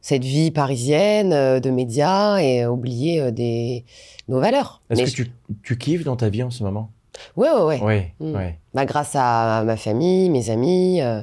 cette 0.00 0.24
vie 0.24 0.50
parisienne 0.50 1.32
euh, 1.34 1.60
de 1.60 1.68
médias 1.70 2.38
et 2.38 2.64
euh, 2.64 2.70
oublier 2.70 3.20
euh, 3.20 3.30
des, 3.30 3.84
nos 4.28 4.40
valeurs. 4.40 4.80
Est-ce 4.88 5.02
que 5.10 5.10
tu, 5.10 5.32
tu 5.62 5.76
kiffes 5.76 6.04
dans 6.04 6.16
ta 6.16 6.30
vie 6.30 6.42
en 6.42 6.50
ce 6.50 6.62
moment? 6.62 6.90
Ouais, 7.36 7.50
ouais, 7.50 7.80
ouais. 7.82 8.14
Oui, 8.20 8.32
ouais. 8.32 8.58
Bah, 8.72 8.86
grâce 8.86 9.12
à 9.14 9.62
ma 9.64 9.76
famille, 9.76 10.30
mes 10.30 10.48
amis, 10.48 11.02
euh, 11.02 11.20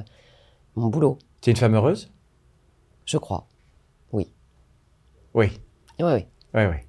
mon 0.76 0.86
boulot, 0.88 1.18
Tu 1.42 1.50
es 1.50 1.52
une 1.52 1.56
femme 1.58 1.74
heureuse? 1.74 2.10
Je 3.04 3.18
crois. 3.18 3.46
Oui. 4.12 4.28
Ouais, 5.34 5.50
ouais. 6.00 6.26
Ouais, 6.54 6.66
ouais. 6.66 6.84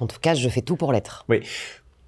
En 0.00 0.06
tout 0.06 0.18
cas, 0.18 0.34
je 0.34 0.48
fais 0.48 0.62
tout 0.62 0.76
pour 0.76 0.92
l'être. 0.92 1.26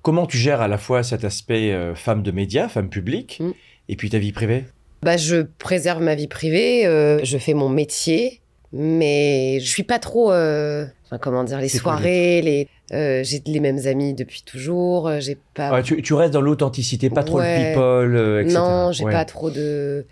Comment 0.02 0.26
tu 0.26 0.38
gères 0.38 0.60
à 0.60 0.68
la 0.68 0.78
fois 0.78 1.02
cet 1.02 1.24
aspect 1.24 1.72
euh, 1.72 1.94
femme 1.94 2.22
de 2.22 2.30
médias, 2.30 2.68
femme 2.68 2.88
publique, 2.88 3.38
Mm. 3.40 3.50
et 3.90 3.96
puis 3.96 4.08
ta 4.10 4.18
vie 4.18 4.32
privée? 4.32 4.64
Bah, 5.02 5.16
je 5.18 5.42
préserve 5.58 6.02
ma 6.02 6.14
vie 6.14 6.26
privée, 6.26 6.86
euh, 6.86 7.20
je 7.22 7.36
fais 7.38 7.52
mon 7.54 7.68
métier, 7.68 8.40
mais 8.72 9.60
je 9.60 9.68
suis 9.68 9.82
pas 9.82 9.98
trop, 9.98 10.32
euh, 10.32 10.86
enfin, 11.04 11.18
comment 11.18 11.44
dire, 11.44 11.60
les 11.60 11.68
soirées, 11.68 12.40
les, 12.42 12.68
j'ai 12.90 13.42
les 13.46 13.60
mêmes 13.60 13.86
amis 13.86 14.14
depuis 14.14 14.42
toujours, 14.42 15.10
j'ai 15.20 15.36
pas. 15.54 15.70
Ouais, 15.72 15.82
tu, 15.82 16.00
tu 16.02 16.14
restes 16.14 16.32
dans 16.32 16.40
l'authenticité, 16.40 17.10
pas 17.10 17.22
trop 17.24 17.38
le 17.38 17.44
Ouais. 17.44 17.68
people, 17.72 18.16
euh, 18.16 18.40
etc. 18.42 18.54
non, 18.58 18.92
j'ai 18.92 19.04
Ouais. 19.04 19.12
pas 19.12 19.24
trop 19.26 19.50
de. 19.50 20.06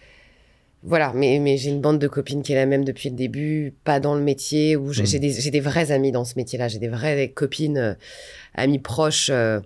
Voilà, 0.88 1.12
mais, 1.14 1.38
mais 1.38 1.56
j'ai 1.58 1.70
une 1.70 1.80
bande 1.80 1.98
de 1.98 2.08
copines 2.08 2.42
qui 2.42 2.52
est 2.52 2.56
la 2.56 2.66
même 2.66 2.84
depuis 2.84 3.10
le 3.10 3.14
début, 3.16 3.74
pas 3.84 4.00
dans 4.00 4.14
le 4.14 4.22
métier, 4.22 4.74
où 4.76 4.92
j'ai 4.92 5.02
Mm. 5.02 5.06
j'ai 5.06 5.18
des, 5.18 5.50
des 5.50 5.60
vrais 5.60 5.90
amis 5.92 6.12
dans 6.12 6.24
ce 6.24 6.34
métier-là, 6.36 6.68
j'ai 6.68 6.78
des 6.78 6.88
vraies 6.88 7.30
copines, 7.30 7.76
euh, 7.78 7.94
amies 8.54 8.78
proches. 8.78 9.28
euh, 9.30 9.60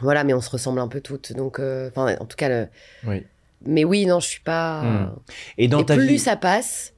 voilà, 0.00 0.22
mais 0.24 0.32
on 0.32 0.40
se 0.40 0.50
ressemble 0.50 0.78
un 0.80 0.86
peu 0.88 1.00
toutes. 1.00 1.32
Donc, 1.32 1.58
euh, 1.58 1.90
en 1.96 2.24
tout 2.24 2.36
cas, 2.36 2.48
le... 2.48 2.68
Oui. 3.06 3.24
mais 3.66 3.84
oui, 3.84 4.06
non, 4.06 4.20
je 4.20 4.28
suis 4.28 4.40
pas. 4.42 4.82
Mm. 4.84 5.16
Et 5.58 5.68
dans 5.68 5.80
et 5.80 5.86
ta 5.86 5.96
plus 5.96 6.06
vie, 6.06 6.18
ça 6.20 6.36
passe, 6.36 6.94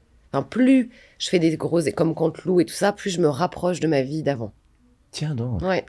plus 0.51 0.91
je 1.19 1.29
fais 1.29 1.39
des 1.39 1.57
gros, 1.57 1.81
comme 1.97 2.15
Canteloup 2.15 2.61
et 2.61 2.65
tout 2.67 2.75
ça, 2.75 2.93
plus 2.93 3.11
je 3.11 3.21
me 3.21 3.29
rapproche 3.29 3.81
de 3.81 3.89
ma 3.89 4.03
vie 4.03 4.23
d'avant. 4.23 4.53
tiens 5.13 5.35
donc, 5.35 5.63
Ouais. 5.63 5.85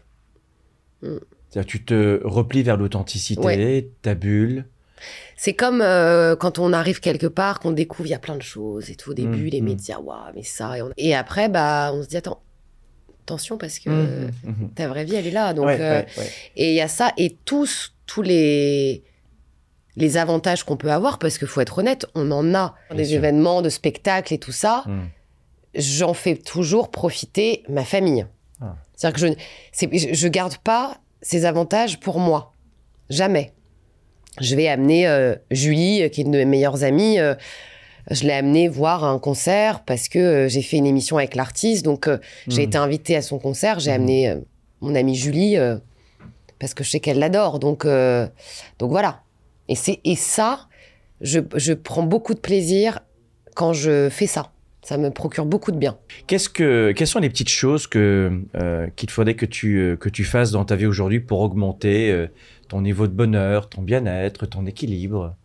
C'est-à-dire, 1.01 1.65
tu 1.69 1.83
te 1.83 2.21
replies 2.23 2.63
vers 2.63 2.77
l'authenticité, 2.77 3.41
Ouais. 3.41 3.89
ta 4.01 4.15
bulle. 4.15 4.65
C'est 5.37 5.53
comme 5.53 5.81
euh, 5.81 6.35
quand 6.35 6.59
on 6.59 6.73
arrive 6.73 6.99
quelque 6.99 7.27
part, 7.27 7.59
qu'on 7.59 7.71
découvre, 7.71 8.07
il 8.07 8.11
y 8.11 8.15
a 8.15 8.19
plein 8.19 8.35
de 8.35 8.41
choses 8.41 8.89
et 8.89 8.95
tout. 8.95 9.11
Au 9.11 9.13
début, 9.13 9.45
Mm, 9.47 9.49
les 9.49 9.61
mm. 9.61 9.65
médias, 9.65 9.99
waouh, 9.99 10.17
mais 10.35 10.43
ça. 10.43 10.77
Et, 10.77 10.81
on- 10.81 10.91
et 10.97 11.15
après, 11.15 11.49
bah, 11.49 11.91
on 11.93 12.03
se 12.03 12.07
dit, 12.07 12.17
attends, 12.17 12.41
attention, 13.23 13.57
parce 13.57 13.79
que 13.79 13.89
mhm. 13.89 14.71
ta 14.75 14.87
vraie 14.87 15.03
vie, 15.05 15.15
elle 15.15 15.27
est 15.27 15.31
là. 15.31 15.53
Donc, 15.53 15.65
Ouais, 15.67 15.79
euh, 15.79 15.99
ouais, 16.01 16.07
ouais. 16.17 16.29
Et 16.57 16.69
il 16.71 16.75
y 16.75 16.81
a 16.81 16.87
ça, 16.87 17.13
et 17.17 17.37
tous, 17.45 17.93
tous 18.05 18.21
les, 18.21 19.03
les 19.95 20.17
avantages 20.17 20.63
qu'on 20.63 20.77
peut 20.77 20.91
avoir, 20.91 21.17
parce 21.19 21.37
qu'il 21.37 21.47
faut 21.47 21.61
être 21.61 21.77
honnête, 21.79 22.05
on 22.15 22.29
en 22.31 22.53
a. 22.55 22.75
Bien 22.89 22.97
des 22.97 23.05
sûr. 23.05 23.17
événements, 23.17 23.61
de 23.61 23.69
spectacles 23.69 24.33
et 24.33 24.37
tout 24.39 24.51
ça. 24.51 24.83
Mm. 24.87 25.01
j'en 25.75 26.13
fais 26.13 26.35
toujours 26.35 26.91
profiter 26.91 27.63
ma 27.69 27.85
famille. 27.85 28.25
Ah. 28.61 28.75
C'est-à-dire 28.95 29.35
que 29.35 29.37
je, 29.73 29.97
je, 29.97 30.13
je 30.13 30.27
garde 30.27 30.57
pas 30.57 30.97
ces 31.21 31.45
avantages 31.45 31.99
pour 31.99 32.19
moi. 32.19 32.53
Jamais. 33.09 33.53
Je 34.39 34.55
vais 34.55 34.67
amener 34.67 35.07
euh, 35.07 35.35
Julie, 35.51 36.03
euh, 36.03 36.09
qui 36.09 36.21
est 36.21 36.23
une 36.23 36.31
de 36.31 36.37
mes 36.37 36.45
meilleures 36.45 36.83
amies, 36.83 37.19
euh, 37.19 37.35
je 38.09 38.23
l'ai 38.23 38.33
amenée 38.33 38.67
voir 38.67 39.03
un 39.03 39.19
concert 39.19 39.83
parce 39.83 40.07
que 40.07 40.19
euh, 40.19 40.47
j'ai 40.47 40.61
fait 40.61 40.77
une 40.77 40.85
émission 40.85 41.17
avec 41.17 41.35
l'artiste. 41.35 41.83
Donc, 41.83 42.09
j'ai 42.47 42.61
Mhm. 42.61 42.67
été 42.67 42.77
invitée 42.77 43.15
à 43.15 43.21
son 43.21 43.39
concert. 43.39 43.79
J'ai 43.79 43.91
Mhm. 43.91 43.95
amené 43.95 44.35
mon 44.79 44.95
amie 44.95 45.15
Julie 45.15 45.57
parce 46.59 46.73
que 46.73 46.83
je 46.83 46.89
sais 46.89 46.99
qu'elle 46.99 47.19
l'adore. 47.19 47.59
Donc, 47.59 47.85
donc 47.85 48.89
voilà. 48.89 49.21
Et, 49.67 49.75
et 50.05 50.15
ça, 50.15 50.67
je, 51.21 51.39
je 51.55 51.73
prends 51.73 52.03
beaucoup 52.03 52.33
de 52.33 52.39
plaisir 52.39 52.99
quand 53.55 53.73
je 53.73 54.09
fais 54.09 54.27
ça. 54.27 54.51
Ça 54.83 54.97
me 54.97 55.11
procure 55.11 55.45
beaucoup 55.45 55.71
de 55.71 55.77
bien. 55.77 55.97
Qu'est-ce 56.25 56.49
que, 56.49 56.91
quelles 56.95 57.07
sont 57.07 57.19
les 57.19 57.29
petites 57.29 57.49
choses 57.49 57.85
que, 57.85 58.41
euh, 58.55 58.87
qu'il 58.95 59.09
faudrait 59.11 59.35
que 59.35 59.45
tu, 59.45 59.77
euh, 59.77 59.95
que 59.95 60.09
tu 60.09 60.23
fasses 60.23 60.51
dans 60.51 60.65
ta 60.65 60.75
vie 60.75 60.87
aujourd'hui 60.87 61.19
pour 61.19 61.41
augmenter 61.41 62.11
euh, 62.11 62.27
ton 62.67 62.81
niveau 62.81 63.05
de 63.05 63.13
bonheur, 63.13 63.69
ton 63.69 63.83
bien-être, 63.83 64.47
ton 64.47 64.65
équilibre? 64.65 65.35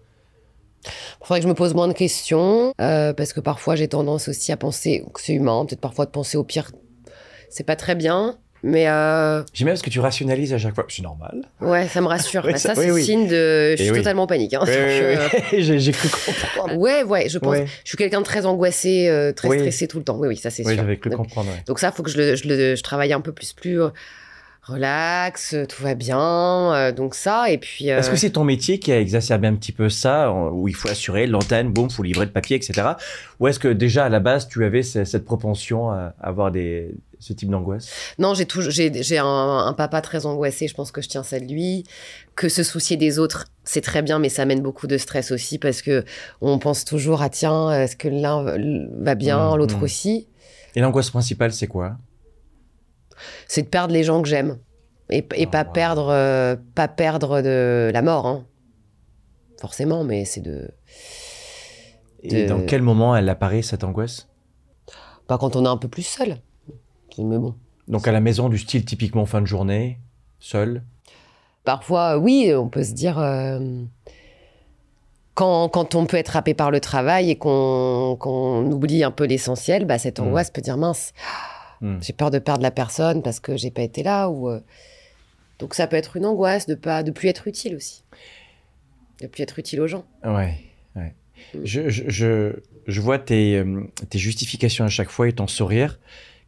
Il 0.86 1.26
faudrait 1.26 1.40
que 1.40 1.44
je 1.44 1.48
me 1.48 1.54
pose 1.54 1.74
moins 1.74 1.88
de 1.88 1.92
questions, 1.92 2.72
euh, 2.80 3.12
parce 3.12 3.32
que 3.32 3.40
parfois 3.40 3.76
j'ai 3.76 3.88
tendance 3.88 4.28
aussi 4.28 4.52
à 4.52 4.56
penser 4.56 5.04
que 5.12 5.20
c'est 5.20 5.34
humain, 5.34 5.66
peut-être 5.66 5.80
parfois 5.80 6.06
de 6.06 6.10
penser 6.10 6.38
au 6.38 6.44
pire. 6.44 6.70
C'est 7.50 7.64
pas 7.64 7.76
très 7.76 7.94
bien, 7.94 8.38
mais 8.68 8.88
euh, 8.88 9.42
J'aime 9.54 9.68
parce 9.68 9.80
que 9.82 9.90
tu 9.90 10.00
rationalises 10.00 10.52
à 10.52 10.58
chaque 10.58 10.74
fois. 10.74 10.84
C'est 10.88 11.02
normal. 11.02 11.42
ouais, 11.60 11.86
ça 11.88 12.00
me 12.00 12.06
rassure. 12.08 12.42
Oui, 12.46 12.52
Bah, 12.52 12.58
ça- 12.58 12.74
ça, 12.74 12.80
oui, 12.80 12.86
c'est 12.88 12.92
oui. 12.92 13.02
signe 13.04 13.28
de. 13.28 13.74
Je 13.78 13.82
suis 13.84 13.92
totalement 13.92 14.24
en 14.24 14.26
panique. 14.26 14.54
hein. 14.54 14.64
Euh, 14.66 15.28
j'ai, 15.58 15.92
cru 15.92 16.08
comprendre. 16.08 16.76
Ouais, 16.76 17.02
ouais, 17.04 17.28
je 17.28 17.38
pense. 17.38 17.56
Je 17.56 17.88
suis 17.88 17.96
quelqu'un 17.96 18.20
de 18.20 18.24
très 18.26 18.44
angoissé, 18.44 19.08
euh, 19.08 19.32
très 19.32 19.48
stressé 19.58 19.86
tout 19.88 19.98
le 19.98 20.04
temps. 20.04 20.16
Oui, 20.18 20.28
oui, 20.28 20.36
ça 20.36 20.50
c'est 20.50 20.64
Oui, 20.66 20.74
sûr. 20.74 20.82
j'avais 20.82 20.96
cru 20.98 21.10
Donc, 21.10 21.18
comprendre. 21.20 21.50
ouais. 21.50 21.62
donc 21.66 21.78
ça, 21.78 21.92
faut 21.92 22.02
que 22.02 22.10
je, 22.10 22.18
le, 22.18 22.34
je, 22.36 22.48
le- 22.48 22.74
je 22.76 22.82
travaille 22.82 23.12
un 23.12 23.20
peu 23.20 23.32
plus, 23.32 23.52
plus 23.52 23.80
euh, 23.80 23.88
relax, 24.62 25.54
tout 25.68 25.82
va 25.82 25.94
bien. 25.94 26.74
euh, 26.74 26.92
donc 26.92 27.14
ça, 27.14 27.50
et 27.50 27.58
puis. 27.58 27.90
euh, 27.90 27.98
Est-ce 27.98 28.10
que 28.10 28.16
c'est 28.16 28.30
ton 28.30 28.44
métier 28.44 28.78
qui 28.78 28.90
a 28.92 29.00
exacerbé 29.00 29.46
un 29.46 29.54
petit 29.54 29.72
peu 29.72 29.88
ça, 29.88 30.32
où 30.32 30.66
il 30.68 30.74
faut 30.74 30.88
assurer 30.88 31.26
l'antenne, 31.26 31.70
boum, 31.70 31.88
faut 31.90 32.02
livrer 32.02 32.26
le 32.26 32.32
papier, 32.32 32.56
etc. 32.56 32.82
Ou 33.38 33.48
est-ce 33.48 33.58
que 33.60 33.68
déjà 33.68 34.06
à 34.06 34.08
la 34.08 34.18
base 34.20 34.48
tu 34.48 34.64
avais 34.64 34.82
ce- 34.82 35.04
cette 35.04 35.24
propension 35.24 35.90
à 35.90 36.14
avoir 36.20 36.50
des, 36.50 36.90
ce 37.26 37.32
type 37.32 37.50
d'angoisse? 37.50 37.90
Non, 38.18 38.34
j'ai 38.34 38.46
toujours, 38.46 38.70
j'ai, 38.70 39.18
un, 39.18 39.24
un 39.66 39.72
papa 39.72 40.00
très 40.00 40.24
angoissé. 40.26 40.68
Je 40.68 40.74
pense 40.74 40.90
que 40.92 41.02
je 41.02 41.08
tiens 41.08 41.22
ça 41.22 41.38
de 41.40 41.44
lui. 41.44 41.84
Que 42.36 42.48
se 42.48 42.62
soucier 42.62 42.96
des 42.96 43.18
autres, 43.18 43.46
c'est 43.64 43.80
très 43.80 44.02
bien, 44.02 44.18
mais 44.18 44.28
ça 44.28 44.42
amène 44.42 44.60
beaucoup 44.62 44.86
de 44.86 44.96
stress 44.98 45.30
aussi 45.32 45.58
parce 45.58 45.82
que 45.82 46.04
on 46.40 46.58
pense 46.58 46.84
toujours 46.84 47.22
à 47.22 47.28
tiens, 47.30 47.72
est-ce 47.72 47.96
que 47.96 48.08
l'un 48.08 48.42
va- 48.98 49.14
bien, 49.14 49.54
Mmh, 49.54 49.58
l'autre 49.58 49.78
mmh. 49.78 49.82
aussi? 49.82 50.28
Et 50.74 50.80
l'angoisse 50.80 51.10
principale, 51.10 51.52
c'est 51.52 51.66
quoi? 51.66 51.96
C'est 53.48 53.62
de 53.62 53.68
perdre 53.68 53.92
les 53.94 54.04
gens 54.04 54.20
que 54.22 54.28
j'aime 54.28 54.58
et, 55.10 55.26
et 55.34 55.46
Oh, 55.46 55.50
pas 55.50 55.64
wow. 55.64 55.72
perdre, 55.72 56.08
euh, 56.10 56.56
pas 56.74 56.88
perdre 56.88 57.40
de 57.42 57.90
la 57.92 58.02
mort, 58.02 58.26
hein. 58.26 58.44
Forcément, 59.60 60.04
mais 60.04 60.24
c'est 60.26 60.42
de 60.42 60.68
Et 62.22 62.42
De- 62.44 62.48
dans 62.48 62.60
quel 62.66 62.82
moment 62.82 63.16
elle 63.16 63.28
apparaît 63.30 63.62
cette 63.62 63.84
angoisse? 63.84 64.28
Pas 65.26 65.38
quand 65.38 65.56
on 65.56 65.64
est 65.64 65.68
un 65.68 65.76
peu 65.78 65.88
plus 65.88 66.02
seul. 66.06 66.36
Mais 67.18 67.38
bon. 67.38 67.54
Donc 67.88 68.06
à 68.08 68.12
la 68.12 68.20
maison 68.20 68.48
du 68.48 68.58
style 68.58 68.84
typiquement 68.84 69.26
fin 69.26 69.40
de 69.40 69.46
journée, 69.46 69.98
seul? 70.40 70.82
Parfois, 71.64 72.18
oui, 72.18 72.52
on 72.54 72.68
peut 72.68 72.84
se 72.84 72.92
dire. 72.92 73.18
euh, 73.18 73.58
quand, 75.34 75.68
quand 75.68 75.94
on 75.94 76.06
peut 76.06 76.16
être 76.16 76.36
happé 76.36 76.54
par 76.54 76.70
le 76.70 76.80
travail 76.80 77.30
et 77.30 77.36
qu'on 77.36 78.16
qu'on 78.18 78.64
oublie 78.70 79.04
un 79.04 79.10
peu 79.10 79.24
l'essentiel, 79.24 79.84
bah, 79.84 79.98
cette 79.98 80.18
Mm. 80.18 80.24
angoisse 80.24 80.50
peut 80.50 80.62
dire 80.62 80.76
mince, 80.78 81.12
Hmm. 81.82 81.98
j'ai 82.00 82.14
peur 82.14 82.30
de 82.30 82.38
perdre 82.38 82.62
la 82.62 82.70
personne 82.70 83.22
parce 83.22 83.38
que 83.38 83.54
j'ai 83.58 83.70
pas 83.70 83.82
été 83.82 84.02
là. 84.02 84.28
Ou, 84.30 84.48
euh, 84.48 84.60
Donc 85.58 85.74
ça 85.74 85.86
peut 85.86 85.96
être 85.96 86.16
une 86.16 86.24
angoisse 86.26 86.66
de 86.66 86.74
pas 86.74 87.02
de 87.02 87.10
plus 87.10 87.28
être 87.28 87.48
utile 87.48 87.76
aussi. 87.76 88.02
De 89.20 89.26
plus 89.26 89.42
être 89.42 89.58
utile 89.58 89.80
aux 89.82 89.86
gens. 89.86 90.04
Ouais, 90.24 90.54
ouais. 90.96 91.14
Mm. 91.54 91.58
Je, 91.64 91.88
je, 91.90 92.02
je, 92.08 92.52
je 92.86 93.00
vois 93.00 93.18
tes, 93.18 93.56
euh, 93.58 93.82
tes 94.08 94.18
justifications 94.18 94.84
à 94.86 94.88
chaque 94.88 95.10
fois 95.10 95.28
et 95.28 95.32
ton 95.34 95.46
sourire, 95.46 95.98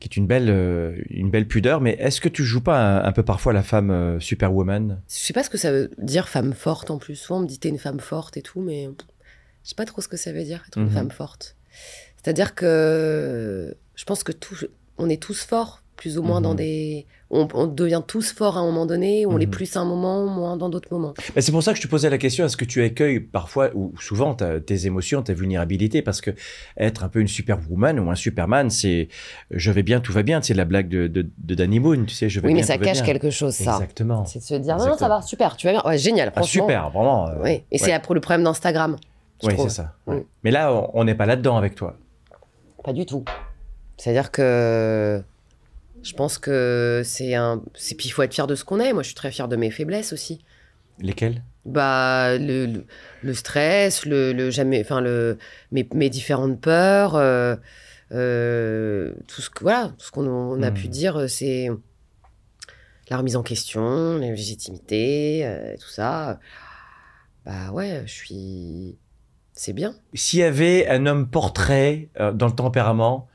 qui 0.00 0.06
est 0.08 0.16
une 0.16 0.26
belle, 0.26 0.48
euh, 0.50 0.96
une 1.10 1.30
belle 1.30 1.46
pudeur. 1.48 1.80
Mais 1.80 1.96
est-ce 1.98 2.20
que 2.20 2.28
tu 2.28 2.44
joues 2.44 2.60
pas 2.60 2.78
un, 2.78 3.04
un 3.04 3.12
peu 3.12 3.22
parfois 3.24 3.52
la 3.52 3.62
femme 3.62 3.90
euh, 3.90 4.20
superwoman? 4.20 5.00
Je 5.08 5.14
sais 5.14 5.32
pas 5.32 5.42
ce 5.42 5.50
que 5.50 5.58
ça 5.58 5.72
veut 5.72 5.90
dire 5.98 6.28
femme 6.28 6.52
forte 6.52 6.90
en 6.90 6.98
plus. 6.98 7.16
Souvent 7.16 7.40
on 7.40 7.42
me 7.42 7.46
dit 7.48 7.58
t'es 7.58 7.68
une 7.68 7.78
femme 7.78 8.00
forte 8.00 8.36
et 8.36 8.42
tout, 8.42 8.60
mais 8.60 8.88
je 9.64 9.68
sais 9.70 9.74
pas 9.74 9.84
trop 9.84 10.00
ce 10.00 10.08
que 10.08 10.16
ça 10.16 10.32
veut 10.32 10.44
dire 10.44 10.62
être 10.68 10.78
une 10.78 10.84
Mhm. 10.84 10.90
femme 10.90 11.10
forte. 11.10 11.56
C'est-à-dire 12.22 12.54
que 12.54 13.74
je 13.94 14.04
pense 14.04 14.22
que 14.22 14.32
tout, 14.32 14.56
on 14.98 15.08
est 15.08 15.20
tous 15.22 15.44
forts 15.44 15.82
plus 15.98 16.16
ou 16.16 16.22
moins 16.22 16.40
dans 16.40 16.52
Mhm. 16.52 16.56
des. 16.56 17.06
On, 17.30 17.46
on 17.52 17.66
devient 17.66 18.00
tous 18.06 18.32
forts 18.32 18.56
à 18.56 18.60
un 18.60 18.64
moment 18.64 18.86
donné, 18.86 19.26
on 19.26 19.36
l'est 19.36 19.44
Mhm. 19.44 19.50
plus 19.52 19.76
à 19.76 19.80
un 19.80 19.84
moment, 19.84 20.24
moins 20.26 20.56
dans 20.56 20.70
d'autres 20.70 20.88
moments. 20.90 21.12
Mais 21.36 21.42
c'est 21.42 21.52
pour 21.52 21.62
ça 21.62 21.72
que 21.72 21.76
je 21.78 21.82
te 21.82 21.88
posais 21.88 22.08
la 22.08 22.16
question 22.16 22.46
est-ce 22.46 22.56
que 22.56 22.64
tu 22.64 22.82
accueilles 22.82 23.20
parfois 23.20 23.68
ou 23.74 23.92
souvent 24.00 24.34
tes 24.34 24.86
émotions, 24.86 25.20
ta 25.22 25.34
vulnérabilité? 25.34 26.00
Parce 26.00 26.22
que 26.22 26.30
être 26.78 27.04
un 27.04 27.08
peu 27.10 27.20
une 27.20 27.28
superwoman 27.28 28.00
ou 28.00 28.10
un 28.10 28.14
superman, 28.14 28.70
c'est 28.70 29.08
je 29.50 29.70
vais 29.70 29.82
bien, 29.82 30.00
tout 30.00 30.12
va 30.12 30.22
bien. 30.22 30.40
C'est 30.40 30.54
la 30.54 30.64
blague 30.64 30.88
de, 30.88 31.06
de, 31.08 31.26
de 31.36 31.54
Danny 31.54 31.80
Boone, 31.80 32.06
tu 32.06 32.14
sais, 32.14 32.28
je 32.30 32.40
vais 32.40 32.46
Oui, 32.46 32.54
bien. 32.54 32.62
mais 32.62 32.66
ça 32.66 32.78
tout 32.78 32.84
cache 32.84 33.02
quelque 33.02 33.28
chose, 33.30 33.52
ça. 33.54 33.74
Exactement. 33.74 34.24
C'est 34.24 34.38
de 34.38 34.44
se 34.44 34.54
dire, 34.54 34.76
non, 34.76 34.78
non, 34.78 34.84
ça 34.84 34.92
Exactement. 34.92 35.16
va, 35.16 35.22
super, 35.22 35.56
tu 35.56 35.66
vas 35.66 35.72
bien. 35.74 35.82
Ouais, 35.84 35.98
génial, 35.98 36.28
Ah, 36.28 36.40
franchement. 36.40 36.62
super, 36.64 36.90
vraiment. 36.90 37.28
euh, 37.28 37.32
Oui. 37.42 37.50
Et 37.50 37.54
ouais. 37.72 37.78
c'est 37.78 37.92
après 37.92 38.14
le 38.14 38.20
problème 38.20 38.44
d'Instagram. 38.44 38.96
Oui, 39.42 39.52
c'est 39.58 39.68
ça. 39.68 39.94
Mm. 40.06 40.16
Mais 40.44 40.50
là, 40.50 40.72
on- 40.72 40.90
on 40.94 41.04
n'est 41.04 41.14
pas 41.14 41.26
là-dedans 41.26 41.56
avec 41.58 41.74
toi. 41.74 41.96
Pas 42.82 42.92
du 42.94 43.04
tout. 43.04 43.24
C'est-à-dire 43.98 44.30
que 44.30 45.22
je 46.02 46.12
pense 46.14 46.38
que 46.38 47.02
c'est 47.04 47.34
un. 47.34 47.62
c'est- 47.74 47.94
Puis 47.94 48.06
il 48.08 48.10
faut 48.10 48.22
être 48.22 48.34
fier 48.34 48.46
de 48.46 48.54
ce 48.54 48.64
qu'on 48.64 48.80
est. 48.80 48.92
Moi, 48.92 49.02
je 49.02 49.08
suis 49.08 49.14
très 49.14 49.30
fière 49.30 49.48
de 49.48 49.56
mes 49.56 49.70
faiblesses 49.70 50.12
aussi. 50.12 50.44
Lesquels 51.00 51.42
Bah, 51.64 52.36
le, 52.38 52.66
le, 52.66 52.84
le 53.22 53.34
stress, 53.34 54.04
le, 54.06 54.32
le 54.32 54.50
jamais, 54.50 54.80
enfin 54.80 55.00
le, 55.00 55.38
mes, 55.70 55.88
mes 55.94 56.10
différentes 56.10 56.60
peurs, 56.60 57.14
euh, 57.16 57.54
euh, 58.12 59.12
tout 59.28 59.42
ce 59.42 59.50
que 59.50 59.62
voilà, 59.62 59.92
tout 59.98 60.06
ce 60.06 60.10
qu'on 60.10 60.26
on 60.26 60.62
a 60.62 60.70
Hmm. 60.70 60.74
pu 60.74 60.88
dire, 60.88 61.16
euh, 61.16 61.28
c'est 61.28 61.68
la 63.10 63.16
remise 63.18 63.36
en 63.36 63.42
question, 63.42 64.18
la 64.18 64.26
légitimité, 64.30 65.42
euh, 65.46 65.74
tout 65.80 65.88
ça. 65.88 66.40
Bah 67.46 67.70
ouais, 67.72 68.02
je 68.06 68.12
suis, 68.12 68.96
c'est 69.52 69.72
bien. 69.72 69.94
S'il 70.14 70.40
y 70.40 70.42
avait 70.42 70.86
un 70.88 71.06
homme 71.06 71.28
portrait 71.30 72.08
dans 72.34 72.46
le 72.46 72.52
tempérament 72.54 73.28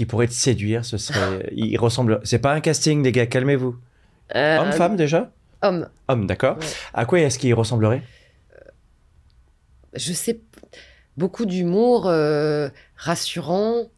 qui 0.00 0.06
pourrait 0.06 0.28
te 0.28 0.32
séduire, 0.32 0.82
ce 0.86 0.96
serait. 0.96 1.50
il 1.52 1.76
ressemble. 1.76 2.20
C'est 2.24 2.38
pas 2.38 2.54
un 2.54 2.62
casting, 2.62 3.04
les 3.04 3.12
gars, 3.12 3.26
calmez-vous. 3.26 3.76
Euh, 4.34 4.56
Homme, 4.58 4.72
femme 4.72 4.96
déjà? 4.96 5.30
Homme. 5.60 5.90
Homme, 6.08 6.26
d'accord. 6.26 6.56
Ouais. 6.56 6.64
À 6.94 7.04
quoi 7.04 7.20
est-ce 7.20 7.38
qu'il 7.38 7.52
ressemblerait? 7.52 8.02
Je 9.92 10.14
sais, 10.14 10.40
beaucoup 11.18 11.44
d'humour 11.44 12.06
euh, 12.06 12.70
rassurant, 12.96 13.88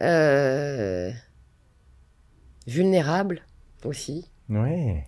euh, 0.00 1.10
vulnérable 2.66 3.42
aussi, 3.84 4.30
Ouais. 4.48 5.04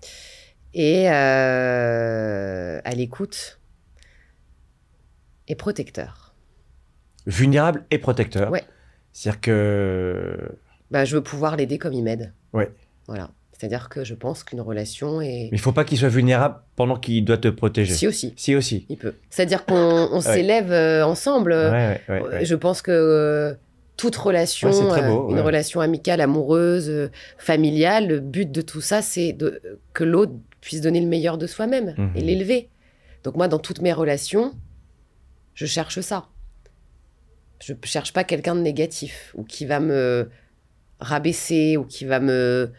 et 0.75 1.09
euh, 1.11 2.79
à 2.85 2.91
l'écoute, 2.91 3.59
et 5.49 5.55
protecteur. 5.55 6.35
Vulnérable 7.27 7.87
et 7.91 7.97
protecteur. 7.97 8.51
Ouais. 8.51 8.65
C'est-à-dire 9.13 9.41
que. 9.41 10.37
Bah, 10.91 11.05
je 11.05 11.17
veux 11.17 11.23
pouvoir 11.23 11.57
l'aider 11.57 11.79
comme 11.79 11.93
il 11.93 12.03
m'aide. 12.03 12.33
Ouais. 12.53 12.71
Voilà. 13.07 13.31
C'est-à-dire 13.53 13.89
que 13.89 14.03
je 14.03 14.15
pense 14.15 14.43
qu'une 14.43 14.61
relation 14.61 15.21
est... 15.21 15.49
Mais 15.53 15.57
il 15.57 15.61
faut 15.61 15.71
pas 15.71 15.85
qu'il 15.85 15.97
soit 15.97 16.09
vulnérable 16.09 16.57
pendant 16.75 16.97
qu'il 16.97 17.25
doit 17.25 17.37
te 17.39 17.47
protéger. 17.47 17.95
Si 17.95 18.09
aussi, 18.09 18.35
Si 18.37 18.57
aussi. 18.57 18.87
il 18.89 18.97
peut. 18.97 19.15
C'est-à-dire 19.31 19.65
qu'on 19.65 19.77
on 20.11 20.21
s'élève 20.21 20.73
euh, 20.73 21.05
ensemble. 21.07 21.53
Ouais, 21.53 22.01
ouais. 22.09 22.45
Je 22.45 22.55
pense 22.57 22.83
que 22.83 22.91
euh, 22.91 23.55
toute 23.97 24.17
relation, 24.17 24.69
Ouais, 24.71 25.07
beau, 25.07 25.27
euh, 25.27 25.31
une 25.31 25.37
ouais. 25.37 25.41
relation 25.43 25.81
amicale, 25.81 26.21
amoureuse, 26.21 26.89
euh, 26.91 27.11
familiale, 27.39 28.09
le 28.09 28.19
but 28.19 28.51
de 28.51 28.63
tout 28.63 28.81
ça, 28.81 29.01
c'est 29.01 29.37
que 29.93 30.03
l'autre 30.03 30.33
puisse 30.61 30.81
donner 30.81 31.01
le 31.01 31.07
meilleur 31.07 31.39
de 31.39 31.47
soi-même 31.47 31.95
Mhm. 31.97 32.11
et 32.17 32.21
l'élever. 32.21 32.69
Donc 33.23 33.37
moi, 33.37 33.47
dans 33.47 33.61
toutes 33.61 33.81
mes 33.81 33.93
relations, 33.93 34.55
je 35.55 35.67
cherche 35.67 36.01
ça. 36.01 36.27
Je 37.65 37.75
cherche 37.85 38.13
pas 38.13 38.25
quelqu'un 38.25 38.55
de 38.55 38.61
négatif 38.61 39.33
ou 39.37 39.45
qui 39.45 39.67
va 39.67 39.79
me 39.81 40.29
rabaisser 41.01 41.77
ou 41.77 41.85
qui 41.85 42.05
va 42.05 42.21
me 42.21 42.71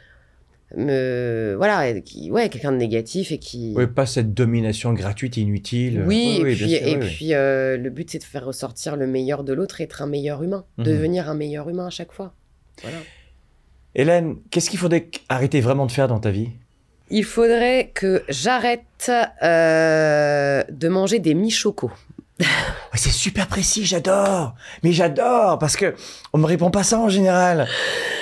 me 0.76 1.54
voilà 1.56 2.02
qui 2.02 2.32
ouais 2.32 2.50
quelqu'un 2.50 2.72
de 2.72 2.78
négatif 2.78 3.32
et 3.32 3.38
qui 3.38 3.74
Oui, 3.76 3.86
pas 3.86 4.06
cette 4.08 4.34
domination 4.34 4.94
gratuite, 4.94 5.38
inutile. 5.38 6.04
oui, 6.08 6.38
et 6.40 6.44
bien 6.44 6.56
puis, 6.56 6.70
sûr, 6.78 6.88
et 6.88 6.96
oui, 6.96 6.98
oui. 7.04 7.14
puis 7.16 7.34
euh, 7.36 7.78
le 7.78 7.90
but 7.92 8.10
c'est 8.10 8.18
de 8.20 8.24
faire 8.24 8.44
ressortir 8.46 8.96
le 8.96 9.06
meilleur 9.06 9.44
de 9.44 9.54
l'autre, 9.54 9.82
être 9.82 10.02
un 10.02 10.08
meilleur 10.08 10.42
humain, 10.42 10.66
Mhm. 10.78 10.86
devenir 10.86 11.30
un 11.30 11.36
meilleur 11.36 11.70
humain 11.70 11.88
à 11.88 11.90
chaque 11.92 12.12
fois. 12.12 12.34
Voilà. 12.82 12.98
Hélène, 13.96 14.38
qu'est-ce 14.50 14.70
qu'il 14.72 14.80
faudrait 14.80 15.08
arrêter 15.30 15.62
vraiment 15.62 15.86
de 15.86 15.92
faire 15.92 16.08
dans 16.08 16.20
ta 16.20 16.32
vie? 16.32 16.50
Il 17.12 17.24
faudrait 17.26 17.92
que 17.94 18.24
j'arrête 18.28 19.12
euh, 19.44 20.64
de 20.72 20.88
manger 20.88 21.20
des 21.20 21.36
mi-chocos. 21.36 21.92
Ouais, 22.46 22.98
C'est 22.98 23.12
super 23.12 23.48
précis, 23.48 23.86
j'adore. 23.86 24.54
Mais 24.84 24.92
j'adore 24.92 25.58
parce 25.60 25.76
que 25.76 25.96
on 26.34 26.38
me 26.38 26.46
répond 26.46 26.70
pas 26.72 26.84
ça 26.84 27.00
en 27.00 27.10
général. 27.10 27.68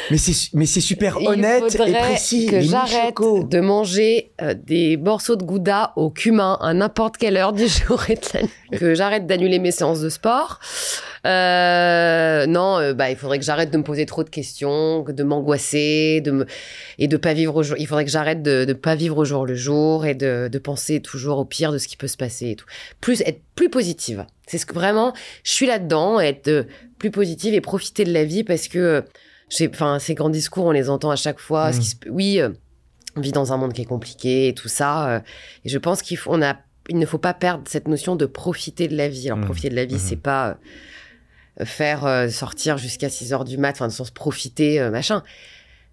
Mais 0.10 0.18
c'est 0.18 0.50
mais 0.54 0.66
c'est 0.66 0.82
super 0.82 1.18
Il 1.20 1.28
honnête 1.28 1.76
et 1.86 1.92
précis. 1.94 2.46
que 2.48 2.60
j'arrête 2.60 3.16
de 3.20 3.60
manger 3.60 4.32
euh, 4.42 4.54
des 4.54 4.98
morceaux 4.98 5.36
de 5.36 5.44
gouda 5.44 5.94
au 5.96 6.10
cumin 6.10 6.58
à 6.62 6.74
n'importe 6.74 7.18
quelle 7.18 7.38
heure 7.38 7.54
du 7.54 7.68
jour 7.88 8.10
et 8.10 8.16
de 8.16 8.22
la 8.34 8.42
nuit. 8.44 8.50
Que 8.80 8.94
j'arrête 8.96 9.26
d'annuler 9.28 9.60
mes 9.60 9.72
séances 9.72 10.02
de 10.02 10.10
sport. 10.10 10.60
Euh, 11.28 12.46
non, 12.48 12.80
euh, 12.80 12.94
bah, 12.94 13.10
il 13.12 13.16
faudrait 13.16 13.40
que 13.40 13.46
j'arrête 13.46 13.72
de 13.72 13.78
me 13.78 13.84
poser 13.84 14.06
trop 14.06 14.24
de 14.24 14.30
questions, 14.30 15.04
que 15.04 15.12
de 15.12 15.24
m'angoisser, 15.24 16.22
de 16.22 16.32
me 16.32 16.46
et 16.98 17.08
de 17.08 17.18
pas 17.18 17.34
vivre 17.34 17.56
au 17.56 17.64
jour. 17.64 17.76
Il 17.80 17.88
faudrait 17.88 18.06
que 18.06 18.12
j'arrête 18.12 18.42
de, 18.42 18.66
de 18.66 18.74
pas 18.74 18.96
vivre 18.96 19.18
au 19.18 19.26
jour 19.26 19.46
le 19.46 19.56
jour 19.56 20.06
et 20.06 20.16
de, 20.16 20.48
de 20.52 20.60
penser 20.60 21.00
toujours 21.02 21.38
au 21.38 21.46
pire 21.46 21.72
de 21.72 21.78
ce 21.78 21.88
qui 21.88 21.98
peut 21.98 22.08
se 22.08 22.18
passer 22.18 22.50
et 22.52 22.56
tout. 22.56 22.66
Plus 23.02 23.22
être 23.22 23.42
plus 23.56 23.70
positive. 23.70 24.26
C'est 24.48 24.58
ce 24.58 24.66
que 24.66 24.74
vraiment 24.74 25.14
je 25.44 25.52
suis 25.52 25.68
là-dedans, 25.68 26.20
être 26.20 26.48
euh, 26.48 26.64
plus 26.98 27.12
positive 27.12 27.54
et 27.54 27.62
profiter 27.62 28.04
de 28.04 28.14
la 28.14 28.24
vie 28.26 28.44
parce 28.44 28.68
que 28.68 29.04
enfin, 29.70 30.00
ces 30.00 30.16
grands 30.16 30.30
discours, 30.30 30.66
on 30.66 30.72
les 30.72 30.90
entend 30.90 31.12
à 31.12 31.16
chaque 31.16 31.40
fois. 31.40 31.70
Mm. 31.70 31.74
Ce 31.74 31.80
qui 31.80 31.86
se- 31.88 31.96
oui, 32.10 32.40
euh, 32.42 32.50
on 33.16 33.22
vit 33.22 33.32
dans 33.32 33.54
un 33.54 33.58
monde 33.58 33.74
qui 33.74 33.82
est 33.82 33.86
compliqué 33.86 34.48
et 34.48 34.54
tout 34.54 34.70
ça. 34.70 35.22
et 35.66 35.70
je 35.70 35.78
pense 35.78 36.02
qu'il 36.02 36.18
faut, 36.18 36.32
on 36.34 36.42
a, 36.42 36.56
il 36.90 36.98
ne 36.98 37.06
faut 37.06 37.18
pas 37.18 37.34
perdre 37.34 37.64
cette 37.68 37.88
notion 37.88 38.16
de 38.16 38.26
profiter 38.26 38.88
de 38.88 38.96
la 38.96 39.08
vie. 39.10 39.28
Alors, 39.28 39.38
Mm. 39.40 39.46
profiter 39.46 39.70
de 39.70 39.76
la 39.76 39.86
vie, 39.86 39.96
Mhm. 39.96 40.00
c'est 40.02 40.16
pas 40.16 40.58
faire 41.64 42.06
euh, 42.06 42.30
sortir 42.30 42.78
jusqu'à 42.78 43.10
6 43.10 43.34
heures 43.34 43.46
du 43.46 43.58
mat, 43.58 43.72
enfin, 43.72 43.86
le 43.86 43.92
sens 43.92 44.12
profiter, 44.12 44.80
euh, 44.80 44.92
machin. 44.92 45.24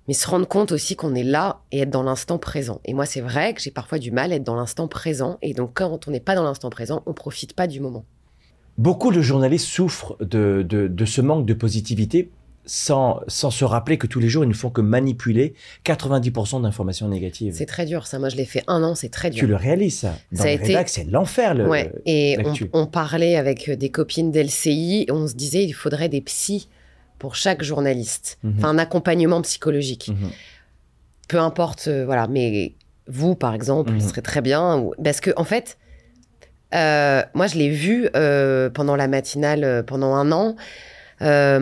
Mais 0.07 0.14
se 0.14 0.27
rendre 0.27 0.49
compte 0.49 0.73
aussi 0.73 0.97
qu'on 0.97 1.14
est 1.14 1.23
là 1.23 1.61
et 1.71 1.81
être 1.81 1.90
dans 1.90 2.03
l'instant 2.03 2.38
présent. 2.38 2.81
Et 2.87 2.94
moi, 2.94 3.05
c'est 3.05 3.21
vrai 3.21 3.53
que 3.53 3.61
j'ai 3.61 3.71
parfois 3.71 3.99
du 3.99 4.11
mal 4.11 4.33
à 4.33 4.37
être 4.37 4.44
dans 4.44 4.57
l'instant 4.57 4.88
présent. 4.88 5.38
Et 5.42 5.53
donc, 5.53 5.73
quand 5.75 6.09
on 6.09 6.11
n'est 6.11 6.21
pas 6.21 6.35
dans 6.35 6.44
l'instant 6.44 6.71
présent, 6.71 7.03
on 7.05 7.12
profite 7.12 7.53
pas 7.53 7.66
du 7.66 7.81
moment. 7.81 8.07
Beaucoup 8.79 9.12
de 9.12 9.21
journalistes 9.21 9.66
souffrent 9.66 10.16
de, 10.21 10.64
de, 10.66 10.88
de 10.88 11.05
ce 11.05 11.21
manque 11.21 11.44
de 11.44 11.53
positivité 11.53 12.31
sans, 12.70 13.20
sans 13.28 13.50
se 13.50 13.64
rappeler 13.64 13.96
que 13.96 14.07
tous 14.07 14.20
les 14.20 14.28
jours, 14.28 14.44
ils 14.44 14.48
ne 14.48 14.52
font 14.54 14.68
que 14.70 14.83
manipuler 14.83 15.54
90% 15.85 16.62
d'informations 16.62 17.09
négatives. 17.09 17.54
C'est 17.57 17.66
très 17.66 17.87
dur, 17.87 18.07
ça. 18.07 18.18
Moi, 18.18 18.28
je 18.28 18.37
l'ai 18.37 18.44
fait 18.44 18.62
un 18.66 18.83
an, 18.83 18.94
c'est 18.94 19.09
très 19.09 19.31
dur. 19.31 19.40
Tu 19.40 19.46
le 19.46 19.57
réalises, 19.57 20.00
ça. 20.00 20.14
Dans 20.33 20.42
Ça 20.42 20.48
a 20.48 20.52
été- 20.52 20.76
c'est 20.87 21.04
l'enfer. 21.04 21.54
Le... 21.54 21.66
Ouais, 21.66 21.90
et 22.04 22.37
on, 22.74 22.87
parlait 22.87 23.37
avec 23.37 23.70
des 23.70 23.88
copines 23.90 24.31
d'LCI 24.31 25.07
on 25.11 25.26
se 25.26 25.35
disait 25.35 25.64
il 25.64 25.72
faudrait 25.72 26.09
des 26.11 26.20
psys 26.20 26.68
pour 27.18 27.35
chaque 27.35 27.62
journaliste. 27.64 28.38
Mhm. 28.44 28.54
Enfin, 28.59 28.68
un 28.68 28.78
accompagnement 28.78 29.40
psychologique. 29.42 30.09
Mhm. 30.09 30.31
Peu 31.28 31.38
importe, 31.38 31.88
euh, 31.88 32.04
voilà. 32.04 32.26
Mais 32.28 32.74
vous, 33.07 33.35
par 33.35 33.54
exemple, 33.54 33.92
Mhm. 33.92 34.00
ce 34.00 34.09
serait 34.09 34.22
très 34.22 34.42
bien. 34.42 34.78
ou- 34.78 34.94
Parce 35.02 35.20
que, 35.20 35.31
en 35.37 35.44
fait, 35.44 35.78
euh, 36.74 37.22
moi, 37.35 37.46
je 37.46 37.57
l'ai 37.57 37.70
vu 37.70 38.09
euh, 38.14 38.68
pendant 38.70 38.94
la 38.96 39.09
matinale, 39.09 39.64
euh, 39.64 39.83
pendant 39.83 40.14
un 40.14 40.31
an. 40.33 40.54
Euh, 41.22 41.59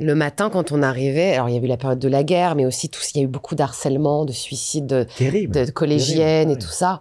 le 0.00 0.14
matin, 0.14 0.50
quand 0.50 0.72
on 0.72 0.82
arrivait, 0.82 1.34
alors 1.34 1.48
il 1.48 1.54
y 1.54 1.58
a 1.58 1.60
eu 1.62 1.66
la 1.66 1.76
période 1.76 1.98
de 1.98 2.08
la 2.08 2.24
guerre, 2.24 2.54
mais 2.56 2.66
aussi 2.66 2.88
tout, 2.88 3.00
il 3.14 3.18
y 3.18 3.20
a 3.20 3.24
eu 3.24 3.28
beaucoup 3.28 3.54
d'harcèlement, 3.54 4.24
de 4.24 4.32
suicides, 4.32 4.86
de, 4.86 5.06
Terrible. 5.16 5.54
de 5.66 5.70
collégiennes 5.70 6.48
Terrible, 6.48 6.52
et 6.62 6.64
tout 6.64 6.72
ça. 6.72 7.00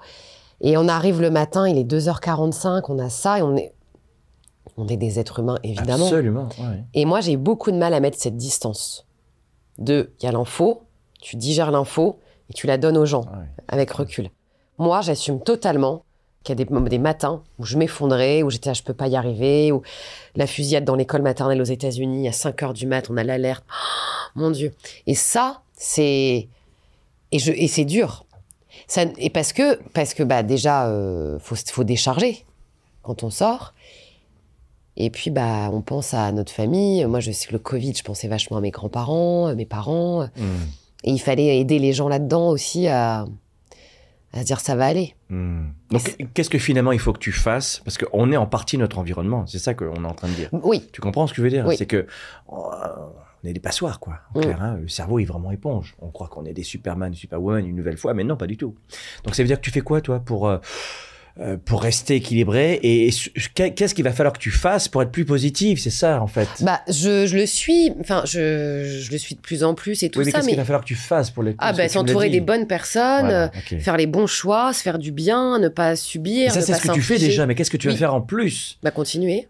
Et 0.61 0.77
on 0.77 0.87
arrive 0.87 1.21
le 1.21 1.31
matin, 1.31 1.67
il 1.67 1.77
est 1.77 1.83
2h45, 1.89 2.83
on 2.89 2.99
a 2.99 3.09
ça 3.09 3.39
et 3.39 3.41
on 3.41 3.55
est, 3.55 3.73
on 4.77 4.87
est 4.87 4.97
des 4.97 5.19
êtres 5.19 5.39
humains, 5.39 5.57
évidemment. 5.63 6.05
Absolument. 6.05 6.49
ouais. 6.59 6.83
Et 6.93 7.05
moi, 7.05 7.21
j'ai 7.21 7.37
beaucoup 7.37 7.71
de 7.71 7.77
mal 7.77 7.93
à 7.93 7.99
mettre 7.99 8.17
cette 8.19 8.37
distance. 8.37 9.05
De, 9.77 10.11
il 10.21 10.25
y 10.25 10.27
a 10.27 10.31
l'info, 10.31 10.83
tu 11.21 11.37
digères 11.37 11.71
l'info 11.71 12.19
et 12.49 12.53
tu 12.53 12.67
la 12.67 12.77
donnes 12.77 12.97
aux 12.97 13.05
gens 13.05 13.21
Ouais. 13.21 13.47
avec 13.69 13.89
recul. 13.91 14.29
Moi, 14.77 15.01
j'assume 15.01 15.39
totalement 15.41 16.03
qu'il 16.43 16.57
y 16.57 16.61
a 16.61 16.65
des, 16.65 16.89
des 16.89 16.97
matins 16.97 17.43
où 17.57 17.65
je 17.65 17.77
m'effondrais, 17.77 18.43
où 18.43 18.49
j'étais, 18.49 18.69
ah, 18.69 18.73
je 18.73 18.83
peux 18.83 18.93
pas 18.93 19.07
y 19.07 19.15
arriver, 19.15 19.71
où 19.71 19.81
la 20.35 20.47
fusillade 20.47 20.85
dans 20.85 20.95
l'école 20.95 21.21
maternelle 21.21 21.61
aux 21.61 21.65
États-Unis 21.65 22.27
à 22.27 22.31
5 22.31 22.63
heures 22.63 22.73
du 22.73 22.87
mat, 22.87 23.09
on 23.09 23.17
a 23.17 23.23
l'alerte. 23.23 23.63
Oh, 24.35 24.39
mon 24.41 24.51
Dieu. 24.51 24.73
Et 25.07 25.15
ça, 25.15 25.63
c'est 25.73 26.47
et 27.31 27.39
je 27.39 27.51
et 27.51 27.67
c'est 27.67 27.83
dur. 27.83 28.25
Ça, 28.87 29.05
et 29.17 29.31
parce 29.31 29.53
que 29.53 29.81
parce 29.93 30.13
que 30.13 30.21
bah 30.21 30.43
déjà 30.43 30.87
euh, 30.87 31.39
faut 31.39 31.55
faut 31.55 31.83
décharger 31.83 32.45
quand 33.01 33.23
on 33.23 33.31
sort. 33.31 33.73
Et 34.97 35.09
puis 35.09 35.31
bah 35.31 35.69
on 35.73 35.81
pense 35.81 36.13
à 36.13 36.31
notre 36.31 36.51
famille. 36.51 37.05
Moi, 37.05 37.21
je 37.21 37.31
sais 37.31 37.47
que 37.47 37.53
le 37.53 37.59
Covid, 37.59 37.95
je 37.95 38.03
pensais 38.03 38.27
vachement 38.27 38.57
à 38.57 38.61
mes 38.61 38.69
grands-parents, 38.69 39.47
euh, 39.47 39.55
mes 39.55 39.65
parents. 39.65 40.25
Mm. 40.35 40.43
Et 41.05 41.11
il 41.11 41.19
fallait 41.19 41.59
aider 41.59 41.79
les 41.79 41.93
gens 41.93 42.07
là-dedans 42.07 42.49
aussi 42.49 42.87
à, 42.87 43.25
à 44.33 44.41
se 44.41 44.45
dire 44.45 44.59
ça 44.59 44.75
va 44.75 44.85
aller. 44.85 45.15
Mm. 45.29 45.67
Donc, 45.91 46.17
qu'est-ce 46.33 46.49
que 46.49 46.59
finalement 46.59 46.91
il 46.91 46.99
faut 46.99 47.13
que 47.13 47.19
tu 47.19 47.31
fasses? 47.31 47.81
Parce 47.83 47.97
qu'on 47.97 48.31
est 48.31 48.37
en 48.37 48.45
partie 48.47 48.77
notre 48.77 48.99
environnement. 48.99 49.45
C'est 49.47 49.59
ça 49.59 49.73
qu'on 49.73 50.03
est 50.03 50.07
en 50.07 50.13
train 50.13 50.27
de 50.27 50.33
dire. 50.33 50.49
Oui, 50.51 50.87
Tu 50.91 51.01
comprends 51.01 51.27
ce 51.27 51.33
que 51.33 51.37
je 51.37 51.41
veux 51.43 51.49
dire? 51.49 51.65
Oui. 51.65 51.75
C'est 51.77 51.85
que 51.85 51.97
euh, 51.97 52.05
on 52.51 53.47
est 53.47 53.53
des 53.53 53.59
passoires, 53.59 53.99
quoi. 53.99 54.19
En 54.35 54.39
Mm. 54.39 54.41
clair, 54.43 54.61
hein, 54.61 54.77
le 54.81 54.87
cerveau 54.87 55.19
est 55.19 55.25
vraiment 55.25 55.51
éponge. 55.51 55.95
On 55.99 56.09
croit 56.09 56.27
qu'on 56.27 56.45
est 56.45 56.53
des 56.53 56.63
Superman, 56.63 57.13
Superwoman 57.13 57.65
une 57.65 57.75
nouvelle 57.75 57.97
fois, 57.97 58.13
mais 58.13 58.23
non, 58.23 58.35
pas 58.37 58.47
du 58.47 58.57
tout. 58.57 58.75
Donc 59.23 59.35
ça 59.35 59.41
veut 59.43 59.47
dire 59.47 59.57
que 59.57 59.65
tu 59.65 59.71
fais 59.71 59.81
quoi, 59.81 60.01
toi, 60.01 60.19
pour, 60.19 60.47
euh, 60.47 60.57
pour 61.65 61.81
rester 61.81 62.15
équilibré 62.15 62.79
Et, 62.83 63.09
qu'est-ce 63.55 63.93
qu'il 63.95 64.03
va 64.03 64.11
falloir 64.11 64.33
que 64.33 64.39
tu 64.39 64.51
fasses 64.51 64.87
pour 64.87 65.01
être 65.01 65.11
plus 65.11 65.25
positif 65.25 65.79
C'est 65.79 65.89
ça, 65.89 66.21
en 66.21 66.27
fait? 66.27 66.47
Bah, 66.61 66.81
je, 66.87 67.25
je 67.25 67.37
le 67.37 67.45
suis, 67.45 67.93
enfin, 68.01 68.23
je, 68.25 68.99
je 69.01 69.11
le 69.11 69.17
suis 69.17 69.35
de 69.35 69.39
plus 69.39 69.63
en 69.63 69.73
plus 69.73 70.03
et 70.03 70.09
tout 70.09 70.19
oui, 70.19 70.25
mais 70.25 70.31
ça, 70.31 70.37
qu'est-ce 70.39 70.45
mais 70.47 70.51
qu'il 70.51 70.59
va 70.59 70.65
falloir 70.65 70.81
que 70.81 70.87
tu 70.87 70.95
fasses 70.95 71.31
pour 71.31 71.43
les 71.43 71.55
ah 71.59 71.71
bah 71.73 71.87
s'entourer 71.87 72.29
des 72.29 72.41
bonnes 72.41 72.67
personnes, 72.67 73.21
Voilà, 73.21 73.51
euh, 73.71 73.79
faire 73.79 73.95
les 73.97 74.07
bons 74.07 74.27
choix, 74.27 74.73
se 74.73 74.81
faire 74.81 74.99
du 74.99 75.11
bien, 75.11 75.59
ne 75.59 75.69
pas 75.69 75.95
subir. 75.95 76.47
Et 76.47 76.49
ça, 76.49 76.61
c'est 76.61 76.73
ce 76.73 76.81
que 76.81 76.93
tu 76.93 77.01
fais 77.01 77.17
déjà, 77.17 77.45
mais 77.45 77.55
qu'est-ce 77.55 77.71
que 77.71 77.77
tu 77.77 77.87
vas 77.89 77.95
faire 77.95 78.13
en 78.13 78.21
plus? 78.21 78.77
Bah 78.83 78.91
continuer, 78.91 79.47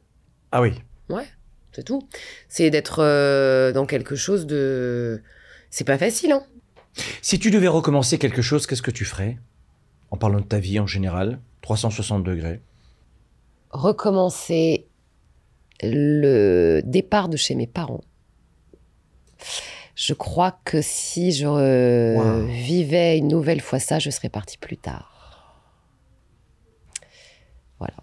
Ah 0.52 0.62
oui. 0.62 0.74
c'est 1.72 1.84
tout. 1.84 2.08
C'est 2.48 2.70
d'être 2.70 3.00
euh, 3.02 3.72
dans 3.72 3.86
quelque 3.86 4.16
chose 4.16 4.46
de. 4.46 5.22
C'est 5.70 5.86
pas 5.86 5.98
facile, 5.98 6.32
hein. 6.32 6.44
Si 7.22 7.40
tu 7.40 7.52
devais 7.52 7.68
recommencer 7.68 8.18
quelque 8.18 8.42
chose, 8.42 8.68
qu'est-ce 8.68 8.82
que 8.82 8.92
tu 8.92 9.06
ferais? 9.06 9.38
En 10.12 10.18
parlant 10.18 10.40
de 10.40 10.46
ta 10.46 10.60
vie 10.60 10.80
en 10.80 10.88
général, 10.88 11.40
360 11.62 12.24
degrés. 12.24 12.62
Recommencer 13.72 14.88
le 15.82 16.82
départ 16.84 17.30
de 17.30 17.38
chez 17.38 17.56
mes 17.56 17.68
parents. 17.68 18.02
Je 19.96 20.14
crois 20.14 20.58
que 20.64 20.82
si 20.82 21.32
je 21.32 21.46
euh, 21.48 22.16
Wow. 22.16 22.46
vivais 22.48 23.18
une 23.18 23.28
nouvelle 23.28 23.62
fois 23.62 23.80
ça, 23.80 24.00
je 24.00 24.10
serais 24.10 24.30
partie 24.30 24.58
plus 24.58 24.78
tard. 24.78 25.56
Voilà, 27.80 27.96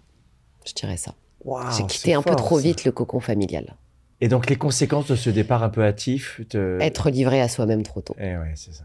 je 0.65 0.73
dirais 0.73 0.97
ça. 0.97 1.13
Waouh, 1.43 1.71
J'ai 1.75 1.85
quitté 1.85 2.13
un 2.13 2.21
peu 2.21 2.35
trop 2.35 2.57
ça. 2.57 2.63
vite 2.63 2.83
le 2.85 2.91
cocon 2.91 3.19
familial. 3.19 3.75
Et 4.21 4.27
donc 4.27 4.49
les 4.49 4.55
conséquences 4.55 5.07
de 5.07 5.15
ce 5.15 5.29
départ 5.29 5.61
un 5.63 5.69
peu 5.69 5.83
hâtif 5.83 6.41
te... 6.49 6.79
Être 6.81 7.09
livré 7.09 7.39
à 7.41 7.47
soi-même 7.47 7.83
trop 7.83 8.01
tôt. 8.01 8.15
Eh 8.19 8.35
ouais, 8.37 8.53
c'est 8.55 8.73
ça. 8.73 8.83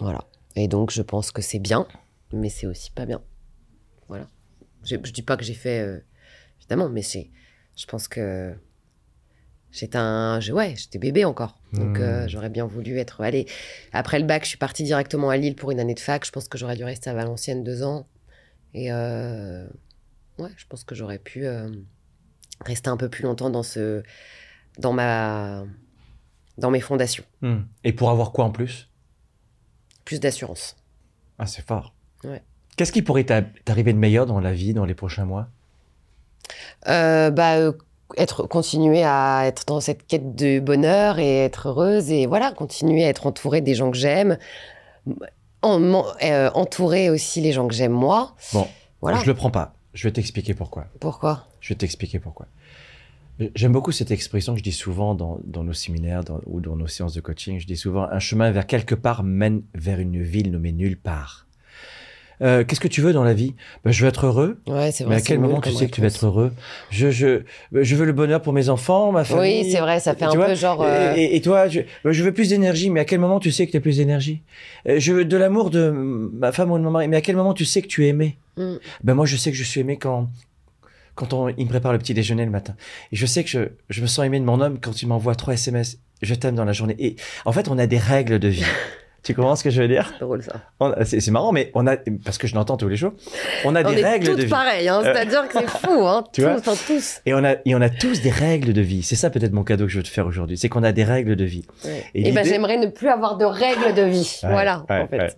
Voilà. 0.00 0.24
Et 0.54 0.68
donc, 0.68 0.90
je 0.90 1.00
pense 1.02 1.30
que 1.32 1.40
c'est 1.42 1.58
bien, 1.58 1.86
mais 2.32 2.48
c'est 2.50 2.66
aussi 2.66 2.90
pas 2.90 3.06
bien. 3.06 3.20
Voilà. 4.08 4.28
Je, 4.84 4.96
je 5.02 5.12
dis 5.12 5.22
pas 5.22 5.36
que 5.36 5.44
j'ai 5.44 5.54
fait, 5.54 5.80
euh, 5.80 5.98
évidemment, 6.60 6.88
mais 6.88 7.02
c'est, 7.02 7.30
je 7.76 7.86
pense 7.86 8.06
que 8.08 8.54
j'étais 9.72 9.98
un, 9.98 10.40
je- 10.40 10.52
ouais, 10.52 10.74
j'étais 10.76 10.98
bébé 10.98 11.24
encore. 11.24 11.60
Donc, 11.72 11.98
Hmm. 11.98 12.02
euh, 12.02 12.28
j'aurais 12.28 12.50
bien 12.50 12.66
voulu 12.66 12.98
être, 12.98 13.20
allez, 13.22 13.46
après 13.92 14.18
le 14.18 14.24
bac, 14.26 14.44
je 14.44 14.48
suis 14.50 14.58
partie 14.58 14.84
directement 14.84 15.28
à 15.30 15.36
Lille 15.36 15.56
pour 15.56 15.70
une 15.72 15.80
année 15.80 15.94
de 15.94 16.00
fac. 16.00 16.24
Je 16.24 16.30
pense 16.30 16.48
que 16.48 16.56
j'aurais 16.56 16.76
dû 16.76 16.84
rester 16.84 17.10
à 17.10 17.14
Valenciennes 17.14 17.64
deux 17.64 17.82
ans. 17.82 18.08
Et, 18.74 18.92
euh, 18.92 19.66
ouais, 20.38 20.50
je 20.56 20.66
pense 20.66 20.84
que 20.84 20.94
j'aurais 20.94 21.18
pu 21.18 21.46
rester 22.60 22.88
un 22.88 22.96
peu 22.96 23.08
plus 23.08 23.22
longtemps 23.24 23.50
dans 23.50 23.62
ce, 23.62 24.02
dans 24.78 24.92
ma, 24.92 25.64
dans 26.58 26.70
mes 26.70 26.80
fondations. 26.80 27.24
Hmm. 27.42 27.62
Et 27.84 27.92
pour 27.92 28.10
avoir 28.10 28.32
quoi 28.32 28.44
en 28.44 28.50
plus? 28.50 28.88
Plus 30.04 30.20
d'assurance. 30.20 30.76
Ah, 31.38 31.46
c'est 31.46 31.66
fort. 31.66 31.94
Ouais. 32.24 32.42
Qu'est-ce 32.76 32.92
qui 32.92 33.02
pourrait 33.02 33.24
t'a- 33.24 33.42
t'arriver 33.64 33.92
de 33.92 33.98
meilleur 33.98 34.26
dans 34.26 34.40
la 34.40 34.52
vie 34.52 34.74
dans 34.74 34.84
les 34.84 34.94
prochains 34.94 35.24
mois? 35.24 35.48
Euh, 36.88 37.30
bah, 37.30 37.56
euh, 37.56 37.72
être, 38.16 38.44
continuer 38.46 39.02
à 39.02 39.42
être 39.46 39.64
dans 39.66 39.80
cette 39.80 40.06
quête 40.06 40.36
de 40.36 40.60
bonheur 40.60 41.18
et 41.18 41.38
être 41.44 41.68
heureuse 41.68 42.10
et 42.10 42.26
voilà, 42.26 42.52
continuer 42.52 43.04
à 43.04 43.08
être 43.08 43.26
entourée 43.26 43.60
des 43.62 43.74
gens 43.74 43.90
que 43.90 43.96
j'aime, 43.96 44.38
en, 45.62 46.04
euh, 46.22 46.50
entourer 46.54 47.10
aussi 47.10 47.40
les 47.40 47.52
gens 47.52 47.66
que 47.66 47.74
j'aime 47.74 47.92
moi. 47.92 48.34
Bon, 48.52 48.68
Voilà. 49.00 49.18
je 49.18 49.26
le 49.26 49.34
prends 49.34 49.50
pas. 49.50 49.74
Je 49.94 50.06
vais 50.06 50.12
t'expliquer 50.12 50.54
pourquoi. 50.54 50.86
Pourquoi? 51.00 51.46
Je 51.60 51.70
vais 51.70 51.74
t'expliquer 51.78 52.18
pourquoi. 52.18 52.46
J'aime 53.54 53.72
beaucoup 53.72 53.92
cette 53.92 54.10
expression 54.10 54.52
que 54.52 54.58
je 54.58 54.64
dis 54.64 54.72
souvent 54.72 55.14
dans, 55.14 55.38
dans 55.44 55.64
nos 55.64 55.72
séminaires 55.72 56.22
dans- 56.24 56.40
ou 56.46 56.60
dans 56.60 56.76
nos 56.76 56.86
séances 56.86 57.12
de 57.14 57.20
coaching. 57.20 57.58
Je 57.58 57.66
dis 57.66 57.76
souvent 57.76 58.04
un 58.04 58.18
chemin 58.18 58.50
vers 58.50 58.66
quelque 58.66 58.94
part 58.94 59.22
mène 59.22 59.62
vers 59.74 59.98
une 59.98 60.22
ville 60.22 60.50
nommée 60.50 60.72
nulle 60.72 60.96
part. 60.98 61.45
Euh, 62.42 62.64
Qu'est-ce 62.64 62.80
que 62.80 62.88
tu 62.88 63.00
veux 63.00 63.12
dans 63.12 63.24
la 63.24 63.32
vie? 63.34 63.54
Ben, 63.84 63.92
Je 63.92 64.02
veux 64.02 64.08
être 64.08 64.26
heureux. 64.26 64.58
Ouais, 64.66 64.92
c'est 64.92 65.04
vrai. 65.04 65.14
Mais 65.16 65.20
à 65.22 65.24
quel 65.24 65.38
moment 65.38 65.60
tu 65.60 65.72
sais 65.72 65.86
que 65.86 65.90
tu 65.94 66.00
vas 66.00 66.08
être 66.08 66.24
heureux? 66.26 66.52
Je, 66.90 67.10
je, 67.10 67.42
je 67.72 67.96
veux 67.96 68.04
le 68.04 68.12
bonheur 68.12 68.42
pour 68.42 68.52
mes 68.52 68.68
enfants, 68.68 69.10
ma 69.12 69.24
famille. 69.24 69.62
Oui, 69.64 69.70
c'est 69.72 69.80
vrai, 69.80 70.00
ça 70.00 70.14
fait 70.14 70.24
un 70.24 70.34
vois 70.34 70.46
peu 70.46 70.54
genre. 70.54 70.82
euh, 70.82 71.14
Et, 71.14 71.24
et- 71.24 71.36
et 71.36 71.40
toi, 71.40 71.68
je, 71.68 71.80
je 72.04 72.22
veux 72.22 72.32
plus 72.32 72.50
d'énergie, 72.50 72.90
mais 72.90 73.00
à 73.00 73.04
quel 73.04 73.20
moment 73.20 73.40
tu 73.40 73.50
sais 73.52 73.66
que 73.66 73.70
tu 73.70 73.76
as 73.78 73.80
plus 73.80 73.96
d'énergie? 73.96 74.42
Euh, 74.88 74.98
Je 74.98 75.12
veux 75.12 75.24
de 75.24 75.36
l'amour 75.36 75.70
de 75.70 75.90
ma 75.90 76.52
femme 76.52 76.70
ou 76.70 76.78
de 76.78 76.82
mon 76.82 76.90
mari, 76.90 77.08
mais 77.08 77.16
à 77.16 77.20
quel 77.22 77.36
moment 77.36 77.54
tu 77.54 77.64
sais 77.64 77.80
que 77.82 77.86
tu 77.88 78.04
es 78.04 78.08
aimé? 78.08 78.36
Mm. 78.56 78.74
Ben 79.04 79.14
moi, 79.14 79.26
je 79.26 79.36
sais 79.36 79.50
que 79.50 79.56
je 79.56 79.64
suis 79.64 79.80
aimé 79.80 79.96
quand 79.98 80.28
quand 81.14 81.32
on, 81.32 81.48
il 81.48 81.64
me 81.64 81.68
prépare 81.70 81.92
le 81.94 81.98
petit 81.98 82.12
déjeuner 82.12 82.44
le 82.44 82.50
matin. 82.50 82.76
Et 83.10 83.16
je 83.16 83.24
sais 83.24 83.42
que 83.42 83.48
je, 83.48 83.60
je 83.88 84.02
me 84.02 84.06
sens 84.06 84.26
aimé 84.26 84.38
de 84.38 84.44
mon 84.44 84.60
homme 84.60 84.78
quand 84.78 85.00
il 85.00 85.08
m'envoie 85.08 85.34
trois 85.34 85.54
SMS. 85.54 85.96
Je 86.20 86.34
t'aime 86.34 86.54
dans 86.54 86.66
la 86.66 86.74
journée. 86.74 86.94
Et 86.98 87.16
en 87.46 87.52
fait, 87.52 87.68
on 87.68 87.78
a 87.78 87.86
des 87.86 87.96
règles 87.98 88.38
de 88.38 88.48
vie. 88.48 88.64
tu 89.26 89.34
comprends 89.34 89.56
ce 89.56 89.64
que 89.64 89.70
je 89.70 89.82
veux 89.82 89.88
dire? 89.88 90.08
C'est 90.18 90.24
drôle 90.24 90.42
ça. 90.42 90.62
On- 90.80 90.94
C'est 91.04 91.28
marrant, 91.30 91.50
mais 91.52 91.70
on 91.74 91.86
a 91.86 91.96
parce 92.24 92.38
que 92.38 92.46
je 92.46 92.54
l'entends 92.54 92.76
tous 92.76 92.88
les 92.88 92.96
jours. 92.96 93.12
On 93.64 93.74
a 93.74 93.82
On 93.84 93.92
des 93.92 94.00
est 94.00 94.04
règles 94.04 94.26
toutes 94.28 94.36
de 94.38 94.42
vie. 94.44 94.48
pareilles, 94.48 94.88
hein, 94.88 95.00
c'est-à-dire 95.02 95.48
que 95.48 95.58
c'est 95.58 95.68
fou, 95.86 96.06
hein, 96.06 96.24
tu 96.32 96.40
tous, 96.42 96.46
vois 96.48 96.58
enfin, 96.58 96.74
tous. 96.86 97.20
Et 97.26 97.34
on 97.34 97.42
a 97.44 97.56
et 97.64 97.74
on 97.74 97.80
a 97.80 97.88
tous 97.90 98.22
des 98.22 98.30
règles 98.30 98.72
de 98.72 98.80
vie. 98.80 99.02
C'est 99.02 99.16
ça 99.16 99.28
peut-être 99.30 99.52
mon 99.52 99.64
cadeau 99.64 99.84
que 99.86 99.90
je 99.90 99.96
veux 99.98 100.02
te 100.04 100.08
faire 100.08 100.26
aujourd'hui. 100.26 100.56
C'est 100.56 100.68
qu'on 100.68 100.84
a 100.84 100.92
des 100.92 101.04
règles 101.04 101.34
de 101.36 101.44
vie. 101.44 101.64
Ouais. 101.84 102.04
Et 102.14 102.28
Et, 102.28 102.32
ben 102.32 102.42
l'idée- 102.42 102.50
j'aimerais 102.54 102.76
ne 102.78 102.86
plus 102.86 103.08
avoir 103.08 103.36
de 103.36 103.44
règles 103.44 103.94
de 103.94 104.02
vie. 104.02 104.40
Ouais, 104.44 104.50
voilà, 104.50 104.84
ouais, 104.88 105.00
en 105.02 105.08
fait. 105.08 105.18
ouais. 105.18 105.30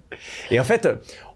Et 0.51 0.61
en 0.61 0.65
fait, 0.65 0.89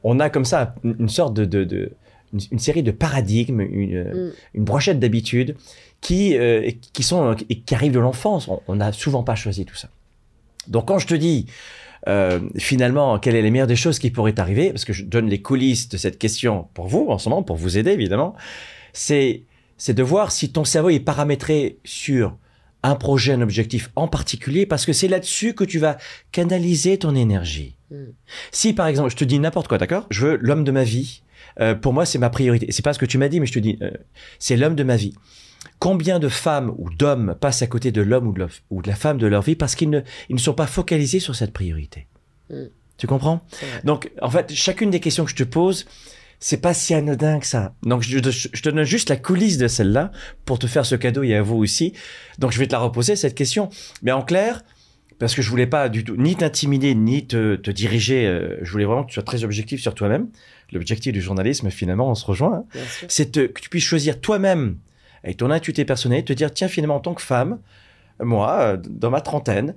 on 0.05 0.21
a 0.21 0.29
comme 0.31 0.45
ça 0.45 0.75
une 0.85 1.09
sorte 1.09 1.35
de, 1.35 1.45
de, 1.45 1.65
de- 1.65 1.93
une, 2.35 2.41
une 2.53 2.59
série 2.59 2.83
de 2.83 2.91
paradigmes, 2.93 3.61
une, 3.61 3.97
euh, 3.97 4.29
Mm. 4.29 4.33
une 4.55 4.65
brochette 4.65 4.99
d'habitudes 4.99 5.57
qui, 6.01 6.37
euh, 6.37 6.71
qui 6.93 7.03
sont 7.03 7.35
qui 7.35 7.75
arrivent 7.75 7.93
de 7.93 7.99
l'enfance. 8.01 8.49
On 8.69 8.75
n'a 8.77 8.93
souvent 8.93 9.23
pas 9.23 9.35
choisi 9.37 9.65
tout 9.65 9.77
ça. 9.77 9.89
Donc 10.69 10.87
quand 10.89 10.99
je 10.99 11.07
te 11.07 11.15
dis 11.15 11.47
euh, 12.09 12.41
finalement 12.57 13.19
quelle 13.19 13.37
est 13.37 13.43
la 13.43 13.51
meilleure 13.51 13.67
des 13.67 13.77
choses 13.77 13.99
qui 13.99 14.11
pourraient 14.11 14.33
t'arriver, 14.33 14.71
parce 14.71 14.85
que 14.85 14.93
je 14.93 15.05
donne 15.05 15.29
les 15.29 15.41
coulisses 15.41 15.89
de 15.89 15.97
cette 15.97 16.19
question 16.19 16.69
pour 16.75 16.87
vous 16.87 17.07
en 17.09 17.19
ce 17.19 17.29
moment, 17.29 17.43
pour 17.43 17.57
vous 17.57 17.79
aider 17.79 17.91
évidemment, 17.91 18.35
c'est 18.93 19.45
c'est 19.77 19.95
de 19.95 20.03
voir 20.03 20.31
si 20.31 20.53
ton 20.53 20.65
cerveau 20.65 20.91
est 20.91 21.01
paramétré 21.01 21.79
sur 21.85 22.37
un 22.83 22.95
projet, 22.97 23.33
un 23.33 23.41
objectif 23.43 23.91
en 23.97 24.09
particulier, 24.09 24.67
parce 24.67 24.85
que 24.87 24.93
c'est 24.93 25.09
là-dessus 25.09 25.55
que 25.55 25.65
tu 25.65 25.79
vas 25.79 25.99
canaliser 26.33 26.99
ton 26.99 27.15
énergie. 27.15 27.77
Mm. 27.91 28.05
Si 28.51 28.73
par 28.73 28.87
exemple, 28.87 29.11
je 29.11 29.17
te 29.17 29.25
dis 29.25 29.39
n'importe 29.39 29.69
quoi, 29.69 29.79
d'accord? 29.79 30.07
Je 30.11 30.27
veux 30.27 30.37
l'homme 30.41 30.65
de 30.65 30.73
ma 30.73 30.85
vie. 30.85 31.23
euh, 31.61 31.75
pour 31.75 31.93
moi, 31.93 32.07
c'est 32.07 32.19
ma 32.19 32.31
priorité. 32.31 32.67
C'est 32.73 32.83
pas 32.83 32.93
ce 32.93 32.99
que 32.99 33.07
tu 33.07 33.19
m'as 33.19 33.29
dit, 33.29 33.39
mais 33.41 33.47
je 33.47 33.53
te 33.53 33.59
dis, 33.59 33.79
euh, 33.83 33.91
c'est 34.39 34.57
l'homme 34.57 34.75
de 34.75 34.85
ma 34.85 34.97
vie. 34.97 35.15
Combien 35.79 36.19
de 36.19 36.29
femmes 36.29 36.73
ou 36.79 36.91
d'hommes 36.91 37.37
passent 37.41 37.63
à 37.63 37.67
côté 37.67 37.93
de 37.93 38.01
l'homme 38.03 38.27
ou, 38.29 38.33
de 38.33 38.41
la- 38.41 38.49
ou 38.71 38.83
de 38.83 38.89
la 38.89 38.95
femme 38.97 39.19
de 39.19 39.27
leur 39.27 39.43
vie 39.43 39.55
parce 39.55 39.75
qu'ils 39.75 39.91
ne, 39.91 40.01
ils 40.29 40.35
ne 40.37 40.41
sont 40.41 40.55
pas 40.55 40.67
focalisés 40.67 41.21
sur 41.21 41.35
cette 41.37 41.53
priorité? 41.53 42.07
Mm. 42.51 42.65
Tu 42.99 43.07
comprends? 43.07 43.43
Donc, 43.85 44.11
en 44.23 44.31
fait, 44.31 44.53
chacune 44.55 44.91
des 44.91 45.01
questions 45.01 45.25
que 45.25 45.31
je 45.31 45.37
te 45.37 45.43
pose, 45.45 45.87
c'est 46.45 46.61
pas 46.61 46.75
si 46.75 46.93
anodin 46.93 47.39
que 47.39 47.47
ça. 47.47 47.75
Donc, 47.85 48.03
je, 48.03 48.19
je- 48.19 48.49
je 48.53 48.63
te 48.63 48.69
donne 48.69 48.83
juste 48.83 49.09
la 49.11 49.17
coulisse 49.17 49.59
de 49.59 49.69
celle-là 49.69 50.11
pour 50.45 50.59
te 50.59 50.67
faire 50.67 50.85
ce 50.85 50.97
cadeau 50.97 51.23
et 51.23 51.37
à 51.37 51.43
vous 51.43 51.57
aussi. 51.57 51.93
Donc, 52.41 52.51
je 52.51 52.59
vais 52.59 52.67
te 52.67 52.73
la 52.73 52.81
reposer, 52.81 53.15
cette 53.15 53.37
question. 53.37 53.69
Mais 54.03 54.11
en 54.11 54.23
clair, 54.23 54.65
parce 55.21 55.37
que 55.37 55.43
je 55.43 55.49
voulais 55.49 55.69
pas 55.69 55.89
du 55.89 56.03
tout 56.03 56.17
ni 56.17 56.35
t'intimider, 56.35 56.97
ni 56.97 57.27
te, 57.29 57.55
te 57.55 57.71
diriger, 57.71 58.27
euh, 58.27 58.59
je 58.63 58.73
voulais 58.73 58.85
vraiment 58.85 59.05
que 59.05 59.09
tu 59.11 59.15
sois 59.15 59.23
très 59.23 59.45
objectif 59.45 59.81
sur 59.81 59.95
toi-même. 59.95 60.29
L'objectif 60.73 61.13
du 61.13 61.21
journalisme, 61.21 61.71
finalement, 61.71 62.11
on 62.11 62.15
se 62.17 62.25
rejoint. 62.27 62.55
hein 62.57 62.65
c'est 63.09 63.31
que 63.37 63.61
tu 63.61 63.69
puisses 63.69 63.85
choisir 63.85 64.21
toi-même, 64.21 64.79
avec 65.23 65.37
ton 65.37 65.51
intuité 65.53 65.85
personnelle, 65.85 66.25
te 66.25 66.33
dire, 66.33 66.53
tiens, 66.53 66.67
finalement, 66.67 66.97
en 66.97 67.01
tant 67.01 67.15
que 67.15 67.23
femme, 67.23 67.61
moi, 68.21 68.59
euh, 68.63 68.77
dans 68.89 69.11
ma 69.11 69.21
trentaine, 69.21 69.75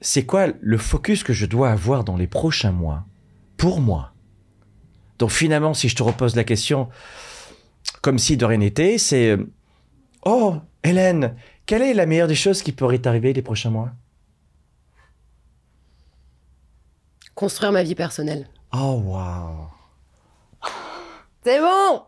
c'est 0.00 0.24
quoi 0.24 0.48
le 0.60 0.76
focus 0.78 1.22
que 1.22 1.32
je 1.32 1.46
dois 1.46 1.70
avoir 1.70 2.02
dans 2.02 2.16
les 2.16 2.26
prochains 2.26 2.72
mois 2.72 3.04
pour 3.56 3.80
moi? 3.80 4.13
Donc 5.18 5.30
finalement, 5.30 5.74
si 5.74 5.88
je 5.88 5.96
te 5.96 6.02
repose 6.02 6.34
la 6.36 6.44
question, 6.44 6.88
comme 8.02 8.18
si 8.18 8.36
de 8.36 8.44
rien 8.44 8.58
n'était, 8.58 8.98
c'est, 8.98 9.30
euh, 9.30 9.46
oh, 10.24 10.56
Hélène, 10.82 11.36
quelle 11.66 11.82
est 11.82 11.94
la 11.94 12.06
meilleure 12.06 12.28
des 12.28 12.34
choses 12.34 12.62
qui 12.62 12.72
pourrait 12.72 12.98
t'arriver 12.98 13.32
les 13.32 13.42
prochains 13.42 13.70
mois? 13.70 13.90
Construire 17.34 17.72
ma 17.72 17.82
vie 17.82 17.94
personnelle. 17.94 18.48
Oh, 18.72 19.00
wow. 19.04 19.68
C'est 21.44 21.60
bon! 21.60 22.02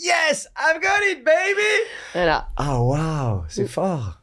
Yes, 0.00 0.48
I've 0.56 0.80
got 0.80 1.02
it, 1.10 1.24
baby! 1.24 1.86
Voilà. 2.14 2.48
Ah 2.56 2.80
wow, 2.80 3.44
c'est 3.48 3.64
Mm. 3.64 3.68
fort. 3.68 4.20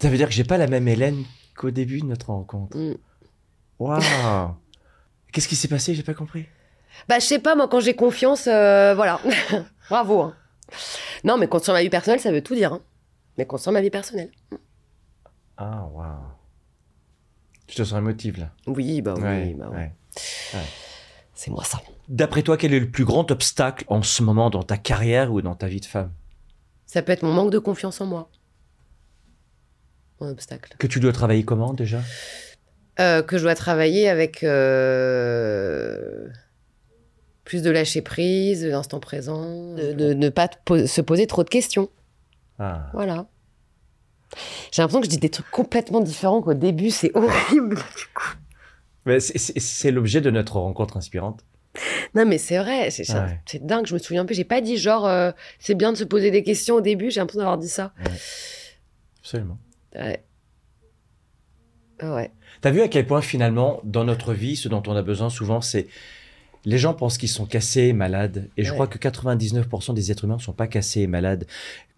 Ça 0.00 0.08
veut 0.08 0.16
dire 0.16 0.28
que 0.28 0.34
j'ai 0.34 0.44
pas 0.44 0.56
la 0.56 0.66
même 0.66 0.86
Hélène 0.88 1.24
qu'au 1.56 1.70
début 1.70 2.00
de 2.00 2.06
notre 2.06 2.30
rencontre. 2.30 2.76
Mm. 2.76 2.94
Waouh. 3.78 4.54
Qu'est-ce 5.34 5.48
qui 5.48 5.56
s'est 5.56 5.68
passé? 5.68 5.94
J'ai 5.94 6.02
pas 6.04 6.14
compris. 6.14 6.46
Bah, 7.08 7.18
je 7.18 7.24
sais 7.26 7.40
pas, 7.40 7.54
moi, 7.56 7.68
quand 7.68 7.80
j'ai 7.80 7.94
confiance, 7.96 8.46
euh, 8.46 8.94
voilà. 8.94 9.20
Bravo. 9.90 10.22
hein. 10.22 10.34
Non, 11.24 11.36
mais 11.36 11.48
construire 11.48 11.74
ma 11.76 11.82
vie 11.82 11.90
personnelle, 11.90 12.20
ça 12.20 12.30
veut 12.32 12.40
tout 12.42 12.54
dire. 12.54 12.72
hein. 12.72 12.80
Mais 13.36 13.44
construire 13.44 13.72
ma 13.72 13.80
vie 13.80 13.90
personnelle. 13.90 14.30
Ah 15.56 15.84
waouh. 15.92 16.14
Je 17.68 17.74
te 17.74 17.82
sens 17.82 17.98
émotive 17.98 18.38
là. 18.38 18.50
Oui, 18.68 19.02
bah 19.02 19.14
oui, 19.16 19.22
Ouais, 19.22 19.54
bah 19.58 19.68
ouais. 19.70 19.92
C'est 21.34 21.50
moi 21.50 21.64
ça. 21.64 21.80
D'après 22.08 22.42
toi, 22.42 22.56
quel 22.56 22.72
est 22.72 22.78
le 22.80 22.90
plus 22.90 23.04
grand 23.04 23.28
obstacle 23.32 23.84
en 23.88 24.02
ce 24.02 24.22
moment 24.22 24.50
dans 24.50 24.62
ta 24.62 24.76
carrière 24.76 25.32
ou 25.32 25.42
dans 25.42 25.56
ta 25.56 25.66
vie 25.66 25.80
de 25.80 25.86
femme? 25.86 26.12
Ça 26.86 27.02
peut 27.02 27.10
être 27.12 27.22
mon 27.24 27.32
manque 27.32 27.50
de 27.50 27.58
confiance 27.58 28.00
en 28.00 28.06
moi. 28.06 28.30
mon 30.20 30.28
obstacle. 30.28 30.76
Que 30.78 30.86
tu 30.86 31.00
dois 31.00 31.12
travailler 31.12 31.44
comment 31.44 31.72
déjà? 31.74 32.00
Euh, 33.00 33.22
que 33.22 33.38
je 33.38 33.42
dois 33.42 33.54
travailler 33.56 34.08
avec 34.08 34.44
euh, 34.44 36.28
plus 37.44 37.62
de 37.62 37.70
lâcher 37.70 38.02
prise, 38.02 38.62
de 38.62 38.68
l'instant 38.68 39.00
présent, 39.00 39.74
de 39.74 39.92
de 39.92 40.14
ne 40.14 40.28
pas 40.28 40.48
po- 40.64 40.86
se 40.86 41.00
poser 41.00 41.26
trop 41.26 41.42
de 41.44 41.48
questions. 41.50 41.90
Ah. 42.58 42.90
Voilà. 42.94 43.26
J'ai 44.72 44.82
l'impression 44.82 45.00
que 45.00 45.06
je 45.06 45.10
dis 45.10 45.18
des 45.18 45.28
trucs 45.28 45.50
complètement 45.50 46.00
différents 46.00 46.40
qu'au 46.42 46.54
début, 46.54 46.90
c'est 46.90 47.10
horrible. 47.14 47.78
C'est- 49.18 49.90
l'objet 49.90 50.20
de 50.22 50.30
notre 50.30 50.56
rencontre 50.56 50.96
inspirante. 50.96 51.44
Non, 52.14 52.24
mais 52.24 52.38
c'est 52.38 52.56
vrai, 52.58 52.90
c'est 52.90 53.04
c'est- 53.04 53.12
Ouais. 53.18 53.40
dingue, 53.60 53.84
je 53.86 53.92
me 53.94 53.98
souviens 53.98 54.24
plus. 54.24 54.34
J'ai 54.34 54.44
pas 54.44 54.60
dit 54.62 54.78
genre, 54.78 55.06
euh, 55.06 55.30
c'est 55.58 55.74
bien 55.74 55.92
de 55.92 55.96
se 55.98 56.04
poser 56.04 56.30
des 56.30 56.42
questions 56.42 56.76
au 56.76 56.80
début, 56.80 57.10
j'ai 57.10 57.20
l'impression 57.20 57.40
d'avoir 57.40 57.58
dit 57.58 57.68
ça. 57.68 57.92
Absolument. 59.20 59.58
Ouais. 59.94 60.24
Ah 62.00 62.14
Ouais. 62.14 62.30
T'as 62.60 62.70
vu 62.70 62.80
à 62.80 62.88
quel 62.88 63.06
point 63.06 63.20
finalement, 63.20 63.80
dans 63.84 64.04
notre 64.04 64.32
vie, 64.32 64.56
ce 64.56 64.68
dont 64.68 64.82
on 64.86 64.96
a 64.96 65.02
besoin 65.02 65.30
souvent, 65.30 65.60
c'est 65.60 65.86
les 66.64 66.78
gens 66.78 66.94
pensent 66.94 67.18
qu'ils 67.18 67.28
sont 67.28 67.44
cassés, 67.44 67.92
malades, 67.92 68.48
et 68.56 68.64
je 68.64 68.72
crois 68.72 68.86
que 68.86 68.96
99% 68.96 69.92
des 69.92 70.10
êtres 70.10 70.24
humains 70.24 70.36
ne 70.36 70.40
sont 70.40 70.54
pas 70.54 70.66
cassés 70.66 71.02
et 71.02 71.06
malades. 71.06 71.46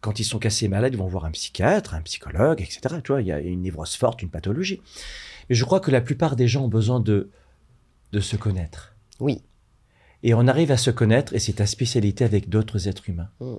Quand 0.01 0.19
ils 0.19 0.25
sont 0.25 0.41
cassés 0.41 0.67
et 0.67 0.69
malades, 0.69 0.93
ils 0.93 0.99
vont 0.99 1.07
voir 1.07 1.25
un 1.25 1.31
psychiatre, 1.31 1.95
un 1.95 2.01
psychologue, 2.01 2.61
etc. 2.61 2.97
Tu 3.03 3.13
vois, 3.13 3.23
il 3.23 3.29
y 3.29 3.33
a 3.33 3.39
une 3.39 3.63
névrose 3.63 3.95
forte, 3.95 4.23
une 4.23 4.29
pathologie. 4.29 4.81
Mais 5.49 5.55
je 5.55 5.65
crois 5.65 5.79
que 5.79 5.93
la 5.93 6.01
plupart 6.01 6.35
des 6.35 6.49
gens 6.49 6.65
ont 6.65 6.69
besoin 6.69 6.99
de 6.99 7.31
de 8.13 8.21
se 8.21 8.37
connaître. 8.37 8.95
Oui. 9.21 9.43
Et 10.23 10.35
on 10.35 10.47
arrive 10.49 10.71
à 10.71 10.77
se 10.77 10.91
connaître, 10.91 11.35
et 11.35 11.39
c'est 11.39 11.55
ta 11.55 11.67
spécialité 11.67 12.25
avec 12.25 12.49
d'autres 12.49 12.89
êtres 12.89 13.09
humains. 13.09 13.29
Mm. 13.41 13.57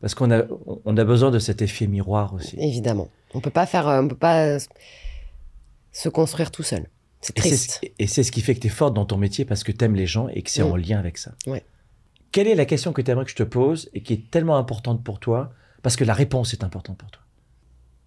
Parce 0.00 0.14
qu'on 0.14 0.30
a, 0.30 0.44
on 0.84 0.96
a 0.96 1.04
besoin 1.04 1.30
de 1.30 1.38
cet 1.38 1.60
effet 1.60 1.86
miroir 1.86 2.32
aussi. 2.32 2.56
Évidemment. 2.58 3.08
On 3.34 3.40
peut 3.40 3.50
pas 3.50 3.66
faire, 3.66 3.86
euh, 3.88 4.00
on 4.00 4.08
peut 4.08 4.16
pas 4.16 4.58
se 5.92 6.08
construire 6.08 6.50
tout 6.50 6.62
seul. 6.62 6.88
C'est 7.20 7.34
triste. 7.34 7.80
Et 7.98 8.06
c'est 8.06 8.22
ce 8.22 8.32
qui 8.32 8.40
fait 8.40 8.54
que 8.54 8.60
tu 8.60 8.68
es 8.68 8.70
forte 8.70 8.94
dans 8.94 9.04
ton 9.04 9.18
métier 9.18 9.44
parce 9.44 9.62
que 9.64 9.72
tu 9.72 9.84
aimes 9.84 9.94
les 9.94 10.06
gens 10.06 10.28
et 10.28 10.42
que 10.42 10.50
c'est 10.50 10.62
Mm. 10.64 10.72
en 10.72 10.76
lien 10.76 10.98
avec 10.98 11.18
ça. 11.18 11.32
Ouais. 11.46 11.64
Quelle 12.32 12.46
est 12.46 12.54
la 12.54 12.64
question 12.64 12.92
que 12.92 13.02
tu 13.02 13.10
aimerais 13.10 13.24
que 13.24 13.30
je 13.30 13.36
te 13.36 13.42
pose 13.42 13.90
et 13.92 14.02
qui 14.02 14.12
est 14.14 14.30
tellement 14.30 14.56
importante 14.56 15.02
pour 15.04 15.20
toi 15.20 15.52
parce 15.82 15.96
que 15.96 16.04
la 16.04 16.14
réponse 16.14 16.52
est 16.54 16.64
importante 16.64 16.96
pour 16.98 17.10
toi? 17.10 17.22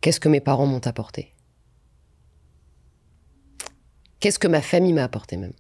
Qu'est-ce 0.02 0.20
que 0.20 0.30
mes 0.30 0.40
parents 0.42 0.66
m'ont 0.66 0.86
apporté? 0.88 1.34
Qu'est-ce 4.20 4.40
que 4.40 4.48
ma 4.48 4.62
famille 4.62 4.94
m'a 4.94 5.04
apporté 5.04 5.38
même? 5.38 5.54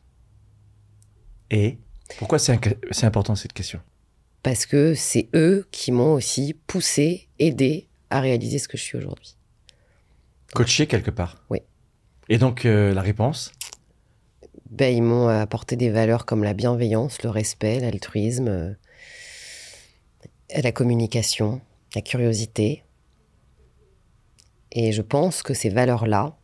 Et 1.51 1.77
pourquoi 2.17 2.39
c'est 2.39 2.57
important 3.03 3.35
cette 3.35 3.53
question? 3.53 3.81
Parce 4.41 4.65
que 4.65 4.93
c'est 4.95 5.29
eux 5.35 5.67
qui 5.71 5.91
m'ont 5.91 6.13
aussi 6.13 6.53
poussé, 6.67 7.27
aidé 7.39 7.87
à 8.09 8.19
réaliser 8.21 8.59
ce 8.59 8.67
que 8.67 8.77
je 8.77 8.83
suis 8.83 8.97
aujourd'hui. 8.97 9.35
Coacher 10.53 10.87
quelque 10.87 11.11
part? 11.11 11.43
Oui. 11.49 11.59
Et 12.29 12.37
donc 12.37 12.65
euh, 12.65 12.93
la 12.93 13.01
réponse? 13.01 13.51
Ben, 14.69 14.95
ils 14.95 15.03
m'ont 15.03 15.27
apporté 15.27 15.75
des 15.75 15.89
valeurs 15.89 16.25
comme 16.25 16.43
la 16.43 16.53
bienveillance, 16.53 17.21
le 17.21 17.29
respect, 17.29 17.79
l'altruisme, 17.79 18.47
euh, 18.47 18.73
la 20.55 20.71
communication, 20.71 21.61
la 21.93 22.01
curiosité. 22.01 22.83
Et 24.71 24.91
je 24.91 25.01
pense 25.03 25.43
que 25.43 25.53
ces 25.53 25.69
valeurs-là, 25.69 26.35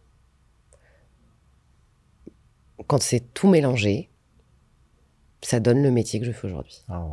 quand 2.85 3.01
c'est 3.01 3.33
tout 3.33 3.47
mélangé, 3.47 4.09
ça 5.41 5.59
donne 5.59 5.81
le 5.81 5.89
métier 5.89 6.19
que 6.19 6.25
je 6.25 6.31
fais 6.31 6.47
aujourd'hui. 6.47 6.83
Ah, 6.87 7.03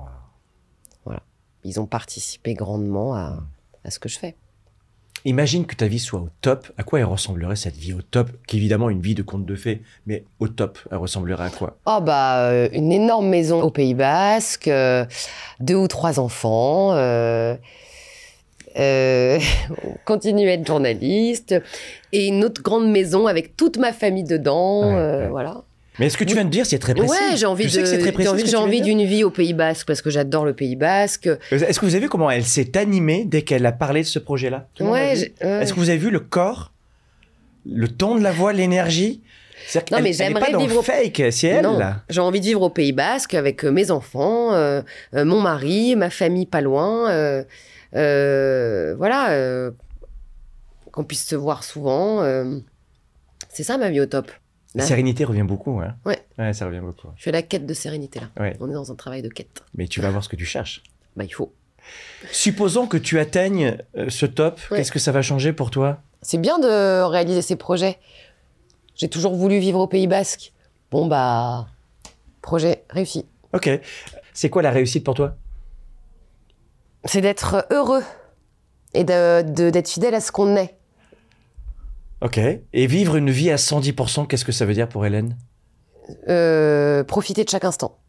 wow. 1.06 1.14
Ils 1.64 1.80
ont 1.80 1.86
participé 1.86 2.54
grandement 2.54 3.14
à, 3.14 3.42
à 3.82 3.90
ce 3.90 3.98
que 3.98 4.08
je 4.08 4.18
fais. 4.18 4.36
Imagine 5.26 5.66
que 5.66 5.74
ta 5.74 5.88
vie 5.88 5.98
soit 5.98 6.20
au 6.20 6.28
top. 6.40 6.68
À 6.78 6.84
quoi 6.84 7.00
elle 7.00 7.04
ressemblerait 7.04 7.56
cette 7.56 7.74
vie 7.74 7.92
au 7.92 8.00
top? 8.00 8.30
Qui 8.46 8.56
est 8.56 8.60
évidemment 8.60 8.90
une 8.90 9.00
vie 9.00 9.16
de 9.16 9.22
conte 9.22 9.44
de 9.44 9.56
fées, 9.56 9.82
mais 10.06 10.24
au 10.38 10.46
top, 10.46 10.78
elle 10.88 10.98
ressemblerait 10.98 11.46
à 11.46 11.50
quoi? 11.50 11.78
Oh 11.84 11.98
bah 12.00 12.48
euh, 12.48 12.68
une 12.72 12.92
énorme 12.92 13.26
maison 13.26 13.60
au 13.60 13.70
Pays 13.70 13.94
Basque, 13.94 14.68
euh, 14.68 15.04
deux 15.58 15.74
ou 15.74 15.88
trois 15.88 16.20
enfants. 16.20 16.92
Euh, 16.92 17.56
continuer 20.04 20.50
à 20.50 20.52
être 20.52 20.66
journaliste 20.66 21.56
et 22.12 22.28
une 22.28 22.44
autre 22.44 22.62
grande 22.62 22.88
maison 22.88 23.26
avec 23.26 23.56
toute 23.56 23.78
ma 23.78 23.92
famille 23.92 24.22
dedans. 24.22 24.90
Ouais, 24.90 24.94
ouais. 24.94 25.28
Voilà. 25.28 25.64
Mais 25.98 26.10
ce 26.10 26.16
que 26.18 26.24
tu 26.24 26.34
viens 26.34 26.44
de 26.44 26.50
dire, 26.50 26.66
c'est 26.66 26.78
très 26.78 26.94
précis. 26.94 27.10
Ouais, 27.10 27.36
j'ai 27.36 27.46
envie 27.46 27.66
Tu 27.66 27.76
de. 27.76 27.80
que 27.82 27.86
c'est 27.86 27.98
très 27.98 28.12
précis, 28.12 28.46
j'ai 28.46 28.56
envie, 28.56 28.80
d'une 28.82 29.04
vie 29.04 29.24
au 29.24 29.30
Pays 29.30 29.54
Basque 29.54 29.86
parce 29.86 30.02
que 30.02 30.10
j'adore 30.10 30.44
le 30.44 30.52
Pays 30.52 30.76
Basque. 30.76 31.28
Est-ce 31.50 31.80
que 31.80 31.86
vous 31.86 31.94
avez 31.94 32.04
vu 32.04 32.08
comment 32.08 32.30
elle 32.30 32.44
s'est 32.44 32.76
animée 32.76 33.24
dès 33.24 33.42
qu'elle 33.42 33.64
a 33.66 33.72
parlé 33.72 34.02
de 34.02 34.06
ce 34.06 34.18
projet-là? 34.18 34.68
Ouais. 34.80 35.32
Est-ce 35.40 35.72
que 35.72 35.80
vous 35.80 35.88
avez 35.88 35.98
vu 35.98 36.10
le 36.10 36.20
corps, 36.20 36.72
le 37.64 37.88
ton 37.88 38.16
de 38.16 38.22
la 38.22 38.32
voix, 38.32 38.52
l'énergie? 38.52 39.22
Non, 39.90 40.00
mais 40.02 40.12
j'aimerais 40.12 40.52
vivre 40.58 40.78
au- 40.78 40.82
fake, 40.82 41.22
c'est 41.30 41.48
elle 41.48 41.66
j'ai 42.10 42.20
envie 42.20 42.40
de 42.40 42.44
vivre 42.44 42.62
au 42.62 42.70
Pays 42.70 42.92
Basque 42.92 43.32
avec 43.34 43.64
euh, 43.64 43.72
mes 43.72 43.90
enfants, 43.90 44.52
euh, 44.54 44.82
euh, 45.14 45.24
mon 45.24 45.40
mari, 45.40 45.96
ma 45.96 46.10
famille 46.10 46.46
pas 46.46 46.60
loin. 46.60 47.10
euh, 47.10 47.42
euh, 47.94 48.94
voilà, 48.98 49.30
euh, 49.30 49.70
qu'on 50.92 51.04
puisse 51.04 51.26
se 51.26 51.34
voir 51.34 51.64
souvent. 51.64 52.22
euh, 52.22 52.58
c'est 53.48 53.62
ça 53.64 53.78
ma 53.78 53.88
vie 53.88 54.00
au 54.00 54.06
top. 54.06 54.30
La 54.76 54.84
sérénité 54.86 55.24
revient 55.24 55.42
beaucoup, 55.42 55.80
hein 55.80 55.96
Ouais. 56.04 56.18
Ouais, 56.38 56.52
ça 56.52 56.66
revient 56.66 56.80
beaucoup. 56.80 57.08
je 57.16 57.22
fais 57.22 57.32
la 57.32 57.42
quête 57.42 57.66
de 57.66 57.74
sérénité 57.74 58.20
là. 58.20 58.28
Ouais. 58.38 58.56
On 58.60 58.68
est 58.70 58.74
dans 58.74 58.92
un 58.92 58.94
travail 58.94 59.22
de 59.22 59.28
quête. 59.28 59.62
Mais 59.74 59.88
tu 59.88 60.00
vas 60.00 60.10
voir 60.10 60.22
ce 60.22 60.28
que 60.28 60.36
tu 60.36 60.44
cherches. 60.44 60.82
Bah 61.16 61.24
il 61.24 61.32
faut. 61.32 61.52
Supposons 62.32 62.86
que 62.86 62.96
tu 62.96 63.18
atteignes 63.18 63.78
euh, 63.96 64.08
ce 64.10 64.26
top, 64.26 64.60
Ouais. 64.70 64.78
qu'est-ce 64.78 64.92
que 64.92 64.98
ça 64.98 65.12
va 65.12 65.22
changer 65.22 65.52
pour 65.52 65.70
toi? 65.70 65.98
C'est 66.22 66.38
bien 66.38 66.58
de 66.58 67.02
réaliser 67.02 67.42
ces 67.42 67.56
projets. 67.56 67.98
J'ai 68.96 69.08
toujours 69.08 69.34
voulu 69.34 69.58
vivre 69.58 69.78
au 69.80 69.86
Pays 69.86 70.06
Basque. 70.06 70.52
Bon 70.90 71.06
bah 71.06 71.66
projet 72.42 72.84
réussi. 72.90 73.26
Ok. 73.52 73.68
C'est 74.34 74.50
quoi 74.50 74.62
la 74.62 74.70
réussite 74.70 75.04
pour 75.04 75.14
toi? 75.14 75.36
C'est 77.04 77.20
d'être 77.20 77.66
heureux 77.70 78.02
et 78.94 79.04
de- 79.04 79.42
de- 79.42 79.70
d'être 79.70 79.88
fidèle 79.88 80.14
à 80.14 80.20
ce 80.20 80.32
qu'on 80.32 80.56
est. 80.56 80.75
Ok. 82.26 82.38
Et 82.72 82.86
vivre 82.88 83.14
une 83.14 83.30
vie 83.30 83.52
à 83.52 83.56
110%, 83.56 84.26
qu'est-ce 84.26 84.44
que 84.44 84.50
ça 84.50 84.66
veut 84.66 84.74
dire 84.74 84.88
pour 84.88 85.06
Hélène? 85.06 85.36
Euh, 86.28 87.04
profiter 87.04 87.44
de 87.44 87.48
chaque 87.48 87.64
instant. 87.64 88.00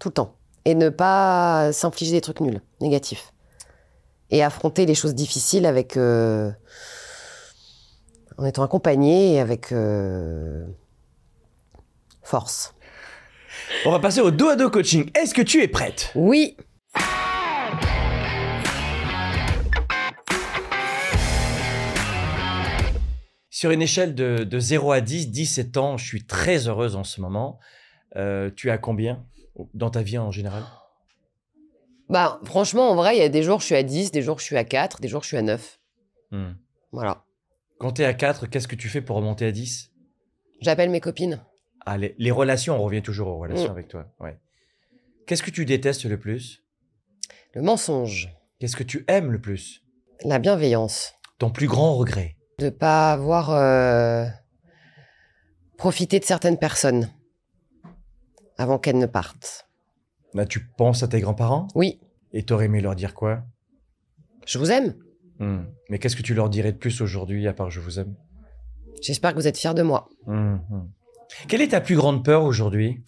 Tout 0.00 0.08
le 0.08 0.14
temps. 0.14 0.34
Et 0.64 0.74
ne 0.74 0.88
pas 0.88 1.72
s'infliger 1.72 2.10
des 2.10 2.20
trucs 2.20 2.40
nuls, 2.40 2.60
négatifs. 2.80 3.32
Et 4.30 4.42
affronter 4.42 4.84
les 4.84 4.96
choses 4.96 5.14
difficiles 5.14 5.64
avec. 5.64 5.96
euh, 5.96 6.50
en 8.36 8.44
étant 8.46 8.64
accompagné 8.64 9.34
et 9.34 9.40
avec. 9.40 9.70
euh, 9.70 10.66
force. 12.24 12.74
On 13.86 13.92
va 13.92 14.00
passer 14.00 14.22
au 14.22 14.32
dos 14.32 14.48
à 14.48 14.56
dos 14.56 14.70
coaching. 14.70 15.08
Est-ce 15.14 15.34
que 15.34 15.42
tu 15.42 15.62
es 15.62 15.68
prête? 15.68 16.10
Oui! 16.16 16.56
Sur 23.54 23.70
une 23.70 23.82
échelle 23.82 24.16
de, 24.16 24.38
de 24.42 24.58
0 24.58 24.90
à 24.90 25.00
10, 25.00 25.30
10 25.30 25.46
c'est 25.46 25.76
ans, 25.76 25.96
je 25.96 26.04
suis 26.04 26.26
très 26.26 26.66
heureuse 26.66 26.96
en 26.96 27.04
ce 27.04 27.20
moment. 27.20 27.60
Euh, 28.16 28.50
tu 28.56 28.68
as 28.68 28.78
combien 28.78 29.24
dans 29.74 29.90
ta 29.90 30.02
vie 30.02 30.18
en 30.18 30.32
général? 30.32 30.64
Bah, 32.08 32.40
franchement, 32.42 32.90
en 32.90 32.96
vrai, 32.96 33.14
il 33.14 33.20
y 33.20 33.22
a 33.22 33.28
des 33.28 33.44
jours 33.44 33.60
je 33.60 33.66
suis 33.66 33.76
à 33.76 33.84
10, 33.84 34.10
des 34.10 34.22
jours 34.22 34.40
je 34.40 34.44
suis 34.44 34.56
à 34.56 34.64
4, 34.64 35.00
des 35.00 35.06
jours 35.06 35.22
je 35.22 35.28
suis 35.28 35.36
à 35.36 35.42
9. 35.42 35.78
Hmm. 36.32 36.54
Voilà. 36.90 37.24
Quand 37.78 37.92
tu 37.92 38.02
es 38.02 38.04
à 38.04 38.12
4, 38.12 38.48
qu'est-ce 38.48 38.66
que 38.66 38.74
tu 38.74 38.88
fais 38.88 39.00
pour 39.02 39.14
remonter 39.14 39.46
à 39.46 39.52
10 39.52 39.92
J'appelle 40.60 40.90
mes 40.90 41.00
copines. 41.00 41.40
ah, 41.86 41.96
les, 41.96 42.16
les 42.18 42.30
relations, 42.32 42.74
on 42.76 42.82
revient 42.82 43.02
toujours 43.02 43.28
aux 43.28 43.38
relations 43.38 43.68
Mm. 43.68 43.76
avec 43.76 43.86
toi. 43.86 44.12
Ouais. 44.18 44.36
Qu'est-ce 45.28 45.44
que 45.44 45.52
tu 45.52 45.64
détestes 45.64 46.06
le 46.06 46.18
plus? 46.18 46.64
Le 47.52 47.62
mensonge. 47.62 48.30
Qu'est-ce 48.58 48.74
que 48.74 48.82
tu 48.82 49.04
aimes 49.06 49.30
le 49.30 49.40
plus? 49.40 49.84
La 50.24 50.40
bienveillance. 50.40 51.14
Ton 51.38 51.50
plus 51.50 51.68
grand 51.68 51.94
regret? 51.94 52.33
De 52.58 52.70
pas 52.70 53.12
avoir 53.12 53.50
euh, 53.50 54.26
profité 55.76 56.20
de 56.20 56.24
certaines 56.24 56.58
personnes 56.58 57.10
avant 58.56 58.78
qu'elles 58.78 58.98
ne 58.98 59.06
partent. 59.06 59.68
Là, 60.34 60.46
tu 60.46 60.64
penses 60.64 61.02
à 61.02 61.08
tes 61.08 61.20
grands-parents? 61.20 61.68
Oui, 61.74 62.00
et 62.34 62.42
t'aurais 62.42 62.66
aimé 62.66 62.80
leur 62.80 62.96
dire 62.96 63.14
quoi? 63.14 63.44
Je 64.44 64.58
vous 64.58 64.70
aime. 64.70 64.94
Hmm. 65.38 65.64
Mais 65.88 65.98
qu'est-ce 65.98 66.16
que 66.16 66.22
tu 66.22 66.34
leur 66.34 66.50
dirais 66.50 66.72
de 66.72 66.76
plus 66.76 67.00
aujourd'hui 67.00 67.46
à 67.46 67.54
part 67.54 67.70
je 67.70 67.80
vous 67.80 67.98
aime? 67.98 68.14
J'espère 69.00 69.32
que 69.32 69.36
vous 69.36 69.46
êtes 69.46 69.56
fiers 69.56 69.74
de 69.74 69.82
moi. 69.82 70.08
Hmm, 70.26 70.56
hmm. 70.68 70.90
Quelle 71.48 71.62
est 71.62 71.68
ta 71.68 71.80
plus 71.80 71.96
grande 71.96 72.24
peur 72.24 72.42
aujourd'hui? 72.42 73.02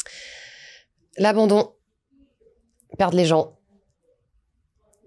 L'abandon. 1.18 1.74
Perdre 2.98 3.16
les 3.16 3.24
gens. 3.24 3.55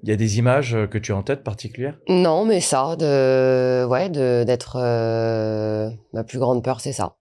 Il 0.04 0.10
y 0.10 0.12
a 0.12 0.16
des 0.16 0.38
images 0.38 0.76
euh, 0.76 0.88
que 0.88 0.97
tu 0.97 1.12
as 1.12 1.16
en 1.18 1.24
tête 1.24 1.43
particulières? 1.43 1.97
Non, 2.08 2.45
mais 2.45 2.62
ça, 2.62 2.95
de, 2.95 3.86
ouais, 3.86 4.10
de, 4.10 4.43
d'être, 4.45 4.78
euh, 4.78 5.89
ma 6.14 6.24
plus 6.24 6.39
grande 6.39 6.64
peur, 6.64 6.80
c'est 6.80 6.93
ça. 6.93 7.18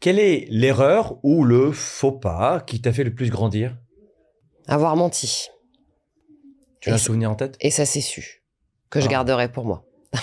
Quelle 0.00 0.18
est 0.18 0.46
l'erreur 0.48 1.18
ou 1.22 1.44
le 1.44 1.72
faux 1.72 2.12
pas 2.12 2.60
qui 2.60 2.80
t'a 2.80 2.92
fait 2.92 3.04
le 3.04 3.14
plus 3.14 3.30
grandir? 3.30 3.76
Avoir 4.66 4.96
menti. 4.96 5.48
Tu 6.80 6.90
as 6.90 6.94
un 6.94 6.98
souvenir 6.98 7.30
en 7.30 7.34
tête? 7.34 7.56
Et 7.60 7.70
ça, 7.70 7.84
c'est 7.84 8.00
su. 8.00 8.42
Que 8.90 9.00
je 9.00 9.06
Ah. 9.06 9.10
garderai 9.10 9.50
pour 9.52 9.64
moi. 9.64 9.84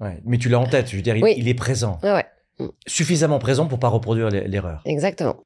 Ouais. 0.00 0.20
Mais 0.24 0.38
tu 0.38 0.48
l'as 0.48 0.60
en 0.60 0.66
tête, 0.66 0.88
je 0.88 0.94
veux 0.94 1.02
dire, 1.02 1.16
il, 1.16 1.24
Oui. 1.24 1.34
il 1.36 1.48
est 1.48 1.54
présent. 1.54 1.98
Ouais, 2.04 2.12
ouais, 2.12 2.68
Suffisamment 2.86 3.40
présent 3.40 3.66
pour 3.66 3.80
pas 3.80 3.88
reproduire 3.88 4.28
l'e- 4.30 4.46
l'erreur. 4.46 4.80
exactement. 4.84 5.38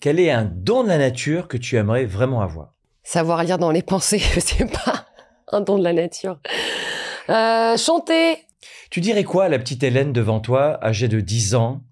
Quel 0.00 0.20
est 0.20 0.30
un 0.30 0.44
don 0.44 0.82
de 0.82 0.88
la 0.88 0.98
nature 0.98 1.48
que 1.48 1.56
tu 1.56 1.76
aimerais 1.76 2.04
vraiment 2.04 2.42
avoir? 2.42 2.74
Savoir 3.02 3.42
lire 3.42 3.58
dans 3.58 3.70
les 3.70 3.82
pensées, 3.82 4.18
c'est 4.38 4.70
pas 4.70 5.06
un 5.52 5.60
don 5.60 5.78
de 5.78 5.84
la 5.84 5.92
nature. 5.92 6.38
Euh, 7.28 7.76
chanter. 7.76 8.38
Tu 8.90 9.00
dirais 9.00 9.24
quoi 9.24 9.44
à 9.44 9.48
la 9.48 9.58
petite 9.58 9.82
Hélène 9.82 10.12
devant 10.12 10.40
toi, 10.40 10.78
âgée 10.84 11.08
de 11.08 11.20
10 11.20 11.54
ans? 11.54 11.82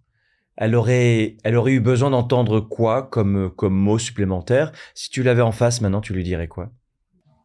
Elle 0.56 0.74
aurait, 0.74 1.36
elle 1.44 1.56
aurait 1.56 1.72
eu 1.72 1.80
besoin 1.80 2.10
d'entendre 2.10 2.60
quoi 2.60 3.04
comme, 3.04 3.50
comme 3.50 3.74
mot 3.74 3.98
supplémentaire? 3.98 4.72
Si 4.94 5.08
tu 5.08 5.22
l'avais 5.22 5.42
en 5.42 5.52
face 5.52 5.80
maintenant, 5.80 6.00
tu 6.00 6.12
lui 6.12 6.24
dirais 6.24 6.48
quoi? 6.48 6.70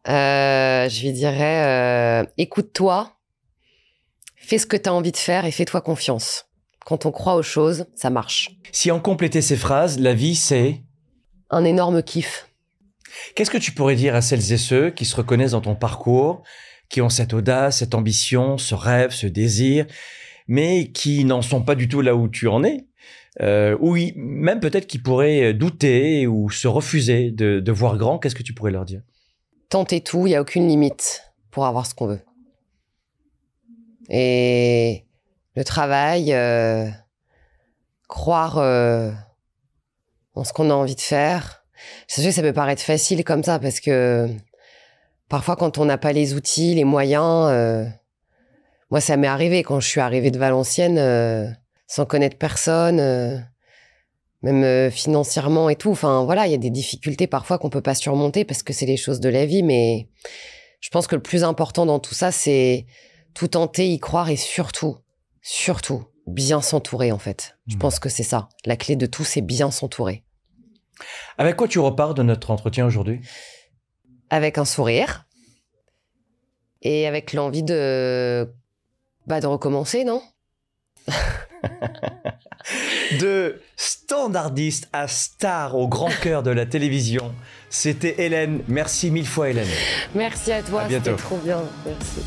Euh, 0.08 0.88
je 0.88 1.02
lui 1.02 1.12
dirais, 1.12 2.22
euh, 2.22 2.26
écoute-toi, 2.36 3.12
fais 4.36 4.58
ce 4.58 4.66
que 4.66 4.76
tu 4.76 4.88
as 4.88 4.92
envie 4.92 5.12
de 5.12 5.16
faire 5.16 5.44
et 5.44 5.52
fais-toi 5.52 5.80
confiance. 5.80 6.46
Quand 6.84 7.06
on 7.06 7.12
croit 7.12 7.36
aux 7.36 7.42
choses, 7.42 7.86
ça 7.94 8.10
marche. 8.10 8.50
Si 8.72 8.90
en 8.90 9.00
compléter 9.00 9.40
ces 9.40 9.56
phrases, 9.56 9.98
la 9.98 10.12
vie 10.12 10.34
c'est... 10.34 10.82
Un 11.50 11.64
énorme 11.64 12.02
kiff. 12.02 12.48
Qu'est-ce 13.34 13.50
que 13.50 13.58
tu 13.58 13.72
pourrais 13.72 13.96
dire 13.96 14.14
à 14.14 14.20
celles 14.20 14.52
et 14.52 14.58
ceux 14.58 14.90
qui 14.90 15.04
se 15.04 15.16
reconnaissent 15.16 15.52
dans 15.52 15.60
ton 15.60 15.74
parcours, 15.74 16.42
qui 16.88 17.00
ont 17.00 17.08
cette 17.08 17.32
audace, 17.32 17.78
cette 17.78 17.94
ambition, 17.94 18.58
ce 18.58 18.74
rêve, 18.74 19.10
ce 19.10 19.26
désir, 19.26 19.86
mais 20.46 20.90
qui 20.92 21.24
n'en 21.24 21.42
sont 21.42 21.62
pas 21.62 21.74
du 21.74 21.88
tout 21.88 22.00
là 22.00 22.14
où 22.14 22.28
tu 22.28 22.48
en 22.48 22.62
es 22.64 22.86
euh, 23.40 23.76
ou 23.80 23.96
même 24.16 24.60
peut-être 24.60 24.86
qui 24.86 24.98
pourraient 24.98 25.52
douter 25.54 26.26
ou 26.26 26.50
se 26.50 26.68
refuser 26.68 27.30
de, 27.30 27.72
voir 27.72 27.96
grand, 27.96 28.18
qu'est-ce 28.18 28.34
que 28.34 28.42
tu 28.42 28.54
pourrais 28.54 28.70
leur 28.70 28.84
dire? 28.84 29.02
Tenter 29.68 30.00
tout, 30.00 30.26
il 30.26 30.30
n'y 30.30 30.36
a 30.36 30.40
aucune 30.40 30.68
limite 30.68 31.32
pour 31.50 31.66
avoir 31.66 31.86
ce 31.86 31.94
qu'on 31.94 32.06
veut. 32.06 32.20
Et 34.08 35.04
le 35.56 35.64
travail, 35.64 36.32
euh, 36.32 36.88
croire 38.08 38.58
euh, 38.58 39.10
en 40.34 40.44
ce 40.44 40.52
qu'on 40.52 40.70
a 40.70 40.74
envie 40.74 40.94
de 40.94 41.00
faire. 41.00 41.63
Sais 42.06 42.22
que 42.24 42.30
ça 42.30 42.42
peut 42.42 42.52
paraître 42.52 42.82
facile 42.82 43.24
comme 43.24 43.42
ça 43.42 43.58
parce 43.58 43.80
que 43.80 44.28
parfois 45.28 45.56
quand 45.56 45.78
on 45.78 45.84
n'a 45.84 45.98
pas 45.98 46.12
les 46.12 46.34
outils, 46.34 46.74
les 46.74 46.84
moyens, 46.84 47.48
euh, 47.50 47.84
moi 48.90 49.00
ça 49.00 49.16
m'est 49.16 49.26
arrivé 49.26 49.62
quand 49.62 49.80
je 49.80 49.88
suis 49.88 50.00
arrivée 50.00 50.30
de 50.30 50.38
Valenciennes 50.38 50.98
euh, 50.98 51.48
sans 51.86 52.04
connaître 52.06 52.36
personne, 52.38 53.00
euh, 53.00 53.38
même 54.42 54.90
financièrement 54.90 55.70
et 55.70 55.76
tout. 55.76 55.90
Enfin 55.90 56.24
voilà, 56.24 56.46
il 56.46 56.52
y 56.52 56.54
a 56.54 56.58
des 56.58 56.70
difficultés 56.70 57.26
parfois 57.26 57.58
qu'on 57.58 57.70
peut 57.70 57.80
pas 57.80 57.94
surmonter 57.94 58.44
parce 58.44 58.62
que 58.62 58.72
c'est 58.72 58.86
les 58.86 58.96
choses 58.96 59.20
de 59.20 59.28
la 59.28 59.46
vie, 59.46 59.62
mais 59.62 60.08
je 60.80 60.90
pense 60.90 61.06
que 61.06 61.14
le 61.14 61.22
plus 61.22 61.44
important 61.44 61.86
dans 61.86 61.98
tout 61.98 62.14
ça, 62.14 62.30
c'est 62.30 62.86
tout 63.32 63.48
tenter, 63.48 63.88
y 63.88 63.98
croire 63.98 64.28
et 64.28 64.36
surtout, 64.36 64.98
surtout, 65.40 66.04
bien 66.26 66.60
s'entourer 66.60 67.10
en 67.10 67.18
fait. 67.18 67.56
Je 67.66 67.74
Mhm. 67.74 67.80
pense 67.80 67.98
que 67.98 68.08
c'est 68.08 68.22
ça. 68.22 68.48
La 68.66 68.76
clé 68.76 68.94
de 68.96 69.06
tout, 69.06 69.24
c'est 69.24 69.40
bien 69.40 69.70
s'entourer. 69.70 70.22
Avec 71.38 71.56
quoi 71.56 71.68
tu 71.68 71.78
repars 71.78 72.14
de 72.14 72.22
notre 72.22 72.50
entretien 72.50 72.86
aujourd'hui? 72.86 73.20
Avec 74.30 74.58
un 74.58 74.64
sourire 74.64 75.24
et 76.82 77.06
avec 77.06 77.32
l'envie 77.32 77.62
de, 77.62 78.52
bah, 79.26 79.40
de 79.40 79.46
recommencer, 79.46 80.04
non? 80.04 80.22
De 83.20 83.60
standardiste 83.76 84.88
à 84.92 85.06
star 85.06 85.76
au 85.76 85.86
grand 85.86 86.10
cœur 86.22 86.42
de 86.42 86.50
la 86.50 86.64
télévision, 86.66 87.34
c'était 87.68 88.22
Hélène. 88.24 88.62
Merci 88.68 89.10
mille 89.10 89.26
fois 89.26 89.50
Hélène. 89.50 89.68
Merci 90.14 90.50
à 90.52 90.62
toi, 90.62 90.82
À 90.82 90.88
bientôt. 90.88 91.10
c'était 91.10 91.22
trop 91.22 91.36
bien. 91.38 91.62
Merci. 91.84 92.22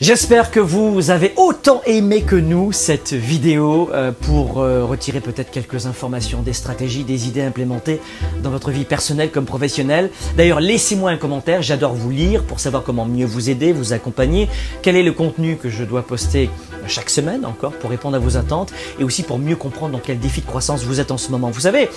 J'espère 0.00 0.50
que 0.50 0.60
vous 0.60 1.10
avez 1.10 1.34
autant 1.36 1.82
aimé 1.84 2.22
que 2.22 2.34
nous 2.34 2.72
cette 2.72 3.12
vidéo 3.12 3.90
euh, 3.92 4.12
pour 4.12 4.62
euh, 4.62 4.82
retirer 4.82 5.20
peut-être 5.20 5.50
quelques 5.50 5.84
informations, 5.84 6.40
des 6.40 6.54
stratégies, 6.54 7.04
des 7.04 7.28
idées 7.28 7.42
implémentées 7.42 8.00
dans 8.42 8.48
votre 8.48 8.70
vie 8.70 8.86
personnelle 8.86 9.30
comme 9.30 9.44
professionnelle. 9.44 10.10
D'ailleurs, 10.38 10.60
laissez-moi 10.60 11.10
un 11.10 11.18
commentaire, 11.18 11.60
j'adore 11.60 11.92
vous 11.92 12.08
lire 12.08 12.44
pour 12.44 12.60
savoir 12.60 12.82
comment 12.82 13.04
mieux 13.04 13.26
vous 13.26 13.50
aider, 13.50 13.74
vous 13.74 13.92
accompagner, 13.92 14.48
quel 14.80 14.96
est 14.96 15.02
le 15.02 15.12
contenu 15.12 15.56
que 15.56 15.68
je 15.68 15.84
dois 15.84 16.00
poster 16.00 16.48
chaque 16.86 17.10
semaine 17.10 17.44
encore 17.44 17.72
pour 17.72 17.90
répondre 17.90 18.16
à 18.16 18.20
vos 18.20 18.38
attentes 18.38 18.72
et 18.98 19.04
aussi 19.04 19.22
pour 19.22 19.38
mieux 19.38 19.56
comprendre 19.56 19.92
dans 19.92 20.02
quel 20.02 20.18
défi 20.18 20.40
de 20.40 20.46
croissance 20.46 20.82
vous 20.82 21.00
êtes 21.00 21.10
en 21.10 21.18
ce 21.18 21.30
moment. 21.30 21.50
Vous 21.50 21.60
savez, 21.60 21.90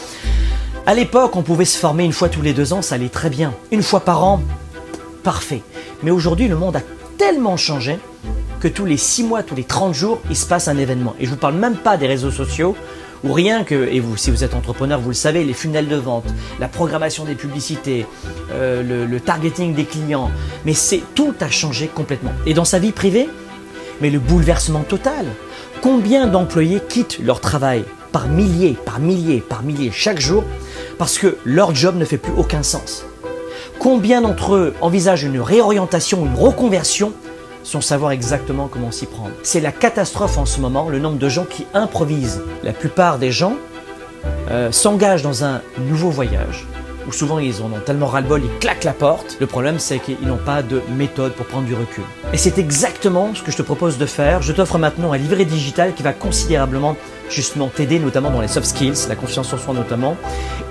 à 0.85 0.93
l'époque, 0.93 1.37
on 1.37 1.41
pouvait 1.41 1.63
se 1.63 1.77
former 1.77 2.03
une 2.03 2.11
fois 2.11 2.27
tous 2.27 2.41
les 2.41 2.51
deux 2.51 2.73
ans, 2.73 2.81
ça 2.81 2.95
allait 2.95 3.07
très 3.07 3.29
bien. 3.29 3.53
Une 3.71 3.81
fois 3.81 4.01
par 4.01 4.25
an, 4.25 4.41
parfait. 5.23 5.61
Mais 6.03 6.11
aujourd'hui, 6.11 6.49
le 6.49 6.57
monde 6.57 6.75
a 6.75 6.81
tellement 7.25 7.55
changé 7.55 7.99
que 8.59 8.67
tous 8.67 8.83
les 8.85 8.97
6 8.97 9.23
mois, 9.23 9.43
tous 9.43 9.55
les 9.55 9.63
30 9.63 9.93
jours, 9.93 10.19
il 10.29 10.35
se 10.35 10.45
passe 10.45 10.67
un 10.67 10.77
événement. 10.77 11.15
Et 11.21 11.25
je 11.25 11.29
vous 11.29 11.37
parle 11.37 11.55
même 11.55 11.77
pas 11.77 11.95
des 11.95 12.05
réseaux 12.05 12.31
sociaux 12.31 12.75
ou 13.23 13.31
rien 13.31 13.63
que, 13.63 13.87
et 13.89 14.01
vous, 14.01 14.17
si 14.17 14.29
vous 14.29 14.43
êtes 14.43 14.53
entrepreneur, 14.53 14.99
vous 14.99 15.07
le 15.07 15.15
savez, 15.15 15.45
les 15.45 15.53
funnels 15.53 15.87
de 15.87 15.95
vente, 15.95 16.25
la 16.59 16.67
programmation 16.67 17.23
des 17.23 17.35
publicités, 17.35 18.05
euh, 18.51 18.83
le, 18.83 19.05
le 19.05 19.19
targeting 19.21 19.73
des 19.73 19.85
clients. 19.85 20.31
Mais 20.65 20.73
c'est 20.73 21.01
tout 21.15 21.33
a 21.39 21.49
changé 21.49 21.87
complètement. 21.87 22.33
Et 22.45 22.53
dans 22.53 22.65
sa 22.65 22.77
vie 22.77 22.91
privée, 22.91 23.29
mais 24.01 24.09
le 24.09 24.19
bouleversement 24.19 24.83
total. 24.83 25.25
Combien 25.81 26.27
d'employés 26.27 26.81
quittent 26.89 27.19
leur 27.19 27.39
travail 27.39 27.85
par 28.11 28.27
milliers, 28.27 28.75
par 28.85 28.99
milliers, 28.99 29.39
par 29.39 29.63
milliers 29.63 29.91
chaque 29.93 30.19
jour 30.19 30.43
parce 30.97 31.17
que 31.17 31.37
leur 31.45 31.73
job 31.73 31.95
ne 31.95 32.03
fait 32.03 32.17
plus 32.17 32.33
aucun 32.35 32.63
sens? 32.63 33.05
Combien 33.83 34.21
d'entre 34.21 34.55
eux 34.55 34.73
envisagent 34.79 35.25
une 35.25 35.41
réorientation, 35.41 36.25
une 36.25 36.35
reconversion 36.35 37.11
sans 37.63 37.81
savoir 37.81 38.11
exactement 38.11 38.69
comment 38.69 38.91
s'y 38.91 39.07
prendre? 39.07 39.31
C'est 39.43 39.59
la 39.59 39.73
catastrophe 39.73 40.37
en 40.37 40.45
ce 40.45 40.61
moment, 40.61 40.87
le 40.87 40.99
nombre 40.99 41.17
de 41.17 41.27
gens 41.27 41.43
qui 41.43 41.65
improvisent. 41.73 42.41
La 42.63 42.71
plupart 42.71 43.19
des 43.19 43.33
gens 43.33 43.55
euh, 44.51 44.71
s'engagent 44.71 45.21
dans 45.21 45.43
un 45.43 45.59
nouveau 45.79 46.11
voyage, 46.11 46.65
où 47.09 47.11
souvent 47.11 47.39
ils 47.39 47.61
en 47.61 47.65
ont 47.65 47.81
tellement 47.85 48.07
ras-le-bol, 48.07 48.41
ils 48.45 48.59
claquent 48.59 48.85
la 48.85 48.93
porte. 48.93 49.35
Le 49.41 49.47
problème, 49.47 49.79
c'est 49.79 49.99
qu'ils 49.99 50.25
n'ont 50.25 50.37
pas 50.37 50.61
de 50.63 50.81
méthode 50.95 51.33
pour 51.33 51.45
prendre 51.45 51.65
du 51.65 51.75
recul. 51.75 52.05
Et 52.31 52.37
c'est 52.37 52.57
exactement 52.57 53.35
ce 53.35 53.43
que 53.43 53.51
je 53.51 53.57
te 53.57 53.63
propose 53.63 53.97
de 53.97 54.05
faire. 54.05 54.41
Je 54.41 54.53
t'offre 54.53 54.77
maintenant 54.77 55.11
un 55.11 55.17
livret 55.17 55.43
digital 55.43 55.93
qui 55.93 56.03
va 56.03 56.13
considérablement 56.13 56.95
justement 57.29 57.67
t'aider, 57.67 57.99
notamment 57.99 58.31
dans 58.31 58.39
les 58.39 58.47
soft 58.47 58.65
skills, 58.65 59.09
la 59.09 59.17
confiance 59.17 59.51
en 59.51 59.57
soi 59.57 59.73
notamment, 59.73 60.15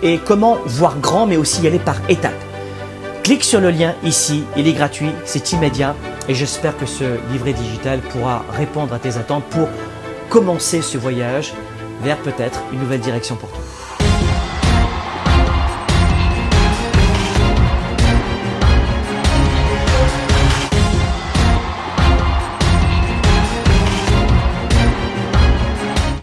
et 0.03 0.17
comment 0.17 0.57
voir 0.65 0.99
grand, 0.99 1.27
mais 1.27 1.37
aussi 1.37 1.61
y 1.61 1.67
aller 1.67 1.79
par 1.79 1.97
étapes. 2.09 2.33
Clique 3.23 3.45
sur 3.45 3.61
le 3.61 3.71
lien 3.71 3.95
ici, 4.03 4.43
il 4.57 4.67
est 4.67 4.73
gratuit, 4.73 5.11
c'est 5.25 5.53
immédiat 5.53 5.95
et 6.29 6.35
j'espère 6.35 6.77
que 6.77 6.87
ce 6.87 7.05
livret 7.31 7.53
digital 7.53 8.01
pourra 8.01 8.45
répondre 8.51 8.93
à 8.93 8.99
tes 8.99 9.17
attentes 9.17 9.45
pour 9.45 9.69
commencer 10.29 10.83
ce 10.83 10.99
voyage 10.99 11.53
vers 12.03 12.19
peut-être 12.19 12.61
une 12.73 12.81
nouvelle 12.81 13.01
direction 13.01 13.37
pour 13.37 13.49
toi. 13.51 13.62